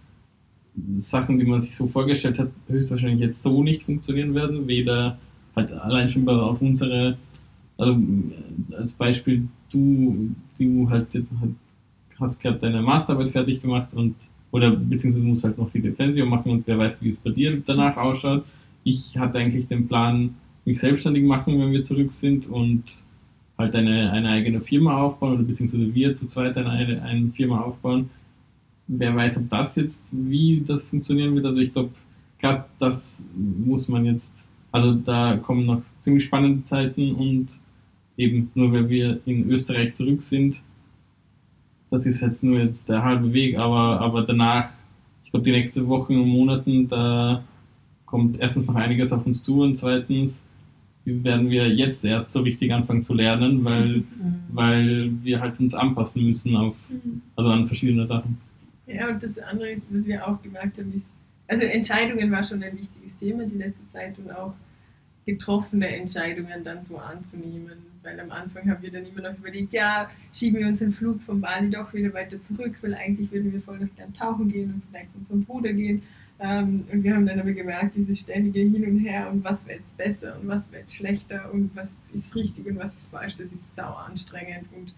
Sachen, 0.99 1.39
die 1.39 1.45
man 1.45 1.61
sich 1.61 1.77
so 1.77 1.87
vorgestellt 1.87 2.39
hat, 2.39 2.51
höchstwahrscheinlich 2.69 3.21
jetzt 3.21 3.43
so 3.43 3.63
nicht 3.63 3.85
funktionieren 3.85 4.35
werden. 4.35 4.67
Weder 4.67 5.19
halt 5.55 5.73
allein 5.73 6.09
schon 6.09 6.29
auf 6.29 6.61
unsere, 6.61 7.17
also 7.79 7.97
als 8.77 8.95
Beispiel, 8.95 9.49
du, 9.71 10.35
du 10.59 10.91
halt 10.91 11.07
hast 12.19 12.41
gerade 12.41 12.59
deine 12.59 12.83
Masterarbeit 12.83 13.31
fertig 13.31 13.61
gemacht 13.61 13.93
und 13.95 14.15
oder 14.51 14.71
beziehungsweise 14.71 15.27
muss 15.27 15.43
halt 15.43 15.59
noch 15.59 15.71
die 15.71 15.81
Defensio 15.81 16.27
machen 16.27 16.53
und 16.53 16.67
wer 16.69 16.79
weiß, 16.79 17.03
wie 17.03 17.09
es 17.09 17.19
bei 17.19 17.31
dir 17.31 17.61
danach 17.67 17.97
ausschaut. 17.97 18.45
Ich 18.85 19.19
hatte 19.19 19.39
eigentlich 19.39 19.67
den 19.67 19.89
Plan, 19.89 20.37
mich 20.65 20.79
selbstständig 20.79 21.25
machen, 21.25 21.59
wenn 21.59 21.73
wir 21.73 21.83
zurück 21.83 22.13
sind 22.13 22.47
und 22.47 22.85
halt 23.59 23.75
eine, 23.77 24.11
eine 24.13 24.29
eigene 24.31 24.61
Firma 24.61 25.01
aufbauen 25.01 25.35
oder 25.35 25.43
beziehungsweise 25.43 25.95
wir 25.95 26.15
zu 26.15 26.27
zweit 26.27 26.57
eine, 26.57 27.03
eine 27.03 27.31
Firma 27.31 27.61
aufbauen. 27.61 28.11
Wer 28.87 29.15
weiß, 29.15 29.39
ob 29.39 29.51
das 29.51 29.77
jetzt, 29.77 30.05
wie 30.13 30.63
das 30.67 30.85
funktionieren 30.85 31.35
wird. 31.35 31.47
Also 31.47 31.61
ich 31.61 31.73
glaube, 31.73 31.91
gerade 32.41 32.65
das 32.79 33.25
muss 33.35 33.89
man 33.89 34.05
jetzt, 34.05 34.49
also 34.73 34.93
da 34.93 35.37
kommen 35.37 35.67
noch 35.67 35.83
ziemlich 36.03 36.25
spannende 36.25 36.65
Zeiten 36.65 37.13
und 37.13 37.49
eben 38.17 38.51
nur 38.55 38.73
weil 38.73 38.89
wir 38.89 39.21
in 39.25 39.49
Österreich 39.51 39.95
zurück 39.95 40.23
sind, 40.23 40.63
das 41.91 42.07
ist 42.07 42.21
jetzt 42.21 42.43
nur 42.43 42.59
jetzt 42.59 42.89
der 42.89 43.05
halbe 43.05 43.33
Weg, 43.33 43.59
aber, 43.59 44.01
aber 44.01 44.23
danach, 44.23 44.71
ich 45.25 45.31
glaube, 45.31 45.45
die 45.45 45.53
nächsten 45.53 45.87
Wochen 45.87 46.17
und 46.17 46.29
Monaten, 46.29 46.89
da 46.89 47.45
kommt 48.05 48.39
erstens 48.39 48.67
noch 48.67 48.75
einiges 48.75 49.13
auf 49.13 49.25
uns 49.27 49.43
zu 49.43 49.63
und 49.63 49.77
zweitens 49.77 50.45
werden 51.05 51.51
wir 51.51 51.69
jetzt 51.69 52.05
erst 52.05 52.33
so 52.33 52.41
richtig 52.41 52.73
anfangen 52.73 53.05
zu 53.05 53.15
lernen, 53.15 53.65
weil, 53.65 53.99
mhm. 53.99 54.05
weil 54.53 55.13
wir 55.23 55.41
halt 55.41 55.61
uns 55.61 55.75
anpassen 55.75 56.29
müssen 56.31 56.57
auf, 56.57 56.77
mhm. 56.89 57.23
also 57.37 57.51
an 57.51 57.67
verschiedene 57.67 58.07
Sachen. 58.07 58.39
Ja, 58.87 59.09
und 59.09 59.23
das 59.23 59.39
andere 59.39 59.71
ist, 59.71 59.85
was 59.91 60.07
wir 60.07 60.27
auch 60.27 60.41
gemerkt 60.43 60.79
haben, 60.79 60.93
ist, 60.95 61.07
also 61.47 61.65
Entscheidungen 61.65 62.31
war 62.31 62.43
schon 62.43 62.63
ein 62.63 62.77
wichtiges 62.79 63.17
Thema 63.17 63.45
die 63.45 63.57
letzte 63.57 63.89
Zeit 63.91 64.19
und 64.19 64.31
auch 64.31 64.55
getroffene 65.27 65.89
Entscheidungen 65.97 66.63
dann 66.63 66.83
so 66.83 66.99
anzunehmen. 66.99 67.79
Weil 68.03 68.21
am 68.21 68.31
Anfang 68.31 68.69
haben 68.69 68.83
wir 68.83 68.91
dann 68.91 69.07
immer 69.07 69.23
noch 69.23 69.39
überlegt, 69.39 69.73
ja, 69.73 70.11
schieben 70.33 70.61
wir 70.61 70.69
unseren 70.69 70.93
Flug 70.93 71.23
von 71.23 71.41
Bali 71.41 71.71
doch 71.71 71.93
wieder 71.95 72.13
weiter 72.13 72.41
zurück, 72.43 72.75
weil 72.83 72.95
eigentlich 72.95 73.33
würden 73.33 73.53
wir 73.53 73.61
voll 73.61 73.79
noch 73.79 73.95
gern 73.97 74.13
tauchen 74.13 74.51
gehen 74.51 74.75
und 74.75 74.83
vielleicht 74.91 75.13
zu 75.13 75.19
unserem 75.19 75.45
Bruder 75.45 75.73
gehen. 75.73 76.03
Ähm, 76.41 76.85
und 76.93 77.05
wir 77.05 77.15
haben 77.15 77.27
dann 77.27 77.41
aber 77.41 77.53
gemerkt, 77.53 77.97
dieses 77.97 78.21
ständige 78.21 78.61
Hin 78.61 78.85
und 78.87 78.99
Her 78.99 79.31
und 79.31 79.45
was 79.45 79.67
wird 79.67 79.81
jetzt 79.81 79.97
besser 79.97 80.39
und 80.41 80.49
was 80.49 80.73
wird 80.73 80.91
schlechter 80.91 81.53
und 81.53 81.75
was 81.77 81.97
ist 82.13 82.35
richtig 82.35 82.67
und 82.67 82.79
was 82.79 82.97
ist 82.97 83.11
falsch, 83.11 83.37
das 83.37 83.53
ist 83.53 83.75
sau 83.77 83.93
anstrengend 83.93 84.67
und 84.77 84.95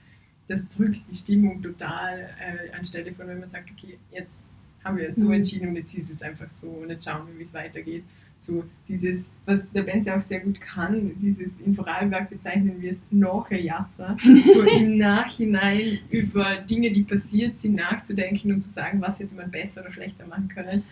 das 0.49 0.66
drückt 0.68 1.03
die 1.11 1.14
Stimmung 1.14 1.61
total, 1.62 2.31
äh, 2.40 2.70
anstelle 2.72 3.12
von 3.12 3.27
wenn 3.27 3.40
man 3.40 3.51
sagt, 3.51 3.70
okay, 3.70 3.99
jetzt 4.12 4.51
haben 4.83 4.96
wir 4.96 5.09
uns 5.11 5.20
so 5.20 5.27
mhm. 5.27 5.35
entschieden 5.35 5.68
und 5.68 5.77
jetzt 5.77 5.94
ist 5.94 6.11
es 6.11 6.22
einfach 6.22 6.49
so 6.49 6.68
und 6.68 6.88
jetzt 6.88 7.05
schauen 7.05 7.27
wir, 7.27 7.38
wie 7.38 7.42
es 7.42 7.53
weitergeht 7.53 8.05
so 8.38 8.64
dieses, 8.88 9.25
was 9.44 9.61
der 9.75 9.83
Benz 9.83 10.09
auch 10.09 10.20
sehr 10.20 10.40
gut 10.40 10.61
kann, 10.61 11.12
dieses 11.20 11.53
in 11.64 11.75
Vorarlberg 11.75 12.31
bezeichnen 12.31 12.81
wir 12.81 12.92
es 12.92 13.07
Nachjasser, 13.11 14.16
so 14.55 14.62
im 14.62 14.96
Nachhinein 14.99 15.99
über 16.11 16.57
Dinge, 16.57 16.90
die 16.90 17.03
passiert 17.03 17.59
sind, 17.59 17.77
nachzudenken 17.77 18.53
und 18.53 18.62
zu 18.62 18.68
sagen, 18.68 19.01
was 19.01 19.18
hätte 19.18 19.35
man 19.35 19.51
besser 19.51 19.82
oder 19.82 19.91
schlechter 19.91 20.26
machen 20.26 20.49
können. 20.49 20.84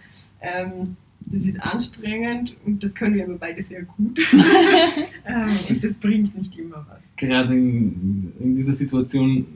Ähm, 0.45 0.97
das 1.27 1.47
ist 1.47 1.61
anstrengend 1.61 2.55
und 2.67 2.85
das 2.85 2.95
können 2.95 3.15
wir 3.15 3.25
aber 3.25 3.37
beide 3.37 3.63
sehr 3.63 3.83
gut. 3.83 4.21
ähm, 5.27 5.59
und 5.69 5.83
das 5.83 5.97
bringt 5.97 6.37
nicht 6.37 6.59
immer 6.59 6.87
was. 6.89 7.01
Gerade 7.17 7.55
in, 7.55 8.33
in 8.39 8.57
dieser 8.57 8.73
Situation 8.73 9.47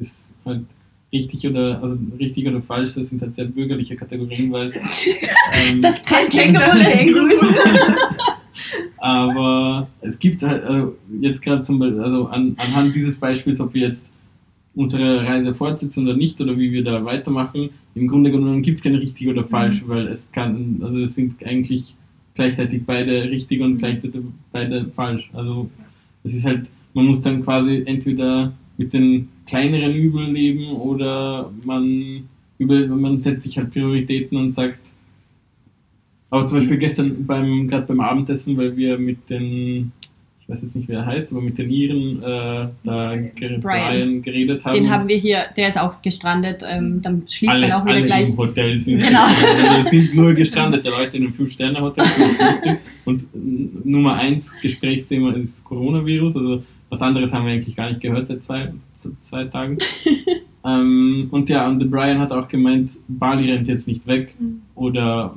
ist 0.00 0.30
halt 0.44 0.64
richtig 1.12 1.46
oder 1.48 1.82
also 1.82 1.98
richtig 2.18 2.46
oder 2.46 2.62
falsch, 2.62 2.94
das 2.94 3.10
sind 3.10 3.22
halt 3.22 3.34
sehr 3.34 3.46
bürgerliche 3.46 3.96
Kategorien, 3.96 4.52
weil 4.52 4.72
ähm, 5.68 5.82
das 5.82 6.02
Känguru 6.02 7.34
Aber 8.98 9.88
es 10.00 10.18
gibt 10.18 10.42
halt 10.42 10.64
also 10.64 10.96
jetzt 11.20 11.42
gerade 11.42 11.62
zum 11.62 11.78
Beispiel, 11.78 12.00
also 12.00 12.26
an, 12.26 12.54
anhand 12.56 12.94
dieses 12.94 13.18
Beispiels, 13.18 13.60
ob 13.60 13.74
wir 13.74 13.88
jetzt 13.88 14.10
unsere 14.76 15.24
Reise 15.24 15.54
fortsetzen 15.54 16.06
oder 16.06 16.16
nicht 16.16 16.40
oder 16.40 16.56
wie 16.58 16.70
wir 16.70 16.84
da 16.84 17.04
weitermachen, 17.04 17.70
im 17.94 18.08
Grunde 18.08 18.30
genommen 18.30 18.62
gibt 18.62 18.76
es 18.78 18.84
keine 18.84 19.00
richtig 19.00 19.26
oder 19.26 19.42
falsch, 19.44 19.82
mhm. 19.82 19.88
weil 19.88 20.06
es 20.08 20.30
kann, 20.30 20.80
also 20.82 21.00
es 21.00 21.14
sind 21.14 21.44
eigentlich 21.44 21.96
gleichzeitig 22.34 22.82
beide 22.84 23.30
richtig 23.30 23.62
und 23.62 23.78
gleichzeitig 23.78 24.20
beide 24.52 24.84
falsch. 24.94 25.28
Also 25.32 25.70
es 26.22 26.34
ist 26.34 26.44
halt, 26.44 26.66
man 26.92 27.06
muss 27.06 27.22
dann 27.22 27.42
quasi 27.42 27.82
entweder 27.86 28.52
mit 28.76 28.92
den 28.92 29.28
kleineren 29.46 29.94
Übeln 29.94 30.34
leben 30.34 30.72
oder 30.72 31.50
man, 31.64 32.28
über, 32.58 32.86
man 32.86 33.18
setzt 33.18 33.44
sich 33.44 33.56
halt 33.56 33.72
Prioritäten 33.72 34.36
und 34.36 34.52
sagt, 34.52 34.92
aber 36.28 36.46
zum 36.46 36.58
Beispiel 36.58 36.76
gestern 36.78 37.24
beim, 37.24 37.68
gerade 37.68 37.86
beim 37.86 38.00
Abendessen, 38.00 38.56
weil 38.58 38.76
wir 38.76 38.98
mit 38.98 39.30
den, 39.30 39.92
ich 40.48 40.52
weiß 40.52 40.62
jetzt 40.62 40.76
nicht, 40.76 40.88
wer 40.88 41.00
er 41.00 41.06
heißt, 41.06 41.32
aber 41.32 41.40
mit 41.42 41.58
den 41.58 41.68
Iren 41.70 42.22
äh, 42.22 42.68
da 42.84 43.14
Brian. 43.34 43.60
Brian. 43.60 44.22
geredet 44.22 44.64
haben. 44.64 44.74
Den 44.74 44.90
haben 44.90 45.08
wir 45.08 45.16
hier, 45.16 45.46
der 45.56 45.68
ist 45.70 45.76
auch 45.80 46.00
gestrandet. 46.02 46.62
Ähm, 46.64 47.02
dann 47.02 47.24
schließt 47.28 47.52
alle, 47.52 47.68
man 47.68 47.72
auch 47.80 47.84
wieder 47.84 47.94
alle 47.96 48.04
gleich. 48.06 48.28
im 48.30 48.36
Hotel 48.36 48.78
sind, 48.78 49.00
Genau. 49.02 49.26
Sind 49.90 50.14
nur 50.14 50.34
gestrandete 50.34 50.88
Leute 50.88 51.16
in 51.16 51.24
einem 51.24 51.32
Fünf-Sterne-Hotel. 51.32 52.04
Und 53.04 53.26
Nummer 53.84 54.14
eins 54.14 54.54
Gesprächsthema 54.62 55.32
ist 55.32 55.64
Coronavirus. 55.64 56.36
Also 56.36 56.62
was 56.90 57.02
anderes 57.02 57.32
haben 57.34 57.44
wir 57.46 57.52
eigentlich 57.52 57.74
gar 57.74 57.88
nicht 57.88 58.00
gehört 58.00 58.28
seit 58.28 58.44
zwei, 58.44 58.72
seit 58.94 59.12
zwei 59.22 59.44
Tagen. 59.46 59.78
ähm, 60.64 61.26
und 61.32 61.50
ja, 61.50 61.66
und 61.68 61.90
Brian 61.90 62.20
hat 62.20 62.30
auch 62.30 62.46
gemeint, 62.46 62.92
Bali 63.08 63.50
rennt 63.50 63.66
jetzt 63.66 63.88
nicht 63.88 64.06
weg 64.06 64.32
Mhm. 64.38 64.62
oder 64.76 65.34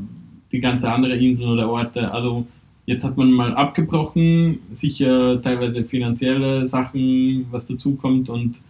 die 0.51 0.59
ganze 0.59 0.91
andere 0.91 1.15
Inseln 1.17 1.49
oder 1.49 1.67
Orte. 1.69 2.11
Also 2.13 2.45
jetzt 2.89 3.03
hat 3.05 3.17
man 3.17 3.31
mal 3.31 3.53
abgebrochen, 3.53 4.59
sicher 4.71 5.39
teilweise 5.43 5.83
finanzielle 5.83 6.65
Sachen, 6.65 7.45
was 7.51 7.67
dazukommt 7.67 8.31
und 8.31 8.63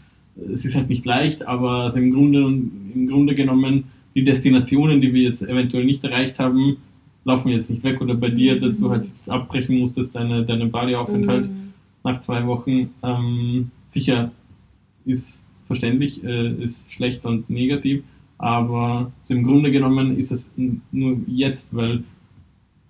es 0.52 0.66
ist 0.66 0.76
halt 0.76 0.90
nicht 0.90 1.06
leicht, 1.06 1.48
aber 1.48 1.84
also 1.84 2.00
im 2.00 2.12
Grunde 2.12 2.40
im 2.40 3.08
Grunde 3.08 3.34
genommen 3.34 3.86
die 4.16 4.26
Destinationen, 4.26 5.00
die 5.00 5.14
wir 5.14 5.24
jetzt 5.24 5.42
eventuell 5.42 5.86
nicht 5.86 6.04
erreicht 6.04 6.38
haben, 6.38 6.78
laufen 7.24 7.50
jetzt 7.50 7.70
nicht 7.70 7.84
weg 7.84 8.02
oder 8.02 8.16
bei 8.16 8.30
dir, 8.30 8.60
dass 8.60 8.78
du 8.78 8.90
halt 8.90 9.06
jetzt 9.06 9.30
abbrechen 9.30 9.80
musstest, 9.80 10.14
deine, 10.16 10.44
deine 10.46 10.66
Bali-Aufenthalt 10.66 11.48
Mhm. 11.48 11.74
nach 12.04 12.20
zwei 12.20 12.46
Wochen. 12.46 12.90
Ähm, 13.04 13.72
sicher 13.88 14.32
ist 15.06 15.46
verständlich, 15.68 16.24
äh, 16.26 16.62
ist 16.62 16.92
schlecht 16.92 17.24
und 17.26 17.50
negativ, 17.50 18.04
aber 18.38 19.12
so 19.24 19.34
im 19.34 19.44
Grunde 19.46 19.72
genommen 19.72 20.18
ist 20.18 20.32
es 20.32 20.52
nur 20.92 21.18
jetzt, 21.28 21.74
weil 21.74 22.04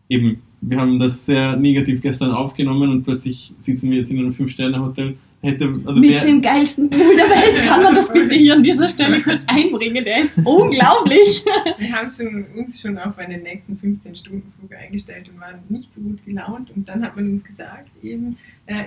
eben 0.10 0.42
wir 0.62 0.80
haben 0.80 1.00
das 1.00 1.26
sehr 1.26 1.56
negativ 1.56 2.02
gestern 2.02 2.32
aufgenommen 2.32 2.90
und 2.90 3.04
plötzlich 3.04 3.54
sitzen 3.60 3.92
wir 3.92 3.98
jetzt 4.00 4.12
in 4.12 4.20
einem 4.20 4.34
Fünf-Sterne-Hotel. 4.34 5.16
Hätte, 5.42 5.74
also 5.86 6.02
Mit 6.02 6.10
wer, 6.10 6.20
dem 6.20 6.42
geilsten 6.42 6.90
Pool 6.90 7.16
der 7.16 7.30
Welt 7.30 7.66
kann 7.66 7.82
man 7.82 7.96
das 7.96 8.12
bitte 8.12 8.36
hier 8.36 8.56
an 8.56 8.62
dieser 8.62 8.90
Stelle 8.90 9.22
kurz 9.24 9.42
einbringen. 9.48 10.04
Der 10.04 10.24
ist 10.24 10.38
unglaublich. 10.44 11.46
Wir 11.78 11.94
haben 11.94 12.10
schon, 12.10 12.46
uns 12.58 12.82
schon 12.82 12.98
auf 12.98 13.18
einen 13.18 13.42
nächsten 13.44 13.74
15-Stunden-Flug 13.74 14.76
eingestellt 14.76 15.30
und 15.34 15.40
waren 15.40 15.60
nicht 15.70 15.94
so 15.94 16.02
gut 16.02 16.26
gelaunt. 16.26 16.72
Und 16.76 16.90
dann 16.90 17.02
hat 17.06 17.16
man 17.16 17.30
uns 17.30 17.46
gesagt, 17.46 17.88
eben, 18.04 18.36
äh, 18.66 18.84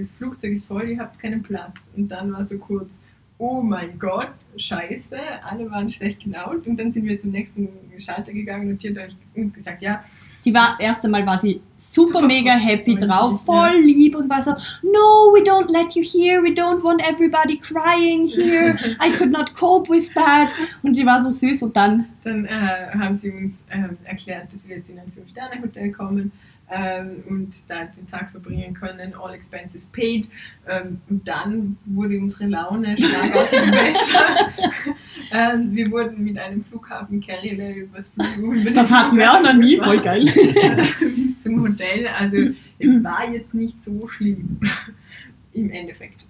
das 0.00 0.12
Flugzeug 0.12 0.50
ist 0.54 0.66
voll, 0.66 0.88
ihr 0.88 0.98
habt 0.98 1.16
keinen 1.20 1.40
Platz. 1.40 1.74
Und 1.96 2.08
dann 2.08 2.32
war 2.32 2.48
so 2.48 2.58
kurz, 2.58 2.98
oh 3.38 3.62
mein 3.62 3.96
Gott, 4.00 4.32
scheiße, 4.56 5.16
alle 5.48 5.70
waren 5.70 5.88
schlecht 5.88 6.24
gelaunt. 6.24 6.66
Und 6.66 6.80
dann 6.80 6.90
sind 6.90 7.04
wir 7.04 7.16
zum 7.20 7.30
nächsten 7.30 7.68
Schalter 7.98 8.32
gegangen 8.32 8.70
und 8.70 8.82
die 8.82 8.88
hat 8.90 8.98
euch- 8.98 9.16
uns 9.40 9.54
gesagt, 9.54 9.82
ja, 9.82 10.02
Die 10.44 10.52
war, 10.52 10.76
das 10.78 10.80
erste 10.80 11.08
Mal 11.08 11.26
war 11.26 11.38
sie 11.38 11.60
super, 11.76 12.20
Super 12.20 12.26
mega 12.26 12.52
happy 12.52 12.96
drauf, 12.96 13.44
voll 13.44 13.80
lieb 13.82 14.16
und 14.16 14.28
war 14.28 14.40
so, 14.40 14.52
no, 14.82 15.32
we 15.32 15.42
don't 15.42 15.70
let 15.70 15.94
you 15.94 16.02
here, 16.02 16.42
we 16.42 16.50
don't 16.50 16.82
want 16.82 17.02
everybody 17.06 17.58
crying 17.58 18.26
here, 18.26 18.78
I 19.00 19.10
could 19.16 19.30
not 19.30 19.54
cope 19.54 19.90
with 19.90 20.12
that. 20.14 20.50
Und 20.82 20.94
sie 20.94 21.04
war 21.04 21.22
so 21.22 21.30
süß 21.30 21.62
und 21.62 21.76
dann, 21.76 22.06
Dann 22.24 22.44
äh, 22.46 22.88
haben 22.98 23.18
sie 23.18 23.30
uns 23.30 23.62
ähm, 23.70 23.98
erklärt, 24.04 24.52
dass 24.52 24.66
wir 24.66 24.76
jetzt 24.76 24.90
in 24.90 24.98
ein 24.98 25.12
Fünf-Sterne-Hotel 25.12 25.92
kommen 25.92 26.32
ähm, 26.72 27.22
und 27.28 27.70
da 27.70 27.84
den 27.84 28.06
Tag 28.06 28.30
verbringen 28.30 28.72
können, 28.72 29.14
all 29.14 29.34
expenses 29.34 29.86
paid. 29.86 30.28
Ähm, 30.66 31.00
und 31.08 31.28
dann 31.28 31.76
wurde 31.84 32.18
unsere 32.18 32.46
Laune 32.46 32.96
schlagartig 32.98 33.60
besser. 33.70 34.94
ähm, 35.32 35.76
wir 35.76 35.90
wurden 35.90 36.24
mit 36.24 36.38
einem 36.38 36.64
Flughafen-Carrier 36.64 37.76
übers 37.76 38.08
Flug. 38.08 38.26
über 38.38 38.54
den 38.54 38.72
das 38.72 38.90
hatten 38.90 39.16
wir 39.16 39.30
auch 39.30 39.42
noch 39.42 39.54
nie, 39.54 39.76
voll 39.76 40.00
Flughafen 40.00 40.24
geil. 40.24 40.84
bis 41.00 41.42
zum 41.42 41.62
Hotel. 41.62 42.08
Also 42.18 42.38
es 42.78 43.04
war 43.04 43.30
jetzt 43.30 43.52
nicht 43.52 43.82
so 43.82 44.06
schlimm 44.06 44.58
im 45.52 45.70
Endeffekt. 45.70 46.26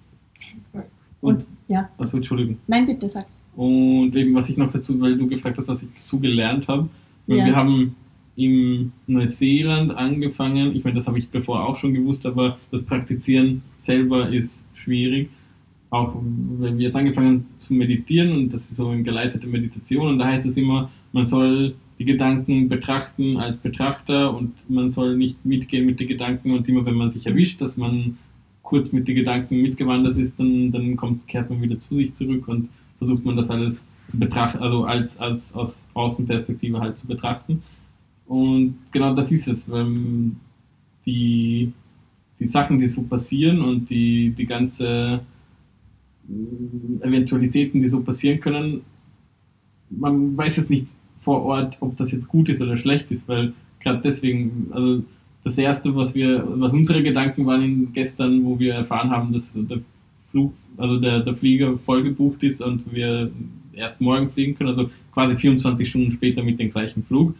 und, 1.21 1.47
ja. 1.69 1.89
also 1.97 2.17
Entschuldigung. 2.17 2.57
Nein, 2.67 2.85
bitte 2.85 3.09
sag. 3.09 3.25
Und 3.55 4.15
eben, 4.15 4.35
was 4.35 4.49
ich 4.49 4.57
noch 4.57 4.71
dazu, 4.71 4.99
weil 4.99 5.17
du 5.17 5.27
gefragt 5.27 5.57
hast, 5.57 5.69
was 5.69 5.83
ich 5.83 5.89
dazu 5.95 6.19
gelernt 6.19 6.67
habe. 6.67 6.89
Ja. 7.27 7.45
Wir 7.45 7.55
haben 7.55 7.95
in 8.35 8.91
Neuseeland 9.07 9.91
angefangen. 9.91 10.75
Ich 10.75 10.83
meine, 10.83 10.95
das 10.95 11.07
habe 11.07 11.19
ich 11.19 11.29
bevor 11.29 11.67
auch 11.67 11.75
schon 11.75 11.93
gewusst, 11.93 12.25
aber 12.25 12.57
das 12.71 12.83
Praktizieren 12.83 13.61
selber 13.79 14.29
ist 14.29 14.65
schwierig. 14.73 15.29
Auch 15.89 16.15
wenn 16.59 16.77
wir 16.77 16.85
jetzt 16.85 16.95
angefangen 16.95 17.27
haben 17.27 17.45
zu 17.59 17.73
meditieren 17.75 18.31
und 18.31 18.53
das 18.53 18.71
ist 18.71 18.77
so 18.77 18.87
eine 18.87 19.03
geleitete 19.03 19.47
Meditation 19.47 20.07
und 20.07 20.17
da 20.17 20.25
heißt 20.25 20.47
es 20.47 20.57
immer, 20.57 20.89
man 21.11 21.25
soll 21.25 21.75
die 21.99 22.05
Gedanken 22.05 22.67
betrachten 22.67 23.37
als 23.37 23.59
Betrachter 23.59 24.35
und 24.35 24.53
man 24.67 24.89
soll 24.89 25.15
nicht 25.15 25.45
mitgehen 25.45 25.85
mit 25.85 25.99
den 25.99 26.07
Gedanken 26.07 26.51
und 26.51 26.67
immer 26.67 26.85
wenn 26.85 26.95
man 26.95 27.11
sich 27.11 27.27
erwischt, 27.27 27.61
dass 27.61 27.77
man 27.77 28.17
kurz 28.63 28.91
mit 28.91 29.07
den 29.07 29.15
Gedanken 29.15 29.61
mitgewandert 29.61 30.17
ist, 30.17 30.39
dann, 30.39 30.71
dann 30.71 30.95
kommt, 30.95 31.27
kehrt 31.27 31.51
man 31.51 31.61
wieder 31.61 31.77
zu 31.77 31.95
sich 31.95 32.13
zurück 32.13 32.47
und 32.47 32.69
versucht 32.97 33.23
man 33.23 33.37
das 33.37 33.51
alles 33.51 33.85
zu 34.07 34.17
betrachten, 34.17 34.59
also 34.63 34.85
als, 34.85 35.17
als 35.19 35.53
aus 35.53 35.87
Außenperspektive 35.93 36.79
halt 36.79 36.97
zu 36.97 37.07
betrachten. 37.07 37.61
Und 38.33 38.77
genau 38.91 39.13
das 39.13 39.31
ist 39.31 39.47
es, 39.47 39.69
weil 39.69 39.85
die, 41.05 41.71
die 42.39 42.47
Sachen, 42.47 42.79
die 42.79 42.87
so 42.87 43.03
passieren 43.03 43.61
und 43.61 43.91
die, 43.91 44.31
die 44.31 44.47
ganze 44.47 45.21
äh, 46.27 47.07
Eventualitäten, 47.07 47.79
die 47.79 47.87
so 47.87 48.01
passieren 48.01 48.39
können, 48.39 48.81
man 49.91 50.35
weiß 50.35 50.57
es 50.57 50.71
nicht 50.71 50.95
vor 51.19 51.43
Ort, 51.43 51.77
ob 51.79 51.95
das 51.95 52.11
jetzt 52.11 52.27
gut 52.27 52.49
ist 52.49 52.59
oder 52.63 52.75
schlecht 52.75 53.11
ist, 53.11 53.29
weil 53.29 53.53
gerade 53.79 54.01
deswegen, 54.03 54.69
also 54.71 55.03
das 55.43 55.55
erste, 55.59 55.95
was 55.95 56.15
wir, 56.15 56.43
was 56.59 56.73
unsere 56.73 57.03
Gedanken 57.03 57.45
waren 57.45 57.93
gestern, 57.93 58.43
wo 58.45 58.57
wir 58.57 58.73
erfahren 58.73 59.11
haben, 59.11 59.31
dass 59.31 59.53
der 59.53 59.81
Flug, 60.31 60.53
also 60.77 60.99
der, 60.99 61.19
der 61.19 61.35
Flieger 61.35 61.77
voll 61.77 62.01
gebucht 62.01 62.41
ist 62.41 62.63
und 62.63 62.91
wir 62.91 63.29
erst 63.73 64.01
morgen 64.01 64.27
fliegen 64.27 64.55
können, 64.55 64.71
also 64.71 64.89
quasi 65.13 65.35
24 65.35 65.87
Stunden 65.87 66.11
später 66.11 66.41
mit 66.41 66.59
dem 66.59 66.71
gleichen 66.71 67.03
Flug, 67.03 67.35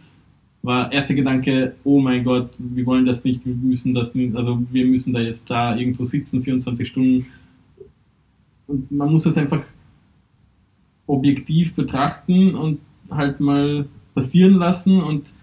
war 0.64 0.90
erster 0.90 1.14
Gedanke, 1.14 1.74
oh 1.84 2.00
mein 2.00 2.24
Gott, 2.24 2.50
wir 2.58 2.86
wollen 2.86 3.04
das 3.04 3.22
nicht, 3.22 3.44
wir 3.44 3.54
müssen 3.54 3.94
das 3.94 4.14
nicht, 4.14 4.34
also 4.34 4.62
wir 4.72 4.86
müssen 4.86 5.12
da 5.12 5.20
jetzt 5.20 5.50
da 5.50 5.76
irgendwo 5.76 6.06
sitzen, 6.06 6.42
24 6.42 6.88
Stunden. 6.88 7.26
Und 8.66 8.90
man 8.90 9.12
muss 9.12 9.24
das 9.24 9.36
einfach 9.36 9.62
objektiv 11.06 11.74
betrachten 11.74 12.54
und 12.54 12.80
halt 13.10 13.40
mal 13.40 13.84
passieren 14.14 14.54
lassen 14.54 15.02
und 15.02 15.34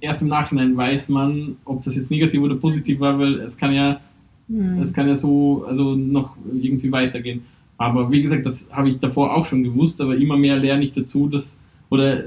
erst 0.00 0.22
im 0.22 0.28
Nachhinein 0.28 0.76
weiß 0.76 1.10
man, 1.10 1.56
ob 1.64 1.84
das 1.84 1.94
jetzt 1.94 2.10
negativ 2.10 2.40
oder 2.40 2.56
positiv 2.56 2.98
war, 2.98 3.18
weil 3.20 3.40
es 3.40 3.56
kann 3.56 3.72
ja, 3.72 4.00
Hm. 4.48 4.80
es 4.80 4.92
kann 4.92 5.06
ja 5.06 5.14
so, 5.14 5.64
also 5.66 5.94
noch 5.94 6.36
irgendwie 6.52 6.90
weitergehen. 6.90 7.42
Aber 7.78 8.10
wie 8.10 8.20
gesagt, 8.20 8.44
das 8.44 8.66
habe 8.72 8.88
ich 8.88 8.98
davor 8.98 9.34
auch 9.34 9.44
schon 9.44 9.62
gewusst, 9.62 10.00
aber 10.00 10.16
immer 10.16 10.36
mehr 10.36 10.56
lerne 10.56 10.82
ich 10.82 10.92
dazu, 10.92 11.28
dass, 11.28 11.56
oder 11.88 12.24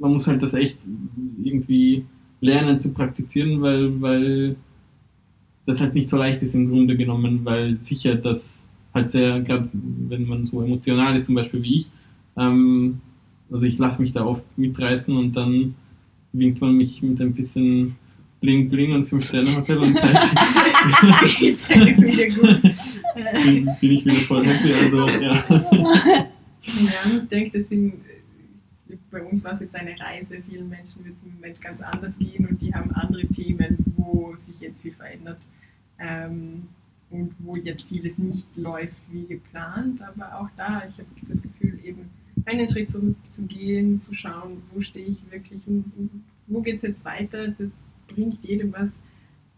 man 0.00 0.12
muss 0.12 0.26
halt 0.26 0.42
das 0.42 0.54
echt 0.54 0.78
irgendwie 1.46 2.04
lernen 2.40 2.80
zu 2.80 2.92
praktizieren, 2.92 3.62
weil, 3.62 4.00
weil 4.00 4.56
das 5.66 5.80
halt 5.80 5.94
nicht 5.94 6.08
so 6.08 6.16
leicht 6.16 6.42
ist 6.42 6.54
im 6.54 6.70
Grunde 6.70 6.96
genommen, 6.96 7.40
weil 7.44 7.78
sicher 7.80 8.14
das 8.14 8.66
halt 8.94 9.10
sehr, 9.10 9.40
gerade 9.40 9.68
wenn 9.72 10.26
man 10.26 10.46
so 10.46 10.62
emotional 10.62 11.16
ist, 11.16 11.26
zum 11.26 11.34
Beispiel 11.34 11.62
wie 11.62 11.76
ich, 11.76 11.90
ähm, 12.36 13.00
also 13.50 13.66
ich 13.66 13.78
lasse 13.78 14.02
mich 14.02 14.12
da 14.12 14.24
oft 14.24 14.44
mitreißen 14.56 15.16
und 15.16 15.36
dann 15.36 15.74
winkt 16.32 16.60
man 16.60 16.76
mich 16.76 17.02
mit 17.02 17.20
ein 17.20 17.34
bisschen 17.34 17.96
Bling 18.40 18.68
Bling 18.68 18.92
und 18.92 19.06
5 19.06 19.26
Sterne 19.26 19.56
Hotel 19.56 19.78
und 19.78 19.94
gleich 19.96 21.40
Jetzt 21.40 21.70
wieder 21.70 22.28
gut. 22.28 22.64
Äh, 23.14 23.44
bin, 23.44 23.70
bin 23.80 23.92
ich 23.92 24.04
wieder 24.04 24.16
voll 24.16 24.46
happy. 24.46 24.72
Also 24.72 25.06
ja. 25.08 25.34
Ja, 26.66 27.18
ich 27.22 27.28
denke, 27.28 27.58
das 27.58 27.68
sind, 27.68 27.94
bei 29.10 29.22
uns 29.22 29.44
war 29.44 29.54
es 29.54 29.60
jetzt 29.60 29.76
eine 29.76 29.98
Reise, 29.98 30.42
vielen 30.48 30.68
Menschen 30.68 31.04
wird 31.04 31.16
es 31.16 31.22
im 31.24 31.34
Moment 31.34 31.60
ganz 31.60 31.80
anders 31.80 32.16
gehen 32.18 32.46
und 32.46 32.60
die 32.60 32.74
haben 32.74 32.90
andere 32.92 33.26
Themen, 33.26 33.76
wo 33.96 34.34
sich 34.36 34.60
jetzt 34.60 34.82
viel 34.82 34.92
verändert 34.92 35.38
ähm, 35.98 36.68
und 37.10 37.34
wo 37.38 37.56
jetzt 37.56 37.88
vieles 37.88 38.18
nicht 38.18 38.46
läuft 38.56 38.96
wie 39.10 39.26
geplant. 39.26 40.02
Aber 40.02 40.40
auch 40.40 40.48
da, 40.56 40.84
ich 40.88 40.98
habe 40.98 41.08
das 41.28 41.42
Gefühl, 41.42 41.78
eben 41.84 42.10
einen 42.44 42.68
Schritt 42.68 42.90
zurückzugehen, 42.90 44.00
zu 44.00 44.12
schauen, 44.12 44.62
wo 44.72 44.80
stehe 44.80 45.06
ich 45.06 45.22
wirklich 45.30 45.66
und 45.66 46.24
wo 46.46 46.60
geht 46.60 46.76
es 46.76 46.82
jetzt 46.82 47.04
weiter, 47.04 47.48
das 47.48 47.70
bringt 48.08 48.42
jedem 48.44 48.72
was, 48.72 48.90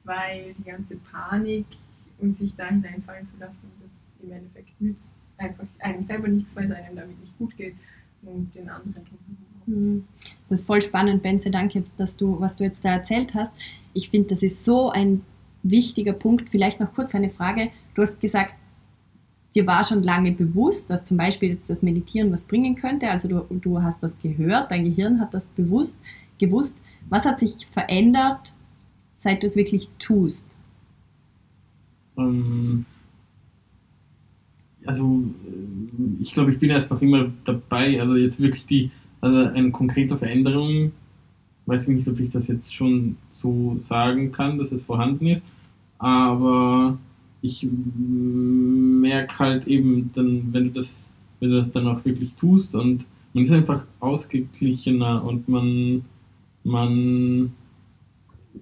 weil 0.05 0.55
die 0.55 0.65
ganze 0.65 0.97
Panik 0.97 1.67
und 2.19 2.35
sich 2.35 2.55
da 2.55 2.69
hineinfallen 2.69 3.27
zu 3.27 3.37
lassen, 3.39 3.71
das 3.83 3.93
im 4.23 4.33
Endeffekt 4.33 4.81
nützt 4.81 5.13
einfach 5.37 5.67
einem 5.79 6.03
selber 6.03 6.29
nichts, 6.29 6.57
weil 6.57 6.65
es 6.65 6.73
einem 6.73 6.97
damit 6.97 7.21
nicht 7.21 7.37
gut 7.39 7.57
geht 7.57 7.75
und 8.23 8.55
den 8.55 8.69
anderen 8.69 9.05
drumherum. 9.05 10.05
Das 10.49 10.61
ist 10.61 10.67
voll 10.67 10.81
spannend, 10.83 11.23
Benze. 11.23 11.51
Danke, 11.51 11.85
dass 11.97 12.17
du, 12.17 12.41
was 12.41 12.57
du 12.57 12.65
jetzt 12.65 12.85
da 12.85 12.91
erzählt 12.91 13.35
hast. 13.35 13.53
Ich 13.93 14.09
finde, 14.09 14.31
das 14.31 14.43
ist 14.43 14.65
so 14.65 14.91
ein 14.91 15.23
wichtiger 15.63 16.13
Punkt. 16.13 16.49
Vielleicht 16.49 16.81
noch 16.81 16.95
kurz 16.95 17.15
eine 17.15 17.31
Frage. 17.31 17.71
Du 17.95 18.03
hast 18.03 18.21
gesagt, 18.21 18.55
dir 19.55 19.67
war 19.67 19.85
schon 19.85 20.03
lange 20.03 20.33
bewusst, 20.33 20.89
dass 20.89 21.05
zum 21.05 21.17
Beispiel 21.17 21.51
jetzt 21.51 21.69
das 21.69 21.83
Meditieren 21.83 22.33
was 22.33 22.45
bringen 22.45 22.77
könnte. 22.77 23.11
Also 23.11 23.29
du, 23.29 23.47
du 23.51 23.83
hast 23.83 24.03
das 24.03 24.19
gehört, 24.21 24.71
dein 24.71 24.85
Gehirn 24.85 25.21
hat 25.21 25.35
das 25.35 25.47
bewusst 25.49 25.99
gewusst. 26.39 26.79
Was 27.09 27.25
hat 27.25 27.39
sich 27.39 27.67
verändert, 27.73 28.55
seit 29.17 29.43
du 29.43 29.47
es 29.47 29.57
wirklich 29.57 29.89
tust? 29.99 30.47
ähm, 32.19 32.85
also 34.89 35.23
äh, 35.45 36.23
ich 36.23 36.33
glaube, 36.33 36.51
ich 36.51 36.59
bin 36.59 36.71
erst 36.71 36.91
noch 36.91 37.03
immer 37.03 37.31
dabei, 37.45 38.01
also 38.01 38.17
jetzt 38.17 38.41
wirklich 38.41 38.65
die, 38.65 38.91
also 39.21 39.37
eine 39.51 39.71
konkrete 39.71 40.17
Veränderung, 40.17 40.93
weiß 41.67 41.89
ich 41.89 41.97
nicht, 41.97 42.09
ob 42.09 42.19
ich 42.19 42.31
das 42.31 42.49
jetzt 42.49 42.75
schon 42.75 43.17
so 43.31 43.79
sagen 43.83 44.33
kann, 44.33 44.57
dass 44.57 44.73
es 44.73 44.83
vorhanden 44.83 45.27
ist, 45.27 45.43
aber 45.99 46.97
ich 47.43 47.69
merke 47.71 49.39
halt 49.39 49.67
eben 49.67 50.11
dann, 50.15 50.53
wenn 50.53 50.65
du 50.65 50.71
das, 50.71 51.13
wenn 51.39 51.51
du 51.51 51.59
das 51.59 51.71
dann 51.71 51.87
auch 51.87 52.03
wirklich 52.07 52.35
tust 52.35 52.75
und 52.75 53.07
man 53.35 53.43
ist 53.43 53.53
einfach 53.53 53.85
ausgeglichener 54.01 55.23
und 55.23 55.49
man, 55.51 56.03
man, 56.65 57.53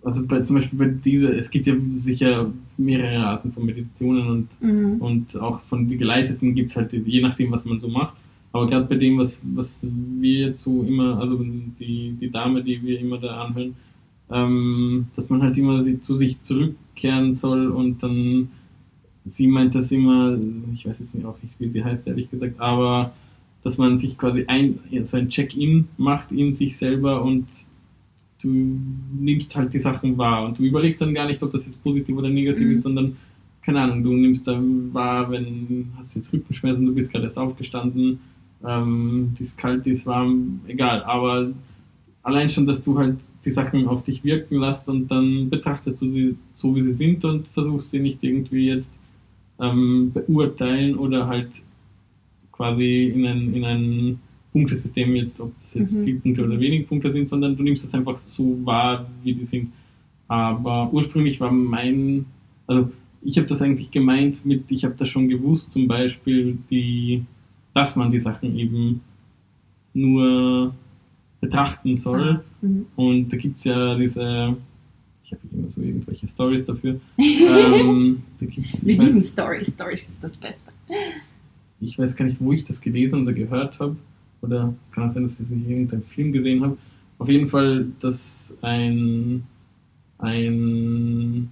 also 0.03 0.27
bei, 0.27 0.41
zum 0.43 0.57
Beispiel 0.57 0.79
bei 0.79 0.89
dieser, 0.89 1.37
es 1.37 1.51
gibt 1.51 1.67
ja 1.67 1.75
sicher 1.97 2.53
mehrere 2.77 3.19
Arten 3.25 3.53
von 3.53 3.65
Meditationen 3.67 4.27
und, 4.29 4.49
Mhm. 4.61 4.97
und 5.01 5.37
auch 5.37 5.61
von 5.63 5.89
den 5.89 5.99
geleiteten 5.99 6.55
gibt 6.55 6.71
es 6.71 6.77
halt, 6.77 6.93
je 6.93 7.21
nachdem, 7.21 7.51
was 7.53 7.65
man 7.65 7.81
so 7.81 7.89
macht. 7.89 8.17
Aber 8.53 8.67
gerade 8.67 8.87
bei 8.87 8.97
dem, 8.97 9.19
was, 9.19 9.43
was 9.55 9.85
wir 10.19 10.49
jetzt 10.49 10.63
so 10.63 10.83
immer, 10.83 11.19
also 11.21 11.39
die, 11.39 12.17
die 12.21 12.31
Dame, 12.31 12.63
die 12.63 12.83
wir 12.83 12.99
immer 13.01 13.19
da 13.19 13.45
anhören, 13.45 13.75
ähm, 14.31 15.07
dass 15.15 15.29
man 15.31 15.43
halt 15.43 15.57
immer 15.59 15.81
zu 16.01 16.17
sich 16.17 16.43
zurückkehren 16.43 17.35
soll 17.35 17.69
und 17.69 18.03
dann, 18.03 18.49
sie 19.25 19.47
meint 19.47 19.75
das 19.75 19.93
immer, 19.93 20.39
ich 20.73 20.87
weiß 20.87 21.01
jetzt 21.01 21.15
nicht 21.15 21.27
auch 21.27 21.37
nicht, 21.43 21.55
wie 21.59 21.69
sie 21.69 21.85
heißt, 21.85 22.07
ehrlich 22.07 22.31
gesagt, 22.31 22.59
aber 22.61 23.13
dass 23.63 23.79
man 23.79 23.99
sich 23.99 24.17
quasi 24.17 24.45
ein, 24.47 24.79
so 25.03 25.17
ein 25.17 25.29
Check-in 25.29 25.89
macht 25.99 26.31
in 26.33 26.55
sich 26.55 26.77
selber 26.77 27.23
und 27.23 27.47
du 28.47 29.25
nimmst 29.25 29.55
halt 29.57 29.75
die 29.75 29.79
Sachen 29.79 30.17
wahr 30.17 30.47
und 30.47 30.59
du 30.59 30.63
überlegst 30.63 31.01
dann 31.03 31.15
gar 31.15 31.27
nicht, 31.27 31.43
ob 31.43 31.51
das 31.51 31.67
jetzt 31.67 31.83
positiv 31.83 32.17
oder 32.17 32.29
negativ 32.29 32.67
Mhm. 32.67 32.73
ist, 32.73 32.83
sondern 32.83 33.17
keine 33.63 33.81
Ahnung, 33.81 34.05
du 34.05 34.13
nimmst 34.13 34.47
dann 34.47 34.95
wahr, 34.95 35.31
wenn 35.31 35.89
hast 35.97 36.15
du 36.15 36.21
jetzt 36.21 36.33
Rückenschmerzen, 36.33 36.87
du 36.87 36.95
bist 36.95 37.11
gerade 37.11 37.25
erst 37.25 37.39
aufgestanden, 37.39 38.21
ähm, 38.65 39.35
die 39.39 39.43
ist 39.43 39.59
kalt, 39.59 39.85
die 39.85 39.91
ist 39.91 40.07
warm, 40.07 40.61
egal, 40.69 41.03
aber 41.03 41.51
allein 42.23 42.49
schon, 42.49 42.67
dass 42.67 42.83
du 42.83 42.97
halt 42.97 43.17
die 43.45 43.51
Sachen 43.51 43.87
auf 43.89 44.05
dich 44.05 44.23
wirken 44.25 44.59
lässt 44.61 44.89
und 44.89 45.09
dann 45.09 45.51
betrachtest 45.51 46.01
du 46.01 46.09
sie 46.09 46.37
so, 46.55 46.75
wie 46.75 46.81
sie 46.81 46.93
sind 46.93 47.25
und 47.25 47.49
versuchst 47.49 47.91
sie 47.91 47.99
nicht 48.01 48.23
irgendwie 48.23 48.67
jetzt 48.69 48.95
ähm, 49.61 50.13
beurteilen 50.13 50.97
oder 50.97 51.27
halt 51.27 51.49
quasi 52.53 53.13
in 53.15 53.27
ein, 53.27 53.55
in 53.55 53.65
ein 53.65 54.21
Punktesystem 54.57 55.15
jetzt, 55.17 55.39
ob 55.39 55.53
das 55.61 55.75
jetzt 55.75 55.95
Mhm. 55.99 56.05
viele 56.05 56.19
Punkte 56.21 56.45
oder 56.45 56.59
wenige 56.59 56.85
Punkte 56.85 57.11
sind, 57.11 57.29
sondern 57.29 57.55
du 57.57 57.63
nimmst 57.63 57.85
es 57.85 57.93
einfach 57.95 58.23
so 58.23 58.57
wahr, 58.65 59.07
wie 59.23 59.35
die 59.35 59.45
sind. 59.45 59.71
Aber 60.29 60.91
ursprünglich 60.93 61.39
war 61.41 61.53
mein, 61.53 62.25
also 62.67 62.91
ich 63.23 63.37
habe 63.37 63.47
das 63.47 63.61
eigentlich 63.61 63.91
gemeint 63.91 64.47
mit, 64.47 64.65
ich 64.71 64.85
habe 64.85 64.95
das 64.97 65.11
schon 65.11 65.29
gewusst, 65.29 65.73
zum 65.73 65.87
Beispiel, 65.87 66.57
die, 66.71 67.23
dass 67.75 67.97
man 67.97 68.11
die 68.11 68.19
Sachen 68.19 68.57
eben 68.59 69.03
nur 69.93 70.75
betrachten 71.41 71.97
soll. 71.99 72.43
Mhm. 72.63 72.87
Und 72.97 73.29
da 73.33 73.37
gibt 73.37 73.59
es 73.59 73.65
ja 73.65 73.95
diese, 73.95 74.57
ich 75.23 75.33
habe 75.33 75.43
immer 75.53 75.71
so 75.71 75.83
irgendwelche 75.83 76.29
Stories 76.29 76.65
dafür. 76.65 76.99
ähm, 77.19 78.23
da 78.41 78.47
Wir 78.83 78.95
lieben 79.05 79.23
Stories. 79.23 79.73
Stories 79.75 80.09
ist 80.09 80.23
das 80.23 80.37
Beste. 80.37 80.71
ich 81.81 81.99
weiß 81.99 82.17
gar 82.17 82.25
nicht, 82.25 82.41
wo 82.41 82.53
ich 82.53 82.65
das 82.65 82.81
gelesen 82.81 83.23
oder 83.23 83.35
gehört 83.35 83.79
habe. 83.81 83.97
Oder 84.47 84.75
es 84.85 84.93
kann 84.93 85.09
auch 85.09 85.13
sein, 85.13 85.25
dass 85.25 85.41
ich 85.41 85.51
in 85.51 85.69
irgendeinem 85.69 86.03
Film 86.03 86.33
gesehen 86.33 86.63
habe. 86.63 86.77
Auf 87.19 87.29
jeden 87.29 87.49
Fall, 87.49 87.87
dass 88.01 88.57
ein, 88.63 89.43
ein 90.19 91.51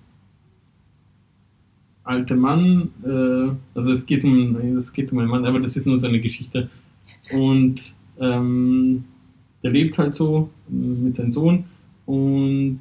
alter 2.05 2.37
Mann, 2.37 2.91
äh, 3.03 3.79
also 3.79 3.93
es 3.93 4.07
geht, 4.07 4.25
um, 4.25 4.57
es 4.77 4.93
geht 4.93 5.11
um 5.13 5.19
einen 5.19 5.31
Mann, 5.31 5.45
aber 5.47 5.61
das 5.61 5.77
ist 5.77 5.87
nur 5.87 5.99
so 5.99 6.07
eine 6.07 6.21
Geschichte. 6.21 6.69
Und 7.33 7.95
ähm, 8.21 9.05
der 9.63 9.71
lebt 9.71 9.99
halt 9.99 10.15
so 10.15 10.51
äh, 10.69 10.73
mit 10.73 11.17
seinem 11.17 11.31
Sohn 11.31 11.65
und 12.07 12.81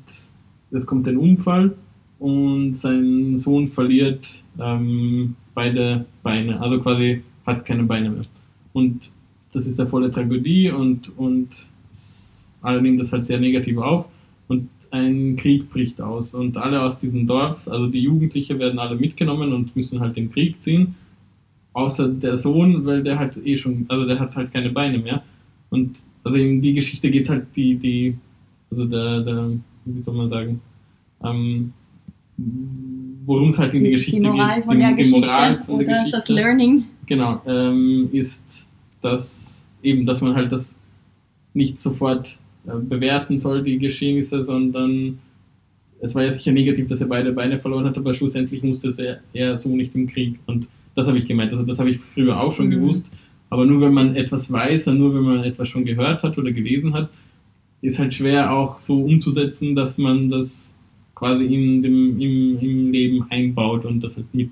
es 0.72 0.86
kommt 0.86 1.07
ein 1.07 1.18
Unfall 1.18 1.76
und 2.20 2.76
sein 2.76 3.38
Sohn 3.38 3.68
verliert 3.70 4.43
ähm, 4.59 5.36
beide 5.53 6.05
Beine, 6.22 6.59
also 6.59 6.80
quasi 6.82 7.22
hat 7.45 7.66
keine 7.66 7.84
Beine 7.84 8.09
mehr. 8.09 8.26
Und 8.74 9.01
das 9.53 9.67
ist 9.67 9.79
eine 9.79 9.89
volle 9.89 10.11
Tragödie 10.11 10.71
und, 10.71 11.17
und 11.17 11.49
alle 12.61 12.81
nehmen 12.81 12.97
das 12.97 13.13
halt 13.13 13.25
sehr 13.25 13.39
negativ 13.39 13.77
auf 13.77 14.05
und 14.47 14.69
ein 14.91 15.37
Krieg 15.37 15.69
bricht 15.69 16.01
aus 16.01 16.33
und 16.33 16.57
alle 16.57 16.81
aus 16.81 16.99
diesem 16.99 17.25
Dorf, 17.27 17.67
also 17.67 17.87
die 17.87 18.01
Jugendlichen 18.01 18.59
werden 18.59 18.79
alle 18.79 18.95
mitgenommen 18.95 19.53
und 19.53 19.75
müssen 19.75 19.99
halt 19.99 20.17
den 20.17 20.31
Krieg 20.31 20.61
ziehen, 20.61 20.95
außer 21.73 22.09
der 22.09 22.37
Sohn, 22.37 22.85
weil 22.85 23.03
der 23.03 23.17
hat 23.17 23.37
eh 23.37 23.57
schon, 23.57 23.85
also 23.87 24.05
der 24.05 24.19
hat 24.19 24.35
halt 24.35 24.51
keine 24.51 24.69
Beine 24.69 24.99
mehr 24.99 25.23
und 25.69 25.97
also 26.23 26.37
in 26.37 26.61
die 26.61 26.73
Geschichte 26.73 27.09
geht 27.09 27.23
es 27.23 27.29
halt 27.29 27.47
die, 27.55 27.75
die, 27.75 28.15
also 28.71 28.85
der, 28.85 29.21
der, 29.21 29.51
wie 29.85 30.01
soll 30.01 30.15
man 30.15 30.29
sagen, 30.29 30.61
ähm, 31.23 31.73
worum 33.25 33.49
es 33.49 33.59
halt 33.59 33.73
in 33.73 33.83
die, 33.83 33.91
Geschichte 33.91 34.21
die 34.21 34.27
Moral 34.27 34.55
geht, 34.55 34.65
von 34.65 34.75
die, 34.75 34.79
der 34.79 34.89
die 34.91 34.95
Geschichte 34.97 35.19
Moral 35.19 35.63
von 35.63 35.79
der 35.79 35.87
Geschichte. 35.87 36.11
das 36.11 36.29
Learning. 36.29 36.83
Genau, 37.05 37.41
ähm, 37.45 38.09
ist 38.11 38.67
das 39.03 39.63
eben, 39.81 40.05
dass 40.05 40.21
man 40.21 40.35
halt 40.35 40.51
das 40.51 40.77
nicht 41.53 41.79
sofort 41.79 42.39
äh, 42.65 42.71
bewerten 42.79 43.37
soll, 43.37 43.63
die 43.63 43.77
Geschehnisse, 43.77 44.43
sondern 44.43 45.19
es 46.01 46.15
war 46.15 46.23
ja 46.23 46.31
sicher 46.31 46.51
negativ, 46.51 46.87
dass 46.87 47.01
er 47.01 47.07
beide 47.07 47.31
Beine 47.31 47.59
verloren 47.59 47.85
hat, 47.85 47.97
aber 47.97 48.13
schlussendlich 48.13 48.63
musste 48.63 48.89
es 48.89 48.99
er, 48.99 49.19
er 49.33 49.55
so 49.57 49.69
nicht 49.75 49.95
im 49.95 50.07
Krieg. 50.07 50.39
Und 50.47 50.67
das 50.95 51.07
habe 51.07 51.17
ich 51.17 51.27
gemeint. 51.27 51.51
Also 51.51 51.65
das 51.65 51.79
habe 51.79 51.89
ich 51.91 51.99
früher 51.99 52.39
auch 52.39 52.51
schon 52.51 52.67
Mhm. 52.67 52.71
gewusst. 52.71 53.07
Aber 53.49 53.65
nur 53.65 53.81
wenn 53.81 53.93
man 53.93 54.15
etwas 54.15 54.51
weiß 54.51 54.87
und 54.89 54.97
nur 54.99 55.13
wenn 55.13 55.21
man 55.23 55.43
etwas 55.43 55.69
schon 55.69 55.85
gehört 55.85 56.23
hat 56.23 56.37
oder 56.37 56.51
gelesen 56.51 56.93
hat, 56.93 57.09
ist 57.81 57.99
halt 57.99 58.13
schwer 58.13 58.51
auch 58.51 58.79
so 58.79 59.01
umzusetzen, 59.03 59.75
dass 59.75 59.97
man 59.97 60.29
das 60.29 60.73
quasi 61.15 61.45
in 61.45 61.83
dem, 61.83 62.19
im, 62.19 62.59
im 62.59 62.91
Leben 62.91 63.25
einbaut 63.29 63.85
und 63.85 64.01
das 64.03 64.15
halt 64.17 64.33
mit 64.33 64.49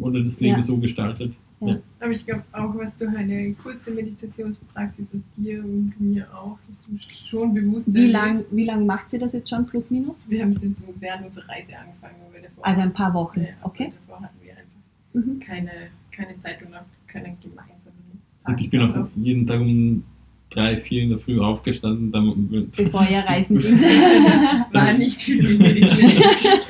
oder 0.00 0.20
das 0.22 0.40
Leben 0.40 0.56
Ja. 0.56 0.62
so 0.62 0.76
gestaltet. 0.76 1.32
Aber 1.60 2.10
ich 2.10 2.24
glaube 2.24 2.42
auch, 2.52 2.74
was 2.76 2.96
du 2.96 3.06
eine 3.08 3.52
kurze 3.54 3.90
Meditationspraxis, 3.90 5.08
was 5.12 5.20
dir 5.36 5.62
und 5.62 5.92
mir 6.00 6.26
auch, 6.34 6.58
dass 6.68 6.80
du 6.82 6.98
schon 7.28 7.52
bewusst 7.52 7.92
Wie 7.92 8.10
erlebst. 8.12 8.48
lang, 8.50 8.56
wie 8.56 8.64
lang 8.64 8.86
macht 8.86 9.10
sie 9.10 9.18
das 9.18 9.32
jetzt 9.34 9.50
schon, 9.50 9.66
plus 9.66 9.90
minus? 9.90 10.28
Wir 10.30 10.42
haben 10.42 10.52
es 10.52 10.62
jetzt 10.62 10.78
so 10.78 10.86
während 11.00 11.26
unserer 11.26 11.48
Reise 11.50 11.72
angefangen, 11.76 12.14
weil 12.32 12.42
davor, 12.42 12.66
Also 12.66 12.80
ein 12.80 12.92
paar 12.92 13.12
Wochen, 13.12 13.40
ja, 13.40 13.48
okay. 13.62 13.92
davor 14.06 14.22
hatten 14.22 14.36
wir 14.42 14.52
einfach 14.52 14.70
Mhm. 15.12 15.40
keine, 15.40 15.70
keine 16.12 16.38
Zeit 16.38 16.62
und 16.62 16.74
auch 16.74 16.80
keinen 17.08 17.36
gemeinsamen 17.42 18.22
Und 18.46 18.60
ich 18.60 18.70
bin 18.70 18.80
auch 18.80 19.08
jeden 19.16 19.46
Tag 19.46 19.60
um 19.60 20.02
drei, 20.50 20.78
vier 20.78 21.02
in 21.02 21.10
der 21.10 21.18
Früh 21.18 21.38
aufgestanden. 21.40 22.10
Dann, 22.10 22.70
Bevor 22.76 23.06
ihr 23.08 23.18
reisen 23.18 23.58
ging. 23.60 23.78
War 23.80 24.92
nicht 24.94 25.20
viel 25.20 25.42
mit 25.42 25.58
meditieren. 25.58 26.22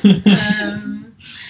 ähm, 0.27 1.05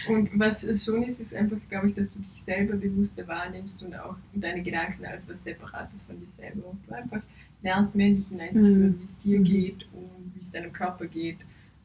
und 0.08 0.30
was 0.38 0.62
schon 0.84 1.02
ist, 1.04 1.20
ist 1.20 1.34
einfach, 1.34 1.56
glaube 1.68 1.88
ich, 1.88 1.94
dass 1.94 2.08
du 2.10 2.18
dich 2.18 2.28
selber 2.28 2.76
bewusster 2.76 3.26
wahrnimmst 3.28 3.82
und 3.82 3.94
auch 3.98 4.16
deine 4.34 4.62
Gedanken 4.62 5.04
als 5.06 5.28
was 5.28 5.42
Separates 5.44 6.04
von 6.04 6.16
dir 6.18 6.26
selber. 6.38 6.68
Und 6.70 6.78
du 6.86 6.94
einfach 6.94 7.20
lernst, 7.62 7.94
mehr 7.94 8.08
in 8.08 8.16
dich 8.16 8.28
hineinzuspüren, 8.28 8.88
Mhm. 8.90 9.00
wie 9.00 9.04
es 9.04 9.16
dir 9.18 9.38
Mhm. 9.40 9.44
geht 9.44 9.88
und 9.92 10.34
wie 10.34 10.40
es 10.40 10.50
deinem 10.50 10.72
Körper 10.72 11.06
geht 11.06 11.38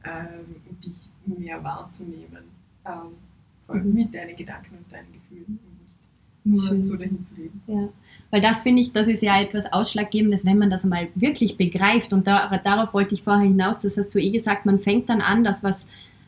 ähm, 0.05 0.55
und 0.69 0.86
dich 0.86 0.95
mehr 1.25 1.63
wahrzunehmen. 1.63 2.43
Ähm, 2.86 3.11
vor 3.65 3.75
allem 3.75 3.89
Mhm. 3.89 3.93
mit 3.95 4.13
deinen 4.15 4.36
Gedanken 4.36 4.77
und 4.77 4.91
deinen 4.91 5.11
Gefühlen 5.13 5.59
und 5.63 6.53
nicht 6.53 6.71
nur 6.71 6.79
so 6.81 6.95
dahin 6.95 7.23
zu 7.23 7.33
leben. 7.36 7.61
Ja, 7.67 7.89
weil 8.31 8.41
das 8.41 8.61
finde 8.63 8.81
ich, 8.81 8.91
das 8.93 9.07
ist 9.07 9.23
ja 9.23 9.41
etwas 9.41 9.71
Ausschlaggebendes, 9.73 10.45
wenn 10.45 10.57
man 10.59 10.69
das 10.69 10.83
mal 10.86 11.07
wirklich 11.15 11.57
begreift. 11.57 12.13
Und 12.13 12.27
da, 12.27 12.55
darauf 12.63 12.93
wollte 12.93 13.15
ich 13.15 13.23
vorher 13.23 13.47
hinaus, 13.47 13.79
das 13.79 13.97
hast 13.97 14.13
du 14.13 14.19
eh 14.19 14.29
gesagt, 14.31 14.65
man 14.65 14.79
fängt 14.79 15.09
dann 15.09 15.21
an, 15.21 15.43
das, 15.43 15.63
was 15.63 15.88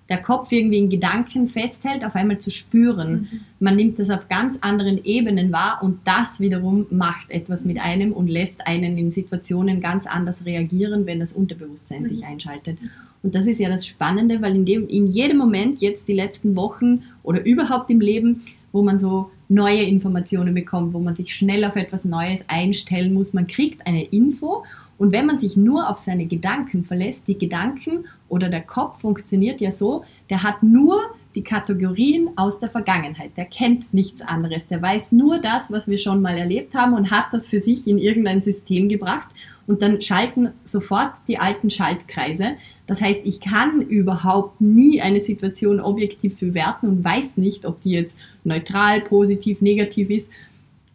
der 0.09 0.21
Kopf 0.21 0.51
irgendwie 0.51 0.77
in 0.77 0.89
Gedanken 0.89 1.49
festhält, 1.49 2.03
auf 2.05 2.15
einmal 2.15 2.39
zu 2.39 2.49
spüren. 2.49 3.43
Man 3.59 3.75
nimmt 3.75 3.99
das 3.99 4.09
auf 4.09 4.29
ganz 4.29 4.57
anderen 4.61 5.03
Ebenen 5.03 5.51
wahr 5.51 5.79
und 5.81 5.99
das 6.05 6.39
wiederum 6.39 6.85
macht 6.89 7.29
etwas 7.29 7.65
mit 7.65 7.79
einem 7.79 8.13
und 8.13 8.27
lässt 8.27 8.65
einen 8.65 8.97
in 8.97 9.11
Situationen 9.11 9.81
ganz 9.81 10.07
anders 10.07 10.45
reagieren, 10.45 11.05
wenn 11.05 11.19
das 11.19 11.33
Unterbewusstsein 11.33 12.05
sich 12.05 12.25
einschaltet. 12.25 12.77
Und 13.23 13.35
das 13.35 13.47
ist 13.47 13.59
ja 13.59 13.67
das 13.67 13.85
Spannende, 13.85 14.41
weil 14.41 14.55
in, 14.55 14.65
dem, 14.65 14.87
in 14.87 15.07
jedem 15.07 15.37
Moment, 15.37 15.81
jetzt 15.81 16.07
die 16.07 16.13
letzten 16.13 16.55
Wochen 16.55 17.03
oder 17.23 17.43
überhaupt 17.43 17.89
im 17.89 17.99
Leben, 17.99 18.43
wo 18.71 18.81
man 18.81 18.99
so 18.99 19.31
neue 19.49 19.83
Informationen 19.83 20.53
bekommt, 20.53 20.93
wo 20.93 20.99
man 20.99 21.15
sich 21.15 21.35
schnell 21.35 21.65
auf 21.65 21.75
etwas 21.75 22.05
Neues 22.05 22.41
einstellen 22.47 23.13
muss, 23.13 23.33
man 23.33 23.47
kriegt 23.47 23.85
eine 23.87 24.03
Info 24.05 24.63
und 24.97 25.11
wenn 25.11 25.25
man 25.25 25.37
sich 25.37 25.55
nur 25.55 25.89
auf 25.89 25.97
seine 25.97 26.25
Gedanken 26.25 26.83
verlässt, 26.83 27.27
die 27.27 27.37
Gedanken 27.37 28.05
oder 28.29 28.49
der 28.49 28.61
Kopf 28.61 29.01
funktioniert 29.01 29.61
ja 29.61 29.71
so, 29.71 30.03
der 30.29 30.43
hat 30.43 30.63
nur 30.63 31.01
die 31.35 31.43
Kategorien 31.43 32.29
aus 32.35 32.59
der 32.59 32.69
Vergangenheit. 32.69 33.31
Der 33.37 33.45
kennt 33.45 33.93
nichts 33.93 34.21
anderes. 34.21 34.67
Der 34.67 34.81
weiß 34.81 35.11
nur 35.11 35.39
das, 35.39 35.71
was 35.71 35.87
wir 35.87 35.99
schon 35.99 36.21
mal 36.21 36.37
erlebt 36.37 36.73
haben 36.73 36.93
und 36.93 37.11
hat 37.11 37.27
das 37.31 37.47
für 37.47 37.59
sich 37.59 37.87
in 37.87 37.99
irgendein 37.99 38.41
System 38.41 38.89
gebracht. 38.89 39.29
und 39.67 39.81
dann 39.81 40.01
schalten 40.01 40.53
sofort 40.63 41.11
die 41.27 41.39
alten 41.39 41.69
Schaltkreise. 41.69 42.55
Das 42.87 43.01
heißt, 43.01 43.19
ich 43.25 43.41
kann 43.41 43.81
überhaupt 43.81 44.61
nie 44.61 45.01
eine 45.01 45.19
Situation 45.19 45.81
objektiv 45.81 46.39
bewerten 46.39 46.87
und 46.87 47.03
weiß 47.03 47.35
nicht, 47.35 47.65
ob 47.65 47.83
die 47.83 47.91
jetzt 47.91 48.17
neutral, 48.45 49.01
positiv, 49.01 49.59
negativ 49.59 50.09
ist. 50.09 50.31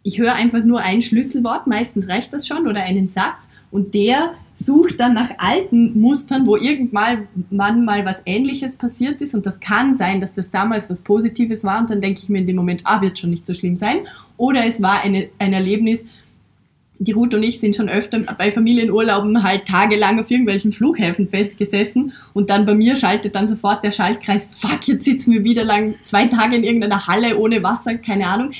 Ich 0.03 0.19
höre 0.19 0.33
einfach 0.33 0.63
nur 0.63 0.81
ein 0.81 1.01
Schlüsselwort, 1.01 1.65
meistens 1.65 2.09
reicht 2.09 2.33
das 2.33 2.45
schon, 2.45 2.67
oder 2.67 2.83
einen 2.83 3.07
Satz 3.07 3.47
und 3.71 3.93
der 3.93 4.33
sucht 4.55 4.99
dann 4.99 5.13
nach 5.13 5.31
alten 5.37 5.99
Mustern, 5.99 6.45
wo 6.45 6.57
irgendwann 6.57 7.85
mal 7.85 8.05
was 8.05 8.21
Ähnliches 8.25 8.77
passiert 8.77 9.21
ist 9.21 9.33
und 9.33 9.45
das 9.45 9.59
kann 9.59 9.97
sein, 9.97 10.21
dass 10.21 10.33
das 10.33 10.51
damals 10.51 10.89
was 10.89 11.01
Positives 11.01 11.63
war 11.63 11.79
und 11.79 11.89
dann 11.89 12.01
denke 12.01 12.21
ich 12.21 12.29
mir 12.29 12.39
in 12.39 12.47
dem 12.47 12.57
Moment, 12.57 12.81
ah, 12.83 13.01
wird 13.01 13.17
schon 13.17 13.31
nicht 13.31 13.45
so 13.45 13.53
schlimm 13.53 13.75
sein. 13.75 14.05
Oder 14.37 14.67
es 14.67 14.81
war 14.81 15.01
eine, 15.01 15.29
ein 15.39 15.53
Erlebnis, 15.53 16.05
die 16.99 17.13
Ruth 17.13 17.33
und 17.33 17.43
ich 17.43 17.59
sind 17.59 17.75
schon 17.75 17.89
öfter 17.89 18.19
bei 18.37 18.51
Familienurlauben 18.51 19.41
halt 19.41 19.65
tagelang 19.65 20.19
auf 20.19 20.29
irgendwelchen 20.29 20.71
Flughäfen 20.71 21.27
festgesessen 21.27 22.13
und 22.33 22.49
dann 22.49 22.65
bei 22.65 22.75
mir 22.75 22.95
schaltet 22.95 23.35
dann 23.35 23.47
sofort 23.47 23.83
der 23.83 23.91
Schaltkreis, 23.91 24.51
fuck, 24.53 24.87
jetzt 24.87 25.05
sitzen 25.05 25.33
wir 25.33 25.43
wieder 25.43 25.63
lang 25.63 25.95
zwei 26.03 26.27
Tage 26.27 26.55
in 26.55 26.63
irgendeiner 26.63 27.07
Halle 27.07 27.37
ohne 27.39 27.63
Wasser, 27.63 27.95
keine 27.95 28.27
Ahnung. 28.27 28.51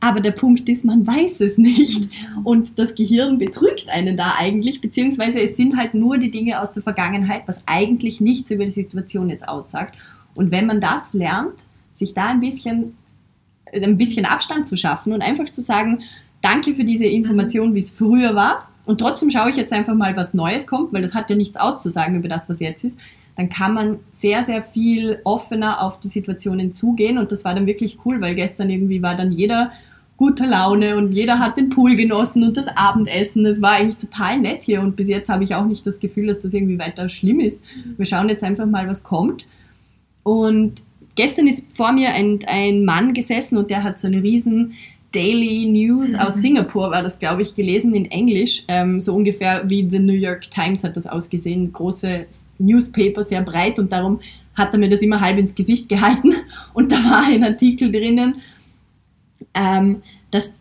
Aber 0.00 0.20
der 0.20 0.32
Punkt 0.32 0.68
ist, 0.68 0.84
man 0.84 1.06
weiß 1.06 1.40
es 1.40 1.56
nicht 1.56 2.08
und 2.44 2.78
das 2.78 2.94
Gehirn 2.94 3.38
betrügt 3.38 3.88
einen 3.88 4.16
da 4.16 4.34
eigentlich, 4.38 4.80
beziehungsweise 4.80 5.40
es 5.40 5.56
sind 5.56 5.76
halt 5.76 5.94
nur 5.94 6.18
die 6.18 6.30
Dinge 6.30 6.60
aus 6.60 6.72
der 6.72 6.82
Vergangenheit, 6.82 7.42
was 7.46 7.62
eigentlich 7.66 8.20
nichts 8.20 8.50
über 8.50 8.66
die 8.66 8.72
Situation 8.72 9.30
jetzt 9.30 9.48
aussagt. 9.48 9.96
Und 10.34 10.50
wenn 10.50 10.66
man 10.66 10.80
das 10.80 11.14
lernt, 11.14 11.66
sich 11.94 12.12
da 12.12 12.26
ein 12.26 12.40
bisschen, 12.40 12.94
ein 13.72 13.96
bisschen 13.96 14.26
Abstand 14.26 14.66
zu 14.66 14.76
schaffen 14.76 15.12
und 15.12 15.22
einfach 15.22 15.50
zu 15.50 15.62
sagen, 15.62 16.02
danke 16.42 16.74
für 16.74 16.84
diese 16.84 17.06
Information, 17.06 17.74
wie 17.74 17.80
es 17.80 17.90
früher 17.90 18.34
war. 18.34 18.68
Und 18.84 18.98
trotzdem 18.98 19.30
schaue 19.30 19.50
ich 19.50 19.56
jetzt 19.56 19.72
einfach 19.72 19.94
mal, 19.94 20.14
was 20.16 20.34
Neues 20.34 20.66
kommt, 20.66 20.92
weil 20.92 21.02
das 21.02 21.14
hat 21.14 21.30
ja 21.30 21.36
nichts 21.36 21.56
auszusagen 21.56 22.16
über 22.16 22.28
das, 22.28 22.48
was 22.48 22.60
jetzt 22.60 22.84
ist. 22.84 22.98
Dann 23.34 23.48
kann 23.48 23.74
man 23.74 23.98
sehr, 24.12 24.44
sehr 24.44 24.62
viel 24.62 25.20
offener 25.24 25.82
auf 25.82 26.00
die 26.00 26.08
Situationen 26.08 26.72
zugehen. 26.72 27.18
Und 27.18 27.32
das 27.32 27.44
war 27.44 27.54
dann 27.54 27.66
wirklich 27.66 27.98
cool, 28.04 28.20
weil 28.20 28.34
gestern 28.34 28.70
irgendwie 28.70 29.02
war 29.02 29.16
dann 29.16 29.32
jeder 29.32 29.72
guter 30.16 30.46
Laune 30.46 30.96
und 30.96 31.12
jeder 31.12 31.38
hat 31.38 31.58
den 31.58 31.68
Pool 31.68 31.94
genossen 31.94 32.42
und 32.42 32.56
das 32.56 32.68
Abendessen. 32.68 33.44
Es 33.44 33.60
war 33.60 33.72
eigentlich 33.72 33.98
total 33.98 34.40
nett 34.40 34.62
hier 34.62 34.80
und 34.80 34.96
bis 34.96 35.08
jetzt 35.08 35.28
habe 35.28 35.44
ich 35.44 35.54
auch 35.54 35.66
nicht 35.66 35.86
das 35.86 36.00
Gefühl, 36.00 36.26
dass 36.26 36.40
das 36.40 36.54
irgendwie 36.54 36.78
weiter 36.78 37.08
schlimm 37.08 37.40
ist. 37.40 37.62
Wir 37.96 38.06
schauen 38.06 38.28
jetzt 38.28 38.44
einfach 38.44 38.66
mal, 38.66 38.88
was 38.88 39.04
kommt. 39.04 39.46
Und 40.22 40.82
gestern 41.14 41.46
ist 41.46 41.66
vor 41.74 41.92
mir 41.92 42.12
ein, 42.14 42.38
ein 42.46 42.84
Mann 42.84 43.14
gesessen 43.14 43.58
und 43.58 43.70
der 43.70 43.82
hat 43.82 44.00
so 44.00 44.06
eine 44.06 44.22
riesen 44.22 44.74
Daily 45.12 45.66
News 45.66 46.14
aus 46.14 46.34
Singapur 46.34 46.90
war 46.90 47.02
das, 47.02 47.18
glaube 47.18 47.40
ich, 47.40 47.54
gelesen 47.54 47.94
in 47.94 48.10
Englisch. 48.10 48.64
Ähm, 48.68 49.00
so 49.00 49.14
ungefähr 49.14 49.62
wie 49.66 49.88
The 49.88 49.98
New 49.98 50.12
York 50.12 50.50
Times 50.50 50.84
hat 50.84 50.96
das 50.96 51.06
ausgesehen. 51.06 51.72
Große 51.72 52.26
Newspaper, 52.58 53.22
sehr 53.22 53.40
breit 53.40 53.78
und 53.78 53.92
darum 53.92 54.20
hat 54.54 54.72
er 54.72 54.78
mir 54.78 54.88
das 54.88 55.00
immer 55.00 55.20
halb 55.20 55.38
ins 55.38 55.54
Gesicht 55.54 55.88
gehalten. 55.88 56.34
Und 56.74 56.90
da 56.90 56.96
war 56.96 57.26
ein 57.26 57.44
Artikel 57.44 57.92
drinnen, 57.92 58.36
ähm, 59.56 60.02
dass, 60.30 60.52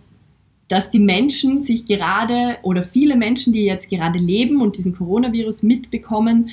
dass 0.69 0.89
die 0.89 0.99
Menschen 0.99 1.61
sich 1.61 1.85
gerade 1.85 2.57
oder 2.63 2.83
viele 2.83 3.15
Menschen, 3.15 3.53
die 3.53 3.65
jetzt 3.65 3.89
gerade 3.89 4.17
leben 4.17 4.61
und 4.61 4.77
diesen 4.77 4.95
Coronavirus 4.95 5.61
mitbekommen, 5.61 6.49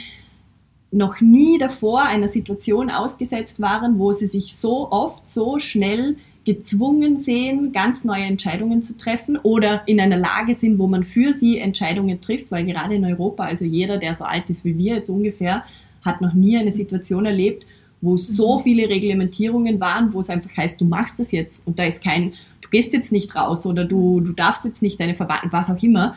noch 0.90 1.22
nie 1.22 1.57
davor 1.57 2.03
einer 2.03 2.28
Situation 2.28 2.90
ausgesetzt 2.90 3.62
waren, 3.62 3.99
wo 3.99 4.12
sie 4.12 4.26
sich 4.26 4.57
so 4.57 4.90
oft, 4.90 5.26
so 5.30 5.59
schnell 5.59 6.16
gezwungen 6.45 7.18
sehen, 7.18 7.72
ganz 7.72 8.05
neue 8.05 8.24
Entscheidungen 8.24 8.82
zu 8.82 8.97
treffen 8.97 9.38
oder 9.38 9.82
in 9.86 10.01
einer 10.01 10.16
Lage 10.16 10.55
sind, 10.55 10.78
wo 10.78 10.88
man 10.88 11.05
für 11.05 11.32
sie 11.32 11.59
Entscheidungen 11.59 12.20
trifft, 12.20 12.51
weil 12.51 12.66
gerade 12.66 12.97
in 12.97 13.05
Europa, 13.05 13.45
also 13.45 13.64
jeder, 13.64 13.97
der 13.97 14.14
so 14.14 14.24
alt 14.24 14.51
ist 14.51 14.64
wie 14.64 14.76
wir 14.76 14.97
jetzt 14.97 15.09
ungefähr, 15.09 15.64
hat 16.05 16.20
noch 16.20 16.34
nie 16.34 16.59
eine 16.59 16.72
Situation 16.72 17.24
erlebt, 17.24 17.64
wo 18.03 18.16
so 18.18 18.59
mhm. 18.59 18.62
viele 18.62 18.88
Reglementierungen 18.88 19.80
waren, 19.80 20.12
wo 20.12 20.20
es 20.20 20.28
einfach 20.28 20.55
heißt, 20.55 20.80
du 20.80 20.84
machst 20.84 21.18
das 21.18 21.32
jetzt 21.32 21.62
und 21.64 21.78
da 21.78 21.84
ist 21.84 22.05
kein, 22.05 22.34
du 22.61 22.68
gehst 22.68 22.92
jetzt 22.92 23.12
nicht 23.12 23.34
raus 23.34 23.64
oder 23.64 23.84
du, 23.84 24.20
du 24.20 24.32
darfst 24.32 24.66
jetzt 24.66 24.82
nicht 24.82 25.00
deine 25.00 25.14
Verwandten, 25.14 25.53
was 25.53 25.70
auch 25.70 25.82
immer. 25.82 26.16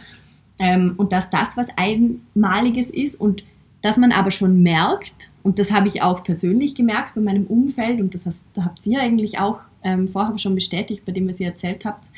Ähm, 0.59 0.95
und 0.97 1.13
dass 1.13 1.29
das 1.29 1.55
was 1.55 1.67
Einmaliges 1.77 2.89
ist 2.89 3.19
und 3.19 3.43
dass 3.81 3.97
man 3.97 4.11
aber 4.11 4.31
schon 4.31 4.63
merkt, 4.63 5.29
und 5.43 5.59
das 5.59 5.71
habe 5.71 5.87
ich 5.87 6.01
auch 6.01 6.23
persönlich 6.23 6.73
gemerkt 6.73 7.13
bei 7.13 7.21
meinem 7.21 7.45
Umfeld 7.45 8.01
und 8.01 8.15
das 8.15 8.25
hast, 8.25 8.45
habt 8.57 8.85
ihr 8.87 8.99
eigentlich 8.99 9.37
auch 9.37 9.59
ähm, 9.83 10.07
vorher 10.07 10.39
schon 10.39 10.55
bestätigt, 10.55 11.05
bei 11.05 11.11
dem, 11.11 11.29
was 11.29 11.39
ihr 11.39 11.47
erzählt 11.47 11.85
habt, 11.85 12.09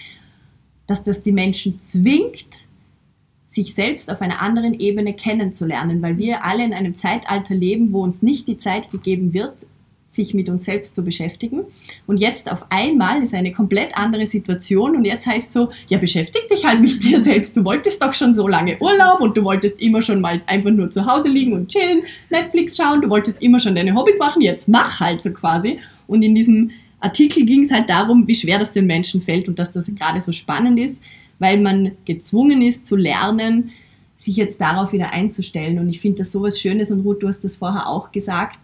dass 0.88 1.04
das 1.04 1.24
die 1.24 1.34
Menschen 1.34 1.82
zwingt, 1.82 2.68
sich 3.58 3.74
selbst 3.74 4.10
auf 4.12 4.22
einer 4.22 4.42
anderen 4.42 4.80
Ebene 4.80 5.14
kennenzulernen, 5.14 6.02
weil 6.02 6.18
wir 6.18 6.46
alle 6.46 6.64
in 6.64 6.74
einem 6.74 6.96
Zeitalter 6.96 7.56
leben, 7.56 7.92
wo 7.92 8.04
uns 8.04 8.22
nicht 8.22 8.48
die 8.48 8.58
Zeit 8.58 8.92
gegeben 8.92 9.34
wird, 9.34 9.54
sich 10.06 10.34
mit 10.34 10.48
uns 10.48 10.66
selbst 10.66 10.96
zu 10.96 11.04
beschäftigen. 11.04 11.66
Und 12.06 12.18
jetzt 12.18 12.52
auf 12.52 12.66
einmal 12.70 13.22
ist 13.22 13.34
eine 13.34 13.52
komplett 13.52 13.98
andere 13.98 14.26
Situation 14.26 14.96
und 14.96 15.06
jetzt 15.06 15.28
heißt 15.28 15.52
so, 15.52 15.70
ja, 15.88 15.98
beschäftig 15.98 16.48
dich 16.50 16.66
halt 16.66 16.82
mit 16.82 17.04
dir 17.04 17.24
selbst. 17.24 17.58
Du 17.58 17.66
wolltest 17.66 18.02
doch 18.02 18.14
schon 18.14 18.34
so 18.34 18.48
lange 18.48 18.78
Urlaub 18.80 19.20
und 19.22 19.36
du 19.36 19.44
wolltest 19.44 19.82
immer 19.82 20.02
schon 20.02 20.22
mal 20.22 20.42
einfach 20.46 20.72
nur 20.72 20.90
zu 20.90 21.06
Hause 21.06 21.28
liegen 21.28 21.54
und 21.54 21.70
chillen, 21.70 22.04
Netflix 22.30 22.78
schauen, 22.78 23.02
du 23.02 23.10
wolltest 23.10 23.42
immer 23.42 23.60
schon 23.60 23.76
deine 23.76 23.94
Hobbys 23.96 24.20
machen, 24.20 24.42
jetzt 24.42 24.70
mach 24.70 25.00
halt 25.00 25.22
so 25.22 25.32
quasi. 25.32 25.80
Und 26.06 26.22
in 26.22 26.36
diesem 26.36 26.72
Artikel 27.00 27.46
ging 27.46 27.64
es 27.64 27.72
halt 27.72 27.90
darum, 27.90 28.28
wie 28.28 28.36
schwer 28.36 28.60
das 28.60 28.72
den 28.72 28.86
Menschen 28.86 29.22
fällt 29.22 29.48
und 29.48 29.60
dass 29.60 29.72
das 29.72 29.88
gerade 29.94 30.22
so 30.22 30.32
spannend 30.32 30.80
ist, 30.80 31.02
weil 31.40 31.60
man 31.60 31.92
gezwungen 32.06 32.62
ist 32.62 32.88
zu 32.88 32.96
lernen, 32.96 33.72
sich 34.18 34.36
jetzt 34.36 34.60
darauf 34.60 34.94
wieder 34.94 35.12
einzustellen. 35.12 35.80
Und 35.80 35.90
ich 35.90 36.02
finde 36.02 36.20
das 36.20 36.32
so 36.32 36.42
was 36.42 36.60
Schönes 36.60 36.92
und 36.92 37.02
Ruth, 37.02 37.22
du 37.22 37.28
hast 37.28 37.44
das 37.44 37.58
vorher 37.58 37.88
auch 37.88 38.12
gesagt. 38.12 38.60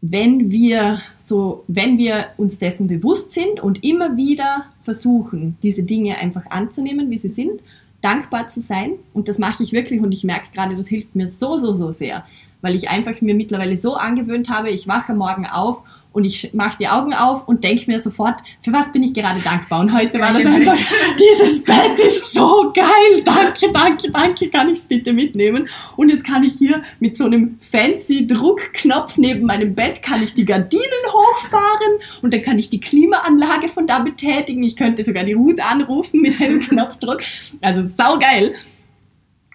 Wenn 0.00 0.50
wir 0.50 1.02
so, 1.16 1.64
wenn 1.68 1.98
wir 1.98 2.28
uns 2.38 2.58
dessen 2.58 2.86
bewusst 2.86 3.32
sind 3.32 3.60
und 3.60 3.84
immer 3.84 4.16
wieder 4.16 4.64
versuchen, 4.82 5.58
diese 5.62 5.82
Dinge 5.82 6.16
einfach 6.16 6.46
anzunehmen, 6.50 7.10
wie 7.10 7.18
sie 7.18 7.28
sind, 7.28 7.60
dankbar 8.00 8.48
zu 8.48 8.62
sein, 8.62 8.92
und 9.12 9.28
das 9.28 9.38
mache 9.38 9.62
ich 9.62 9.72
wirklich 9.72 10.00
und 10.00 10.12
ich 10.12 10.24
merke 10.24 10.46
gerade, 10.54 10.74
das 10.74 10.88
hilft 10.88 11.14
mir 11.14 11.26
so, 11.26 11.58
so, 11.58 11.74
so 11.74 11.90
sehr, 11.90 12.24
weil 12.62 12.74
ich 12.74 12.88
einfach 12.88 13.20
mir 13.20 13.34
mittlerweile 13.34 13.76
so 13.76 13.94
angewöhnt 13.94 14.48
habe, 14.48 14.70
ich 14.70 14.88
wache 14.88 15.12
morgen 15.12 15.44
auf 15.44 15.82
und 16.12 16.24
ich 16.24 16.52
mache 16.54 16.78
die 16.78 16.88
Augen 16.88 17.14
auf 17.14 17.46
und 17.46 17.62
denke 17.62 17.90
mir 17.90 18.00
sofort, 18.00 18.40
für 18.62 18.72
was 18.72 18.90
bin 18.92 19.02
ich 19.02 19.14
gerade 19.14 19.40
dankbar? 19.40 19.80
Und 19.80 19.92
heute 19.96 20.18
war 20.18 20.32
das 20.32 20.44
einfach, 20.44 20.76
dieses 21.18 21.62
Bett 21.62 21.98
ist 21.98 22.32
so 22.32 22.72
geil, 22.74 23.22
danke, 23.24 23.70
danke, 23.72 24.10
danke, 24.10 24.48
kann 24.48 24.68
ich 24.68 24.78
es 24.78 24.84
bitte 24.86 25.12
mitnehmen? 25.12 25.68
Und 25.96 26.08
jetzt 26.08 26.24
kann 26.24 26.42
ich 26.42 26.54
hier 26.54 26.82
mit 26.98 27.16
so 27.16 27.26
einem 27.26 27.58
fancy 27.60 28.26
Druckknopf 28.26 29.18
neben 29.18 29.46
meinem 29.46 29.74
Bett, 29.74 30.02
kann 30.02 30.22
ich 30.22 30.34
die 30.34 30.44
Gardinen 30.44 30.82
hochfahren 31.06 31.98
und 32.22 32.34
dann 32.34 32.42
kann 32.42 32.58
ich 32.58 32.70
die 32.70 32.80
Klimaanlage 32.80 33.68
von 33.68 33.86
da 33.86 34.00
betätigen. 34.00 34.62
Ich 34.62 34.76
könnte 34.76 35.04
sogar 35.04 35.24
die 35.24 35.34
Ruth 35.34 35.60
anrufen 35.60 36.20
mit 36.20 36.40
einem 36.40 36.60
Knopfdruck. 36.60 37.20
Also 37.60 37.88
saugeil. 37.96 38.54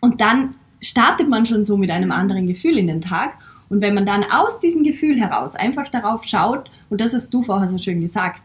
Und 0.02 0.22
dann 0.22 0.56
startet 0.82 1.30
man 1.30 1.46
schon 1.46 1.66
so 1.66 1.78
mit 1.78 1.90
einem 1.90 2.12
anderen 2.12 2.48
Gefühl 2.48 2.78
in 2.78 2.88
den 2.88 3.02
Tag. 3.02 3.38
Und 3.76 3.82
wenn 3.82 3.94
man 3.94 4.06
dann 4.06 4.24
aus 4.24 4.62
diesem 4.62 4.86
Gefühl 4.86 5.20
heraus 5.20 5.54
einfach 5.54 5.90
darauf 5.90 6.24
schaut, 6.24 6.72
und 6.90 7.02
das 7.02 7.14
hast 7.14 7.34
du 7.34 7.44
vorher 7.44 7.68
so 7.68 7.78
schön 7.78 8.00
gesagt, 8.00 8.42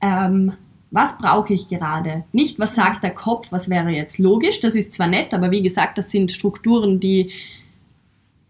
ähm, 0.00 0.54
was 0.90 1.16
brauche 1.16 1.54
ich 1.54 1.68
gerade? 1.68 2.24
Nicht, 2.32 2.58
was 2.58 2.74
sagt 2.74 3.04
der 3.04 3.14
Kopf, 3.14 3.52
was 3.52 3.70
wäre 3.70 3.90
jetzt 3.90 4.18
logisch, 4.18 4.58
das 4.58 4.74
ist 4.74 4.92
zwar 4.92 5.06
nett, 5.06 5.32
aber 5.32 5.52
wie 5.52 5.62
gesagt, 5.62 5.96
das 5.96 6.10
sind 6.10 6.32
Strukturen, 6.32 6.98
die 6.98 7.30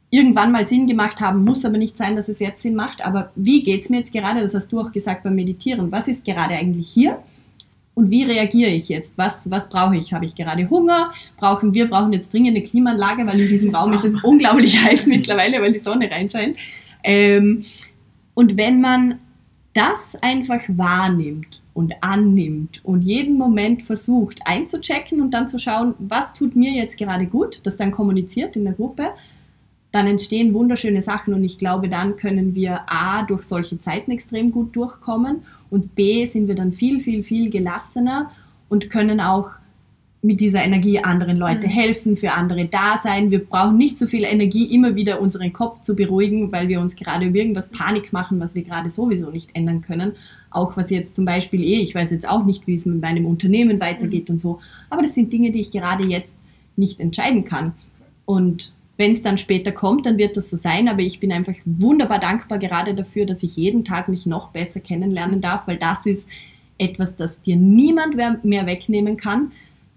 irgendwann 0.09 0.51
mal 0.51 0.64
Sinn 0.64 0.87
gemacht 0.87 1.20
haben, 1.20 1.45
muss 1.45 1.66
aber 1.66 1.77
nicht 1.77 1.99
sein, 1.99 2.16
dass 2.16 2.31
es 2.31 2.39
jetzt 2.39 2.62
Sinn 2.62 2.75
macht. 2.75 3.05
Aber 3.05 3.31
wie 3.35 3.62
geht 3.62 3.83
es 3.83 3.91
mir 3.91 3.99
jetzt 3.99 4.14
gerade? 4.14 4.41
Das 4.41 4.55
hast 4.55 4.72
du 4.72 4.81
auch 4.81 4.93
gesagt 4.93 5.25
beim 5.25 5.35
Meditieren. 5.35 5.93
Was 5.93 6.09
ist 6.09 6.25
gerade 6.25 6.55
eigentlich 6.55 6.89
hier? 6.89 7.18
Und 7.95 8.11
wie 8.11 8.25
reagiere 8.25 8.71
ich 8.71 8.89
jetzt? 8.89 9.17
Was, 9.19 9.51
was 9.51 9.69
brauche 9.69 9.97
ich? 9.97 10.13
Habe 10.13 10.27
ich 10.27 10.35
gerade 10.35 10.69
Hunger? 10.69 11.13
Brauchen 11.37 11.75
wir 11.75 11.89
brauchen 11.89 12.13
jetzt 12.13 12.33
dringend 12.33 12.57
eine 12.57 12.63
Klimaanlage, 12.63 13.27
weil 13.27 13.41
in 13.41 13.49
diesem 13.49 13.75
Raum 13.75 13.93
ist 13.93 14.05
es 14.05 14.23
unglaublich 14.23 14.83
heiß 14.83 15.07
mittlerweile, 15.07 15.61
weil 15.63 15.73
die 15.73 15.81
Sonne 15.81 16.11
reinscheint. 16.11 16.57
Ähm, 17.05 17.65
und 18.35 18.57
wenn 18.57 18.81
man 18.81 19.21
das 19.75 20.17
einfach 20.23 20.61
wahrnimmt 20.69 21.61
und 21.73 21.95
annimmt 22.01 22.81
und 22.85 23.03
jeden 23.03 23.37
Moment 23.37 23.83
versucht 23.83 24.41
einzuchecken 24.45 25.21
und 25.21 25.33
dann 25.33 25.49
zu 25.49 25.59
schauen, 25.59 25.95
was 25.99 26.33
tut 26.33 26.57
mir 26.57 26.73
jetzt 26.73 26.99
gerade 26.99 27.27
gut, 27.27 27.61
das 27.65 27.77
dann 27.77 27.93
kommuniziert 27.93 28.57
in 28.57 28.65
der 28.65 28.75
Gruppe, 28.75 29.11
dann 29.93 30.09
entstehen 30.09 30.55
wunderschöne 30.55 31.03
Sachen 31.03 31.35
und 31.35 31.45
ich 31.45 31.59
glaube, 31.59 31.89
dann 31.89 32.17
können 32.17 32.57
wir 32.57 32.81
A 32.87 33.23
durch 33.23 33.45
solche 33.45 33.79
Zeiten 33.79 34.11
extrem 34.11 34.51
gut 34.51 34.75
durchkommen 34.75 35.43
und 35.75 35.97
B 35.97 36.25
sind 36.25 36.47
wir 36.47 36.55
dann 36.55 36.72
viel, 36.72 37.01
viel, 37.01 37.25
viel 37.25 37.51
gelassener 37.51 38.31
und 38.68 38.91
können 38.91 39.20
auch 39.20 39.51
mit 40.22 40.41
dieser 40.41 40.62
Energie 40.62 41.01
anderen 41.01 41.37
Leute 41.37 41.66
mhm. 41.66 41.72
helfen, 41.72 42.16
für 42.16 42.31
andere 42.33 42.66
da 42.66 43.01
sein. 43.03 43.33
Wir 43.33 43.45
brauchen 43.45 43.77
nicht 43.77 43.99
so 43.99 44.07
viel 44.07 44.22
Energie, 44.22 44.72
immer 44.72 44.95
wieder 44.95 45.20
unseren 45.20 45.53
Kopf 45.53 45.83
zu 45.83 45.97
beruhigen, 45.97 46.53
weil 46.53 46.68
wir 46.68 46.81
uns 46.81 46.95
gerade 46.95 47.27
über 47.27 47.39
irgendwas 47.39 47.70
Panik 47.70 48.12
machen, 48.12 48.39
was 48.39 48.55
wir 48.55 48.62
gerade 48.62 48.89
sowieso 48.89 49.31
nicht 49.31 49.51
ändern 49.55 49.83
können. 49.83 50.12
Auch 50.51 50.77
was 50.77 50.91
jetzt 50.91 51.16
zum 51.16 51.25
Beispiel 51.25 51.64
eh, 51.64 51.81
ich 51.81 51.93
weiß 51.93 52.12
jetzt 52.12 52.29
auch 52.29 52.45
nicht, 52.45 52.68
wie 52.68 52.77
es 52.77 52.87
mit 52.87 53.03
meinem 53.03 53.27
Unternehmen 53.27 53.81
weitergeht 53.81 54.29
mhm. 54.29 54.35
und 54.35 54.39
so. 54.39 54.61
Aber 54.91 55.03
das 55.03 55.14
sind 55.14 55.33
Dinge, 55.33 55.51
die 55.51 55.61
ich 55.61 55.72
gerade 55.72 56.05
jetzt 56.05 56.37
nicht 56.77 57.01
entscheiden 57.01 57.45
kann. 57.45 57.72
Und 58.27 58.72
wenn 58.97 59.13
es 59.13 59.23
dann 59.23 59.39
später 59.39 59.73
kommt, 59.73 60.07
dann 60.07 60.19
wird 60.19 60.37
das 60.37 60.51
so 60.51 60.57
sein, 60.57 60.89
aber 60.89 61.01
ich 61.01 61.19
bin 61.19 61.33
einfach 61.33 61.55
wunderbar 61.65 62.21
dankbar 62.21 62.59
gerade 62.59 62.95
dafür, 62.95 63.27
dass 63.27 63.43
ich 63.43 63.57
jeden 63.57 63.85
Tag 63.85 64.09
mich 64.09 64.25
noch 64.25 64.51
besser 64.51 64.81
kennenlernen 64.81 65.41
darf, 65.41 65.67
weil 65.67 65.79
das 65.79 66.07
ist 66.07 66.29
etwas, 66.79 67.17
das 67.17 67.43
dir 67.43 67.57
niemand 67.57 68.17
mehr 68.45 68.67
wegnehmen 68.67 69.17
kann. 69.17 69.53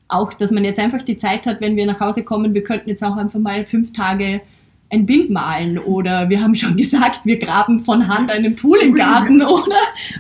Auch, 0.07 0.33
dass 0.33 0.51
man 0.51 0.63
jetzt 0.63 0.79
einfach 0.79 1.03
die 1.03 1.17
Zeit 1.17 1.45
hat, 1.45 1.61
wenn 1.61 1.75
wir 1.75 1.85
nach 1.85 1.99
Hause 1.99 2.23
kommen, 2.23 2.53
wir 2.53 2.63
könnten 2.63 2.89
jetzt 2.89 3.03
auch 3.03 3.17
einfach 3.17 3.39
mal 3.39 3.65
fünf 3.65 3.93
Tage 3.93 4.41
ein 4.89 5.05
Bild 5.05 5.29
malen 5.29 5.77
oder 5.77 6.29
wir 6.29 6.41
haben 6.41 6.55
schon 6.55 6.77
gesagt, 6.77 7.21
wir 7.25 7.37
graben 7.37 7.83
von 7.83 8.07
Hand 8.07 8.31
einen 8.31 8.55
Pool 8.55 8.79
im 8.79 8.95
Garten 8.95 9.41
oder 9.41 9.75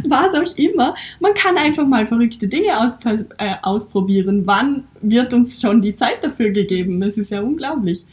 was 0.05 0.33
auch 0.33 0.57
immer. 0.57 0.93
Man 1.19 1.33
kann 1.33 1.57
einfach 1.57 1.87
mal 1.87 2.05
verrückte 2.05 2.47
Dinge 2.47 2.77
aus, 2.79 2.91
äh, 3.37 3.55
ausprobieren. 3.61 4.43
Wann 4.45 4.83
wird 5.01 5.33
uns 5.33 5.61
schon 5.61 5.81
die 5.81 5.95
Zeit 5.95 6.23
dafür 6.23 6.49
gegeben? 6.49 6.99
Das 6.99 7.17
ist 7.17 7.31
ja 7.31 7.41
unglaublich. 7.41 8.03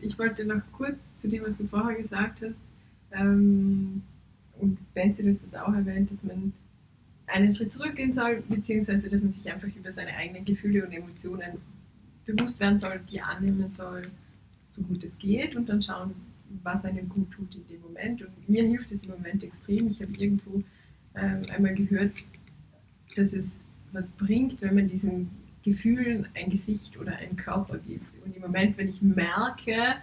Ich 0.00 0.18
wollte 0.18 0.44
noch 0.44 0.62
kurz 0.72 0.98
zu 1.18 1.28
dem, 1.28 1.44
was 1.44 1.58
du 1.58 1.66
vorher 1.66 2.00
gesagt 2.00 2.42
hast, 2.42 2.54
ähm, 3.12 4.02
und 4.58 4.94
Benzi 4.94 5.24
hat 5.24 5.36
das 5.44 5.54
auch 5.54 5.72
erwähnt, 5.72 6.10
dass 6.10 6.22
man 6.22 6.52
einen 7.26 7.52
Schritt 7.52 7.72
zurückgehen 7.72 8.12
soll, 8.12 8.42
beziehungsweise 8.48 9.08
dass 9.08 9.22
man 9.22 9.32
sich 9.32 9.50
einfach 9.52 9.68
über 9.68 9.90
seine 9.90 10.14
eigenen 10.14 10.44
Gefühle 10.44 10.86
und 10.86 10.92
Emotionen 10.92 11.58
bewusst 12.26 12.60
werden 12.60 12.78
soll, 12.78 13.00
die 13.10 13.20
annehmen 13.20 13.68
soll, 13.68 14.08
so 14.68 14.82
gut 14.82 15.02
es 15.04 15.18
geht 15.18 15.56
und 15.56 15.68
dann 15.68 15.82
schauen, 15.82 16.14
was 16.62 16.84
einem 16.84 17.08
gut 17.08 17.30
tut 17.32 17.54
in 17.54 17.66
dem 17.66 17.80
Moment. 17.82 18.22
Und 18.22 18.48
mir 18.48 18.62
hilft 18.62 18.92
es 18.92 19.02
im 19.02 19.10
Moment 19.10 19.42
extrem. 19.42 19.88
Ich 19.88 20.00
habe 20.02 20.12
irgendwo 20.12 20.62
ähm, 21.14 21.46
einmal 21.50 21.74
gehört, 21.74 22.12
dass 23.16 23.32
es 23.32 23.56
was 23.92 24.12
bringt, 24.12 24.62
wenn 24.62 24.74
man 24.74 24.88
diesen 24.88 25.30
Gefühlen 25.62 26.28
ein 26.34 26.50
Gesicht 26.50 26.98
oder 26.98 27.16
einen 27.16 27.36
Körper 27.36 27.78
gibt. 27.78 28.14
Und 28.24 28.34
im 28.34 28.42
Moment, 28.42 28.76
wenn 28.78 28.88
ich 28.88 29.02
merke, 29.02 29.96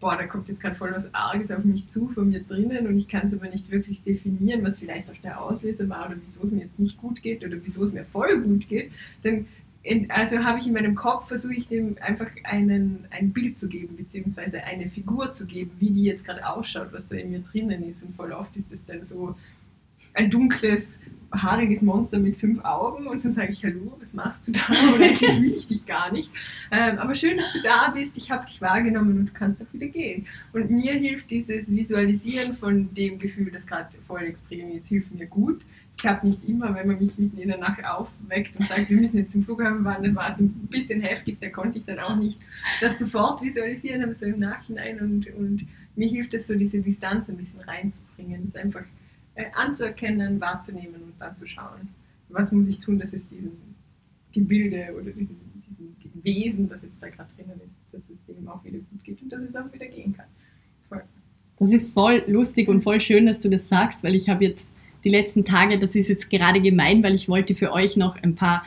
boah, 0.00 0.16
da 0.16 0.26
kommt 0.26 0.48
jetzt 0.48 0.60
gerade 0.60 0.74
voll 0.74 0.92
was 0.92 1.12
Arges 1.14 1.50
auf 1.50 1.64
mich 1.64 1.88
zu 1.88 2.08
von 2.08 2.28
mir 2.28 2.40
drinnen 2.40 2.86
und 2.86 2.96
ich 2.98 3.08
kann 3.08 3.26
es 3.26 3.34
aber 3.34 3.48
nicht 3.48 3.70
wirklich 3.70 4.02
definieren, 4.02 4.62
was 4.62 4.78
vielleicht 4.78 5.10
auch 5.10 5.16
der 5.16 5.40
Auslöser 5.40 5.88
war 5.88 6.06
oder 6.06 6.16
wieso 6.20 6.42
es 6.42 6.50
mir 6.50 6.60
jetzt 6.60 6.78
nicht 6.78 6.98
gut 6.98 7.22
geht 7.22 7.44
oder 7.44 7.56
wieso 7.62 7.84
es 7.84 7.92
mir 7.92 8.04
voll 8.04 8.42
gut 8.42 8.68
geht, 8.68 8.92
dann 9.22 9.46
also 10.08 10.42
habe 10.42 10.58
ich 10.58 10.66
in 10.66 10.72
meinem 10.72 10.94
Kopf, 10.94 11.28
versuche 11.28 11.54
ich 11.54 11.68
dem 11.68 11.96
einfach 12.00 12.30
einen, 12.42 13.06
ein 13.10 13.32
Bild 13.32 13.58
zu 13.58 13.68
geben, 13.68 13.96
beziehungsweise 13.96 14.64
eine 14.64 14.88
Figur 14.88 15.32
zu 15.32 15.46
geben, 15.46 15.70
wie 15.78 15.90
die 15.90 16.04
jetzt 16.04 16.24
gerade 16.24 16.46
ausschaut, 16.46 16.88
was 16.92 17.06
da 17.06 17.16
in 17.16 17.30
mir 17.30 17.40
drinnen 17.40 17.84
ist. 17.84 18.02
Und 18.02 18.16
voll 18.16 18.32
oft 18.32 18.56
ist 18.56 18.72
das 18.72 18.84
dann 18.84 19.04
so 19.04 19.36
ein 20.14 20.30
dunkles, 20.30 20.86
haariges 21.32 21.82
Monster 21.82 22.18
mit 22.18 22.36
fünf 22.36 22.64
Augen 22.64 23.06
und 23.06 23.24
dann 23.24 23.32
sage 23.32 23.52
ich, 23.52 23.64
hallo, 23.64 23.96
was 23.98 24.14
machst 24.14 24.46
du 24.46 24.52
da? 24.52 24.60
Oder 24.94 25.06
eigentlich 25.06 25.40
will 25.40 25.54
ich 25.54 25.66
dich 25.66 25.86
gar 25.86 26.12
nicht. 26.12 26.30
Ähm, 26.70 26.98
aber 26.98 27.14
schön, 27.14 27.36
dass 27.36 27.52
du 27.52 27.60
da 27.62 27.90
bist, 27.90 28.16
ich 28.16 28.30
habe 28.30 28.46
dich 28.46 28.60
wahrgenommen 28.60 29.18
und 29.18 29.26
du 29.26 29.32
kannst 29.32 29.62
auch 29.62 29.72
wieder 29.72 29.86
gehen. 29.86 30.26
Und 30.52 30.70
mir 30.70 30.92
hilft 30.92 31.30
dieses 31.30 31.70
Visualisieren 31.70 32.56
von 32.56 32.92
dem 32.94 33.18
Gefühl, 33.18 33.50
das 33.50 33.66
gerade 33.66 33.88
voll 34.06 34.22
extrem 34.22 34.70
ist, 34.70 34.88
hilft 34.88 35.12
mir 35.14 35.26
gut. 35.26 35.62
Es 35.90 35.96
klappt 35.96 36.24
nicht 36.24 36.44
immer, 36.44 36.74
wenn 36.74 36.86
man 36.86 36.98
mich 36.98 37.18
mitten 37.18 37.38
in 37.38 37.48
der 37.48 37.58
Nacht 37.58 37.84
aufweckt 37.84 38.56
und 38.56 38.68
sagt, 38.68 38.90
wir 38.90 38.96
müssen 38.96 39.18
jetzt 39.18 39.32
zum 39.32 39.42
Flughafen 39.42 39.84
dann 39.84 40.14
war 40.14 40.32
es 40.32 40.38
ein 40.38 40.50
bisschen 40.70 41.00
heftig, 41.00 41.38
da 41.40 41.48
konnte 41.48 41.78
ich 41.78 41.84
dann 41.84 41.98
auch 41.98 42.16
nicht 42.16 42.38
das 42.80 42.98
sofort 42.98 43.42
visualisieren, 43.42 44.02
aber 44.02 44.14
so 44.14 44.26
im 44.26 44.38
Nachhinein 44.38 45.00
und, 45.00 45.26
und 45.34 45.66
mir 45.96 46.08
hilft 46.08 46.34
es 46.34 46.46
so, 46.46 46.54
diese 46.54 46.80
Distanz 46.80 47.28
ein 47.28 47.36
bisschen 47.36 47.60
reinzubringen, 47.60 48.42
das 48.44 48.56
einfach 48.56 48.82
äh, 48.82 49.05
anzuerkennen, 49.54 50.40
wahrzunehmen 50.40 51.02
und 51.02 51.14
dann 51.18 51.36
zu 51.36 51.46
schauen, 51.46 51.88
was 52.28 52.52
muss 52.52 52.68
ich 52.68 52.78
tun, 52.78 52.98
dass 52.98 53.12
es 53.12 53.28
diesem 53.28 53.52
Gebilde 54.32 54.94
oder 54.94 55.10
diesem, 55.10 55.36
diesem 55.68 56.24
Wesen, 56.24 56.68
das 56.68 56.82
jetzt 56.82 57.02
da 57.02 57.08
gerade 57.08 57.30
drinnen 57.36 57.60
ist, 57.60 57.92
dass 57.92 58.10
es 58.10 58.18
dem 58.24 58.48
auch 58.48 58.62
wieder 58.64 58.78
gut 58.78 59.04
geht 59.04 59.22
und 59.22 59.30
dass 59.30 59.42
es 59.42 59.56
auch 59.56 59.72
wieder 59.72 59.86
gehen 59.86 60.14
kann. 60.16 60.26
Voll. 60.88 61.02
Das 61.58 61.70
ist 61.70 61.92
voll 61.92 62.24
lustig 62.26 62.68
und 62.68 62.82
voll 62.82 63.00
schön, 63.00 63.26
dass 63.26 63.40
du 63.40 63.48
das 63.48 63.68
sagst, 63.68 64.02
weil 64.02 64.14
ich 64.14 64.28
habe 64.28 64.44
jetzt 64.44 64.66
die 65.04 65.10
letzten 65.10 65.44
Tage, 65.44 65.78
das 65.78 65.94
ist 65.94 66.08
jetzt 66.08 66.28
gerade 66.28 66.60
gemein, 66.60 67.02
weil 67.02 67.14
ich 67.14 67.28
wollte 67.28 67.54
für 67.54 67.72
euch 67.72 67.96
noch 67.96 68.16
ein 68.22 68.34
paar 68.34 68.64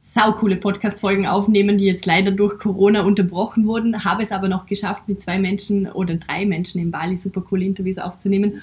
saukoole 0.00 0.56
Podcast-Folgen 0.56 1.26
aufnehmen, 1.26 1.78
die 1.78 1.84
jetzt 1.84 2.06
leider 2.06 2.30
durch 2.30 2.58
Corona 2.58 3.02
unterbrochen 3.02 3.66
wurden, 3.66 4.04
habe 4.04 4.22
es 4.22 4.32
aber 4.32 4.48
noch 4.48 4.66
geschafft, 4.66 5.06
mit 5.08 5.20
zwei 5.20 5.38
Menschen 5.38 5.90
oder 5.90 6.14
drei 6.14 6.46
Menschen 6.46 6.80
in 6.80 6.90
Bali 6.90 7.16
super 7.16 7.40
coole 7.42 7.64
Interviews 7.64 7.98
aufzunehmen 7.98 8.62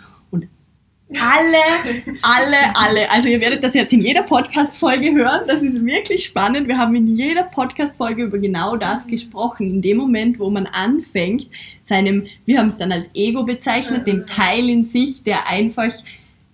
alle, 1.13 2.15
alle, 2.23 2.75
alle. 2.75 3.11
Also 3.11 3.27
ihr 3.27 3.39
werdet 3.39 3.63
das 3.63 3.75
jetzt 3.75 3.93
in 3.93 4.01
jeder 4.01 4.23
Podcast-Folge 4.23 5.13
hören. 5.13 5.41
Das 5.47 5.61
ist 5.61 5.85
wirklich 5.85 6.25
spannend. 6.25 6.67
Wir 6.67 6.77
haben 6.77 6.95
in 6.95 7.07
jeder 7.07 7.43
Podcast-Folge 7.43 8.23
über 8.23 8.39
genau 8.39 8.75
das 8.75 9.05
gesprochen. 9.05 9.69
In 9.69 9.81
dem 9.83 9.97
Moment, 9.97 10.39
wo 10.39 10.49
man 10.49 10.65
anfängt, 10.65 11.47
seinem, 11.83 12.25
wir 12.45 12.57
haben 12.59 12.67
es 12.67 12.77
dann 12.77 12.91
als 12.91 13.07
Ego 13.13 13.43
bezeichnet, 13.43 14.07
dem 14.07 14.25
Teil 14.25 14.67
in 14.67 14.85
sich, 14.85 15.21
der 15.23 15.47
einfach 15.47 15.91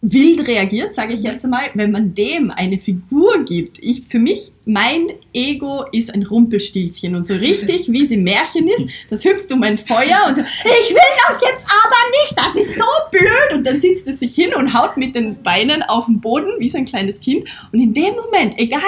wild 0.01 0.47
reagiert, 0.47 0.95
sage 0.95 1.13
ich 1.13 1.21
jetzt 1.21 1.45
mal, 1.45 1.69
wenn 1.75 1.91
man 1.91 2.15
dem 2.15 2.49
eine 2.49 2.79
Figur 2.79 3.45
gibt. 3.45 3.77
Ich, 3.79 4.05
für 4.09 4.17
mich, 4.17 4.51
mein 4.65 5.09
Ego 5.31 5.85
ist 5.91 6.11
ein 6.11 6.23
Rumpelstilzchen 6.23 7.15
und 7.15 7.27
so 7.27 7.35
richtig, 7.35 7.91
wie 7.91 8.07
sie 8.07 8.17
Märchen 8.17 8.67
ist, 8.67 8.85
das 9.11 9.23
hüpft 9.23 9.51
um 9.51 9.61
ein 9.61 9.77
Feuer 9.77 10.25
und 10.27 10.37
so, 10.37 10.41
ich 10.41 10.89
will 10.89 11.11
das 11.29 11.41
jetzt 11.41 11.65
aber 11.67 11.95
nicht, 12.21 12.35
das 12.35 12.55
ist 12.55 12.75
so 12.75 12.85
blöd 13.11 13.53
und 13.53 13.63
dann 13.63 13.79
sitzt 13.79 14.07
es 14.07 14.19
sich 14.19 14.33
hin 14.33 14.55
und 14.55 14.73
haut 14.73 14.97
mit 14.97 15.15
den 15.15 15.41
Beinen 15.43 15.83
auf 15.83 16.05
den 16.07 16.19
Boden, 16.19 16.49
wie 16.57 16.69
so 16.69 16.79
ein 16.79 16.85
kleines 16.85 17.19
Kind 17.19 17.45
und 17.71 17.79
in 17.79 17.93
dem 17.93 18.15
Moment, 18.15 18.57
egal 18.57 18.81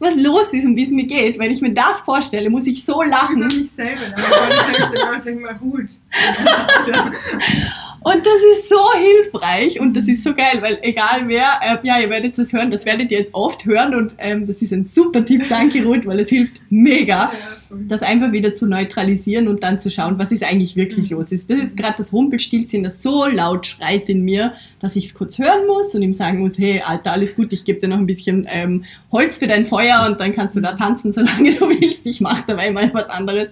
was 0.00 0.16
los 0.16 0.52
ist 0.52 0.64
und 0.64 0.76
wie 0.76 0.84
es 0.84 0.90
mir 0.90 1.06
geht, 1.06 1.38
wenn 1.38 1.50
ich 1.50 1.62
mir 1.62 1.72
das 1.72 2.00
vorstelle, 2.02 2.50
muss 2.50 2.66
ich 2.66 2.84
so 2.84 3.02
lachen. 3.02 3.48
Ich 3.48 3.58
mich 3.58 3.70
selber, 3.70 4.02
aber 4.14 5.16
ich 5.16 5.24
denke 5.24 5.42
mal, 5.42 5.54
gut. 5.54 5.88
Und 8.08 8.24
das 8.24 8.40
ist 8.52 8.70
so 8.70 8.76
hilfreich 8.94 9.78
und 9.80 9.94
das 9.94 10.08
ist 10.08 10.24
so 10.24 10.34
geil, 10.34 10.62
weil 10.62 10.78
egal 10.80 11.24
wer, 11.26 11.60
äh, 11.60 11.76
ja, 11.82 11.98
ihr 12.00 12.08
werdet 12.08 12.38
es 12.38 12.52
hören, 12.54 12.70
das 12.70 12.86
werdet 12.86 13.10
ihr 13.10 13.18
jetzt 13.18 13.34
oft 13.34 13.66
hören 13.66 13.94
und 13.94 14.14
ähm, 14.16 14.46
das 14.46 14.62
ist 14.62 14.72
ein 14.72 14.86
super 14.86 15.26
Tipp, 15.26 15.44
danke 15.50 15.84
Ruth, 15.84 16.06
weil 16.06 16.20
es 16.20 16.30
hilft 16.30 16.54
mega, 16.70 17.32
das 17.68 18.00
einfach 18.00 18.32
wieder 18.32 18.54
zu 18.54 18.66
neutralisieren 18.66 19.46
und 19.46 19.62
dann 19.62 19.78
zu 19.78 19.90
schauen, 19.90 20.18
was 20.18 20.32
ist 20.32 20.42
eigentlich 20.42 20.74
wirklich 20.74 21.10
mhm. 21.10 21.18
los 21.18 21.32
ist. 21.32 21.50
Das 21.50 21.58
ist 21.58 21.76
gerade 21.76 21.96
das 21.98 22.14
Rumpelstilzchen, 22.14 22.82
das 22.82 23.02
so 23.02 23.26
laut 23.26 23.66
schreit 23.66 24.08
in 24.08 24.22
mir, 24.22 24.54
dass 24.80 24.96
ich 24.96 25.06
es 25.06 25.14
kurz 25.14 25.38
hören 25.38 25.66
muss 25.66 25.94
und 25.94 26.00
ihm 26.00 26.14
sagen 26.14 26.38
muss, 26.38 26.56
hey, 26.56 26.80
Alter, 26.80 27.12
alles 27.12 27.36
gut, 27.36 27.52
ich 27.52 27.66
gebe 27.66 27.78
dir 27.78 27.88
noch 27.88 27.98
ein 27.98 28.06
bisschen 28.06 28.46
ähm, 28.50 28.84
Holz 29.12 29.36
für 29.36 29.48
dein 29.48 29.66
Feuer 29.66 30.06
und 30.08 30.18
dann 30.18 30.32
kannst 30.32 30.56
du 30.56 30.60
da 30.60 30.72
tanzen, 30.72 31.12
solange 31.12 31.54
du 31.56 31.68
willst. 31.68 32.06
Ich 32.06 32.22
mache 32.22 32.44
dabei 32.46 32.70
mal 32.70 32.88
was 32.94 33.10
anderes. 33.10 33.48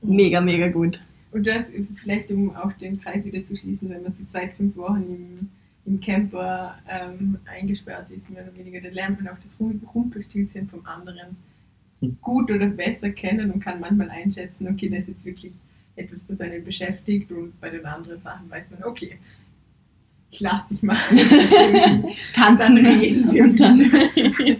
Mega, 0.00 0.40
mega 0.40 0.68
gut. 0.68 1.00
Und 1.30 1.46
das 1.46 1.70
vielleicht, 1.96 2.30
um 2.30 2.54
auch 2.56 2.72
den 2.72 3.00
Kreis 3.00 3.24
wieder 3.24 3.44
zu 3.44 3.54
schließen, 3.56 3.90
wenn 3.90 4.02
man 4.02 4.14
zu 4.14 4.26
zweit 4.26 4.54
fünf 4.54 4.76
Wochen 4.76 5.04
im, 5.08 5.48
im 5.84 6.00
Camper 6.00 6.78
ähm, 6.88 7.38
eingesperrt 7.44 8.10
ist, 8.10 8.30
mehr 8.30 8.42
oder 8.42 8.56
weniger, 8.56 8.80
dann 8.80 8.94
lernt 8.94 9.22
man 9.22 9.32
auch 9.32 9.38
das 9.38 9.58
Rumpelstilzchen 9.60 10.68
vom 10.68 10.84
anderen 10.86 11.36
hm. 12.00 12.16
gut 12.22 12.50
oder 12.50 12.66
besser 12.66 13.10
kennen 13.10 13.50
und 13.50 13.60
kann 13.60 13.80
manchmal 13.80 14.10
einschätzen, 14.10 14.68
okay, 14.68 14.88
das 14.88 15.00
ist 15.00 15.08
jetzt 15.08 15.24
wirklich 15.24 15.54
etwas, 15.96 16.26
das 16.26 16.40
einen 16.40 16.64
beschäftigt 16.64 17.30
und 17.30 17.60
bei 17.60 17.70
den 17.70 17.84
anderen 17.84 18.22
Sachen 18.22 18.48
weiß 18.50 18.70
man, 18.70 18.84
okay, 18.84 19.18
ich 20.30 20.40
lass 20.40 20.66
dich 20.66 20.82
mal. 20.82 20.96
Tanzen 22.34 22.86
reden 22.86 23.32
wir 23.32 23.44
und 23.44 23.58
dann 23.58 24.56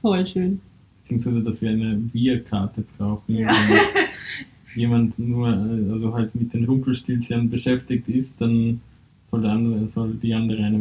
voll 0.00 0.26
schön. 0.26 0.60
Beziehungsweise 0.98 1.42
dass 1.42 1.62
wir 1.62 1.70
eine 1.70 2.02
Wir-Karte 2.12 2.84
brauchen 2.96 3.36
ja 3.36 3.50
jemand 4.74 5.18
nur 5.18 5.48
äh, 5.48 5.92
also 5.92 6.14
halt 6.14 6.34
mit 6.34 6.52
den 6.54 6.64
Rumpelstilzchen 6.64 7.50
beschäftigt 7.50 8.08
ist, 8.08 8.40
dann 8.40 8.80
soll, 9.24 9.42
der 9.42 9.52
andere, 9.52 9.88
soll 9.88 10.14
die 10.14 10.34
andere 10.34 10.62
eine 10.62 10.80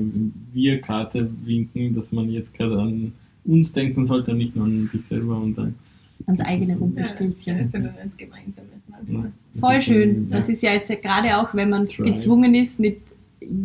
Wir-Karte 0.53 1.29
winken, 1.43 1.95
dass 1.95 2.11
man 2.11 2.29
jetzt 2.29 2.53
gerade 2.53 2.79
an 2.79 3.13
uns 3.45 3.71
denken 3.73 4.05
sollte, 4.05 4.33
nicht 4.33 4.55
nur 4.55 4.65
an 4.65 4.89
dich 4.91 5.05
selber 5.05 5.37
und 5.37 5.57
dann 5.57 5.75
ans 6.27 6.41
eigene 6.41 6.77
Rumpelstilzchen. 6.77 7.57
Ja, 7.57 7.63
sondern 7.71 7.95
ans 7.97 8.17
gemeinsame. 8.17 8.67
Ja, 9.07 9.31
Voll 9.59 9.81
schön. 9.81 10.29
Das 10.29 10.49
ist 10.49 10.61
ja 10.61 10.73
jetzt 10.73 10.89
gerade 11.01 11.37
auch, 11.37 11.53
wenn 11.53 11.69
man 11.69 11.87
Try. 11.87 12.11
gezwungen 12.11 12.53
ist, 12.55 12.79
mit 12.79 12.99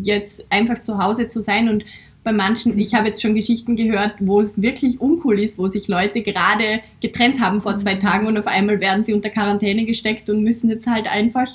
jetzt 0.03 0.45
einfach 0.51 0.81
zu 0.83 0.99
Hause 0.99 1.29
zu 1.29 1.41
sein 1.41 1.69
und 1.69 1.85
bei 2.25 2.33
manchen, 2.33 2.79
ich 2.79 2.95
habe 2.95 3.09
jetzt 3.09 3.23
schon 3.23 3.35
Geschichten 3.35 3.77
gehört, 3.77 4.15
wo 4.19 4.41
es 4.41 4.61
wirklich 4.61 5.01
uncool 5.01 5.39
ist, 5.39 5.59
wo 5.59 5.69
sich 5.69 5.89
Leute 5.89 6.23
gerade 6.23 6.81
getrennt 7.01 7.39
haben 7.41 7.61
vor 7.61 7.77
zwei 7.77 7.95
Tagen 7.95 8.27
und 8.27 8.39
auf 8.39 8.47
einmal 8.47 8.81
werden 8.81 9.05
sie 9.05 9.13
unter 9.13 9.29
Quarantäne 9.29 9.85
gesteckt 9.85 10.31
und 10.31 10.43
müssen 10.43 10.71
jetzt 10.71 10.87
halt 10.87 11.07
einfach 11.07 11.49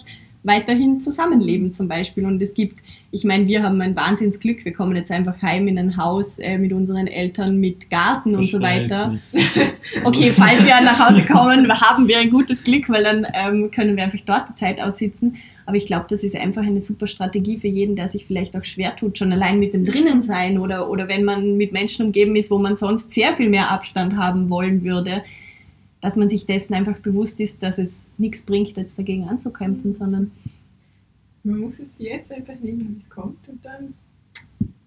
weiterhin 0.43 1.01
zusammenleben 1.01 1.73
zum 1.73 1.87
Beispiel. 1.87 2.25
Und 2.25 2.41
es 2.41 2.53
gibt, 2.53 2.79
ich 3.11 3.23
meine, 3.23 3.47
wir 3.47 3.61
haben 3.61 3.81
ein 3.81 3.95
Wahnsinnsglück, 3.95 4.63
wir 4.63 4.73
kommen 4.73 4.95
jetzt 4.95 5.11
einfach 5.11 5.41
heim 5.41 5.67
in 5.67 5.77
ein 5.77 5.97
Haus 5.97 6.39
äh, 6.39 6.57
mit 6.57 6.71
unseren 6.71 7.07
Eltern 7.07 7.57
mit 7.57 7.89
Garten 7.89 8.35
und 8.35 8.49
so 8.49 8.61
weiter. 8.61 9.19
okay, 10.03 10.31
falls 10.31 10.63
wir 10.63 10.81
nach 10.81 11.09
Hause 11.09 11.25
kommen, 11.25 11.69
haben 11.69 12.07
wir 12.07 12.19
ein 12.19 12.29
gutes 12.29 12.63
Glück, 12.63 12.89
weil 12.89 13.03
dann 13.03 13.27
ähm, 13.33 13.69
können 13.71 13.97
wir 13.97 14.03
einfach 14.03 14.19
dort 14.25 14.49
die 14.49 14.55
Zeit 14.55 14.81
aussitzen. 14.81 15.35
Aber 15.65 15.77
ich 15.77 15.85
glaube, 15.85 16.05
das 16.09 16.23
ist 16.23 16.35
einfach 16.35 16.63
eine 16.63 16.81
super 16.81 17.05
Strategie 17.05 17.59
für 17.59 17.67
jeden, 17.67 17.95
der 17.95 18.09
sich 18.09 18.25
vielleicht 18.25 18.55
auch 18.55 18.65
schwer 18.65 18.95
tut, 18.95 19.19
schon 19.19 19.31
allein 19.31 19.59
mit 19.59 19.73
dem 19.73 19.85
Drinnensein 19.85 20.57
oder, 20.57 20.89
oder 20.89 21.07
wenn 21.07 21.23
man 21.23 21.57
mit 21.57 21.73
Menschen 21.73 22.07
umgeben 22.07 22.35
ist, 22.35 22.49
wo 22.49 22.57
man 22.57 22.75
sonst 22.75 23.13
sehr 23.13 23.35
viel 23.35 23.49
mehr 23.49 23.69
Abstand 23.69 24.15
haben 24.15 24.49
wollen 24.49 24.83
würde. 24.83 25.21
Dass 26.01 26.15
man 26.15 26.29
sich 26.29 26.45
dessen 26.45 26.73
einfach 26.73 26.97
bewusst 26.99 27.39
ist, 27.39 27.61
dass 27.61 27.77
es 27.77 28.07
nichts 28.17 28.43
bringt, 28.43 28.77
jetzt 28.77 28.97
dagegen 28.97 29.27
anzukämpfen, 29.27 29.95
sondern 29.95 30.31
Man 31.43 31.59
muss 31.59 31.79
es 31.79 31.87
jetzt 31.97 32.31
einfach 32.31 32.55
nehmen, 32.61 32.95
wie 32.95 33.01
es 33.03 33.09
kommt 33.09 33.47
und 33.47 33.63
dann 33.63 33.93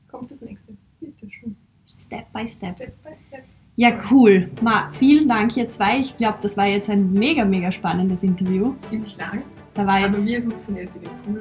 kommt 0.08 0.30
das 0.30 0.40
nächste. 0.40 0.72
Bitte 1.00 1.30
schon. 1.30 1.56
Step 1.86 2.32
by 2.32 2.46
Step. 2.48 2.76
Step 2.76 3.02
by 3.02 3.10
step. 3.28 3.44
Ja, 3.76 3.98
cool. 4.10 4.50
Ma, 4.60 4.90
vielen 4.92 5.28
Dank 5.28 5.56
ihr 5.56 5.68
zwei. 5.70 5.98
Ich 6.00 6.16
glaube, 6.18 6.38
das 6.42 6.56
war 6.58 6.66
jetzt 6.66 6.90
ein 6.90 7.12
mega, 7.12 7.44
mega 7.44 7.72
spannendes 7.72 8.22
Interview. 8.22 8.74
Ziemlich 8.84 9.16
lang. 9.16 9.42
Da 9.74 9.86
war 9.86 9.94
Aber 9.94 10.18
jetzt, 10.18 10.26
wir 10.26 10.42
hüpfen 10.42 10.76
jetzt 10.76 10.96
in 10.96 11.02
den 11.02 11.40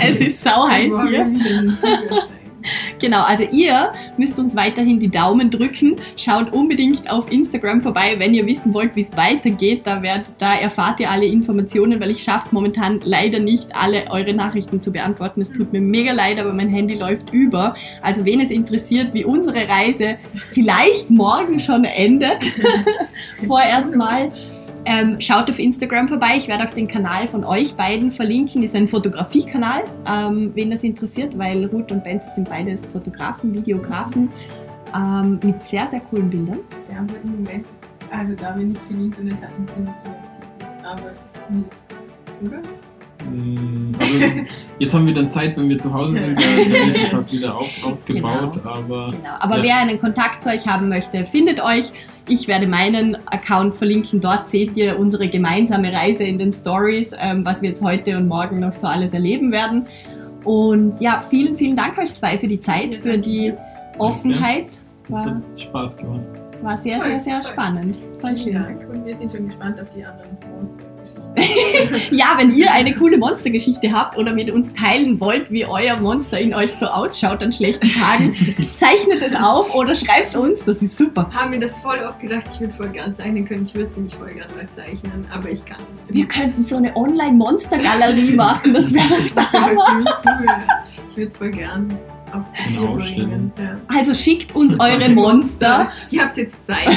es 0.00 0.20
ist 0.20 0.44
sau 0.44 0.68
heiß 0.68 0.92
hier. 1.08 1.32
Genau, 2.98 3.22
also 3.24 3.44
ihr 3.50 3.92
müsst 4.16 4.38
uns 4.38 4.56
weiterhin 4.56 5.00
die 5.00 5.10
Daumen 5.10 5.50
drücken. 5.50 5.96
Schaut 6.16 6.52
unbedingt 6.52 7.10
auf 7.10 7.30
Instagram 7.32 7.82
vorbei, 7.82 8.14
wenn 8.18 8.34
ihr 8.34 8.46
wissen 8.46 8.72
wollt, 8.74 8.94
wie 8.96 9.00
es 9.02 9.16
weitergeht. 9.16 9.82
Da, 9.84 10.02
werdet, 10.02 10.26
da 10.38 10.54
erfahrt 10.54 11.00
ihr 11.00 11.10
alle 11.10 11.26
Informationen, 11.26 12.00
weil 12.00 12.10
ich 12.10 12.22
schaffe 12.22 12.46
es 12.46 12.52
momentan 12.52 13.00
leider 13.04 13.38
nicht, 13.38 13.68
alle 13.74 14.10
eure 14.10 14.34
Nachrichten 14.34 14.82
zu 14.82 14.92
beantworten. 14.92 15.40
Es 15.40 15.50
tut 15.50 15.72
mir 15.72 15.80
mega 15.80 16.12
leid, 16.12 16.38
aber 16.38 16.52
mein 16.52 16.68
Handy 16.68 16.94
läuft 16.94 17.32
über. 17.32 17.74
Also 18.02 18.24
wen 18.24 18.40
es 18.40 18.50
interessiert, 18.50 19.14
wie 19.14 19.24
unsere 19.24 19.68
Reise 19.68 20.16
vielleicht 20.50 21.10
morgen 21.10 21.58
schon 21.58 21.84
endet, 21.84 22.44
vorerst 23.46 23.94
mal. 23.94 24.32
Ähm, 24.84 25.20
schaut 25.20 25.48
auf 25.48 25.58
Instagram 25.58 26.08
vorbei. 26.08 26.34
Ich 26.36 26.48
werde 26.48 26.64
auch 26.68 26.74
den 26.74 26.88
Kanal 26.88 27.28
von 27.28 27.44
euch 27.44 27.74
beiden 27.74 28.10
verlinken. 28.10 28.62
Ist 28.64 28.74
ein 28.74 28.88
Fotografiekanal, 28.88 29.84
ähm, 30.06 30.50
wen 30.54 30.70
das 30.70 30.82
interessiert, 30.82 31.38
weil 31.38 31.66
Ruth 31.66 31.92
und 31.92 32.02
Benz 32.02 32.24
sind 32.34 32.48
beides 32.48 32.84
Fotografen, 32.86 33.54
Videografen 33.54 34.28
ähm, 34.94 35.38
mit 35.44 35.62
sehr, 35.68 35.86
sehr 35.88 36.00
coolen 36.00 36.28
Bildern. 36.28 36.58
Ja, 36.90 36.98
aber 37.00 37.14
im 37.22 37.30
Moment, 37.44 37.66
also 38.10 38.34
da 38.34 38.56
wir 38.56 38.64
nicht 38.64 38.80
viel 38.88 39.00
Internet 39.02 39.34
hatten, 39.40 39.66
sind 39.68 39.88
es. 39.88 40.84
Aber 40.84 41.12
es 41.12 41.32
ist 41.32 41.42
oder? 42.44 42.58
Mm, 43.30 43.92
Also, 44.00 44.18
jetzt 44.80 44.94
haben 44.94 45.06
wir 45.06 45.14
dann 45.14 45.30
Zeit, 45.30 45.56
wenn 45.56 45.68
wir 45.68 45.78
zu 45.78 45.92
Hause 45.94 46.16
sind, 46.16 46.36
da 46.36 46.42
wird 46.42 46.96
jetzt 46.96 47.14
auch 47.14 47.30
wieder 47.32 47.56
auf, 47.56 47.68
aufgebaut, 47.84 48.60
aber 48.64 49.12
Genau. 49.12 49.34
Aber 49.38 49.58
Ja. 49.58 49.62
wer 49.62 49.76
einen 49.76 50.00
Kontakt 50.00 50.42
zu 50.42 50.50
euch 50.50 50.66
haben 50.66 50.88
möchte, 50.88 51.24
findet 51.24 51.60
euch. 51.62 51.92
Ich 52.28 52.46
werde 52.48 52.66
meinen 52.66 53.16
Account 53.26 53.74
verlinken. 53.76 54.20
Dort 54.20 54.50
seht 54.50 54.76
ihr 54.76 54.98
unsere 54.98 55.28
gemeinsame 55.28 55.92
Reise 55.92 56.22
in 56.22 56.38
den 56.38 56.52
Stories, 56.52 57.10
ähm, 57.18 57.44
was 57.44 57.62
wir 57.62 57.70
jetzt 57.70 57.82
heute 57.82 58.16
und 58.16 58.28
morgen 58.28 58.60
noch 58.60 58.72
so 58.72 58.86
alles 58.86 59.12
erleben 59.12 59.50
werden. 59.50 59.86
Und 60.44 61.00
ja, 61.00 61.24
vielen, 61.28 61.56
vielen 61.56 61.76
Dank 61.76 61.98
euch 61.98 62.14
zwei 62.14 62.38
für 62.38 62.48
die 62.48 62.60
Zeit, 62.60 62.96
für 62.96 63.18
die. 63.18 63.52
Offenheit. 63.98 64.66
es 65.04 65.10
War, 65.10 65.26
hat 65.26 65.60
Spaß 65.60 65.96
gemacht. 65.96 66.41
War 66.62 66.78
sehr, 66.78 66.98
Voll, 66.98 67.08
sehr, 67.08 67.20
sehr 67.20 67.42
voll. 67.42 67.52
spannend. 67.52 67.96
Voll 68.20 68.38
schön. 68.38 68.54
Dank 68.54 68.88
und 68.88 69.04
wir 69.04 69.16
sind 69.18 69.32
schon 69.32 69.46
gespannt 69.46 69.80
auf 69.80 69.88
die 69.90 70.04
anderen 70.04 70.30
Monster. 70.56 70.84
Ja, 72.12 72.26
wenn 72.36 72.52
ihr 72.52 72.70
eine 72.72 72.94
coole 72.94 73.18
Monstergeschichte 73.18 73.90
habt 73.92 74.16
oder 74.16 74.32
mit 74.32 74.50
uns 74.50 74.72
teilen 74.74 75.18
wollt, 75.18 75.50
wie 75.50 75.64
euer 75.66 75.98
Monster 76.00 76.38
in 76.38 76.54
euch 76.54 76.72
so 76.74 76.86
ausschaut 76.86 77.42
an 77.42 77.52
schlechten 77.52 77.88
Tagen, 77.88 78.34
zeichnet 78.76 79.20
es 79.22 79.34
auf 79.34 79.74
oder 79.74 79.94
schreibt 79.96 80.36
uns, 80.36 80.64
das 80.64 80.76
ist 80.76 80.96
super. 80.96 81.28
Haben 81.32 81.50
mir 81.50 81.60
das 81.60 81.78
voll 81.78 81.98
oft 82.08 82.20
gedacht, 82.20 82.44
ich 82.52 82.60
würde 82.60 82.74
voll 82.74 82.88
gern 82.90 83.14
zeichnen 83.14 83.44
können. 83.46 83.64
Ich 83.64 83.74
würde 83.74 83.90
sie 83.94 84.02
nicht 84.02 84.14
voll 84.14 84.32
gern 84.32 84.46
mal 84.54 84.68
zeichnen, 84.70 85.26
aber 85.34 85.50
ich 85.50 85.64
kann. 85.64 85.78
Wir 86.08 86.26
könnten 86.26 86.62
so 86.64 86.76
eine 86.76 86.94
Online-Monster-Galerie 86.94 88.34
machen, 88.36 88.74
das 88.74 88.92
wäre 88.92 89.22
der 89.34 89.52
Hammer. 89.52 90.04
cool. 90.24 90.46
Ich 91.10 91.16
würde 91.16 91.28
es 91.28 91.36
voll 91.36 91.50
gern 91.50 91.88
Ausstellung. 92.32 92.96
bringen. 92.96 93.52
Ja. 93.58 93.96
Also 93.96 94.14
schickt 94.14 94.54
uns 94.54 94.78
eure 94.78 95.08
Monster. 95.10 95.90
Ihr 96.10 96.22
habt 96.22 96.36
jetzt 96.36 96.64
Zeit. 96.64 96.88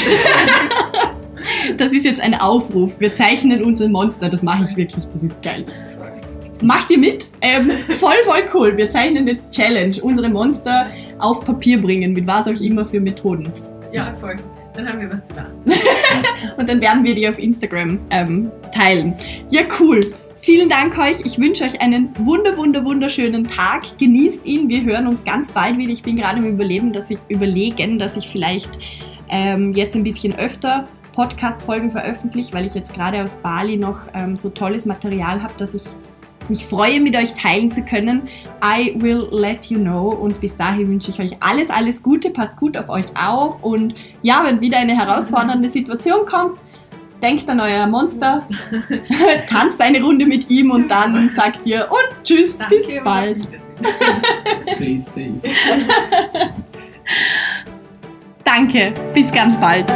Das 1.77 1.91
ist 1.91 2.05
jetzt 2.05 2.21
ein 2.21 2.33
Aufruf. 2.33 2.93
Wir 2.99 3.13
zeichnen 3.13 3.63
unser 3.63 3.88
Monster. 3.88 4.29
Das 4.29 4.41
mache 4.41 4.63
ich 4.63 4.75
wirklich. 4.75 5.05
Das 5.13 5.21
ist 5.21 5.41
geil. 5.43 5.63
Macht 6.63 6.89
ihr 6.89 6.97
mit? 6.97 7.25
Ähm, 7.41 7.71
voll, 7.99 8.15
voll 8.25 8.43
cool. 8.53 8.77
Wir 8.77 8.89
zeichnen 8.89 9.27
jetzt 9.27 9.51
Challenge. 9.51 9.95
Unsere 10.01 10.27
Monster 10.29 10.88
auf 11.19 11.45
Papier 11.45 11.79
bringen. 11.79 12.13
Mit 12.13 12.25
was 12.25 12.47
auch 12.47 12.59
immer 12.59 12.83
für 12.86 12.99
Methoden. 12.99 13.51
ja, 13.91 14.13
voll. 14.19 14.38
Dann 14.73 14.89
haben 14.89 14.99
wir 14.99 15.09
was 15.11 15.23
zu 15.23 15.33
lernen. 15.36 15.53
Und 16.57 16.67
dann 16.67 16.81
werden 16.81 17.03
wir 17.03 17.15
die 17.15 17.29
auf 17.29 17.38
Instagram 17.39 17.99
ähm, 18.09 18.51
teilen. 18.73 19.13
Ja, 19.49 19.61
cool. 19.79 20.01
Vielen 20.45 20.69
Dank 20.69 20.95
euch. 20.99 21.21
Ich 21.25 21.39
wünsche 21.39 21.63
euch 21.63 21.81
einen 21.81 22.11
wunder, 22.19 22.55
wunder, 22.55 22.85
wunderschönen 22.85 23.45
Tag. 23.45 23.97
Genießt 23.97 24.45
ihn. 24.45 24.69
Wir 24.69 24.83
hören 24.83 25.07
uns 25.07 25.23
ganz 25.23 25.51
bald 25.51 25.79
wieder. 25.79 25.91
Ich 25.91 26.03
bin 26.03 26.17
gerade 26.17 26.37
im 26.37 26.45
Überleben, 26.45 26.93
dass 26.93 27.09
ich 27.09 27.17
überlegen, 27.29 27.97
dass 27.97 28.15
ich 28.15 28.29
vielleicht 28.29 28.77
ähm, 29.27 29.73
jetzt 29.73 29.95
ein 29.95 30.03
bisschen 30.03 30.35
öfter 30.37 30.87
Podcast-Folgen 31.13 31.89
veröffentliche, 31.89 32.53
weil 32.53 32.67
ich 32.67 32.75
jetzt 32.75 32.93
gerade 32.93 33.23
aus 33.23 33.37
Bali 33.37 33.75
noch 33.75 34.01
ähm, 34.13 34.37
so 34.37 34.49
tolles 34.51 34.85
Material 34.85 35.41
habe, 35.41 35.55
dass 35.57 35.73
ich 35.73 35.85
mich 36.47 36.63
freue, 36.63 36.99
mit 36.99 37.15
euch 37.15 37.33
teilen 37.33 37.71
zu 37.71 37.81
können. 37.81 38.29
I 38.63 38.93
will 39.01 39.27
let 39.31 39.65
you 39.71 39.79
know. 39.79 40.09
Und 40.09 40.41
bis 40.41 40.55
dahin 40.55 40.87
wünsche 40.89 41.09
ich 41.09 41.19
euch 41.19 41.35
alles, 41.39 41.71
alles 41.71 42.03
Gute. 42.03 42.29
Passt 42.29 42.55
gut 42.57 42.77
auf 42.77 42.89
euch 42.89 43.07
auf. 43.19 43.63
Und 43.63 43.95
ja, 44.21 44.43
wenn 44.45 44.61
wieder 44.61 44.77
eine 44.77 44.95
herausfordernde 44.95 45.69
Situation 45.69 46.23
kommt, 46.27 46.59
denkt 47.22 47.49
an 47.49 47.59
euer 47.59 47.86
Monster, 47.88 48.47
tanzt 49.49 49.82
eine 49.82 50.01
Runde 50.01 50.26
mit 50.26 50.49
ihm 50.49 50.72
und 50.72 50.89
dann 50.89 51.32
sagt 51.36 51.66
ihr 51.66 51.88
und 51.89 52.24
tschüss, 52.24 52.57
Danke, 52.57 52.76
bis 52.76 52.88
bald. 53.03 53.47
Danke, 58.43 58.93
bis 59.13 59.32
ganz 59.32 59.59
bald. 59.59 59.91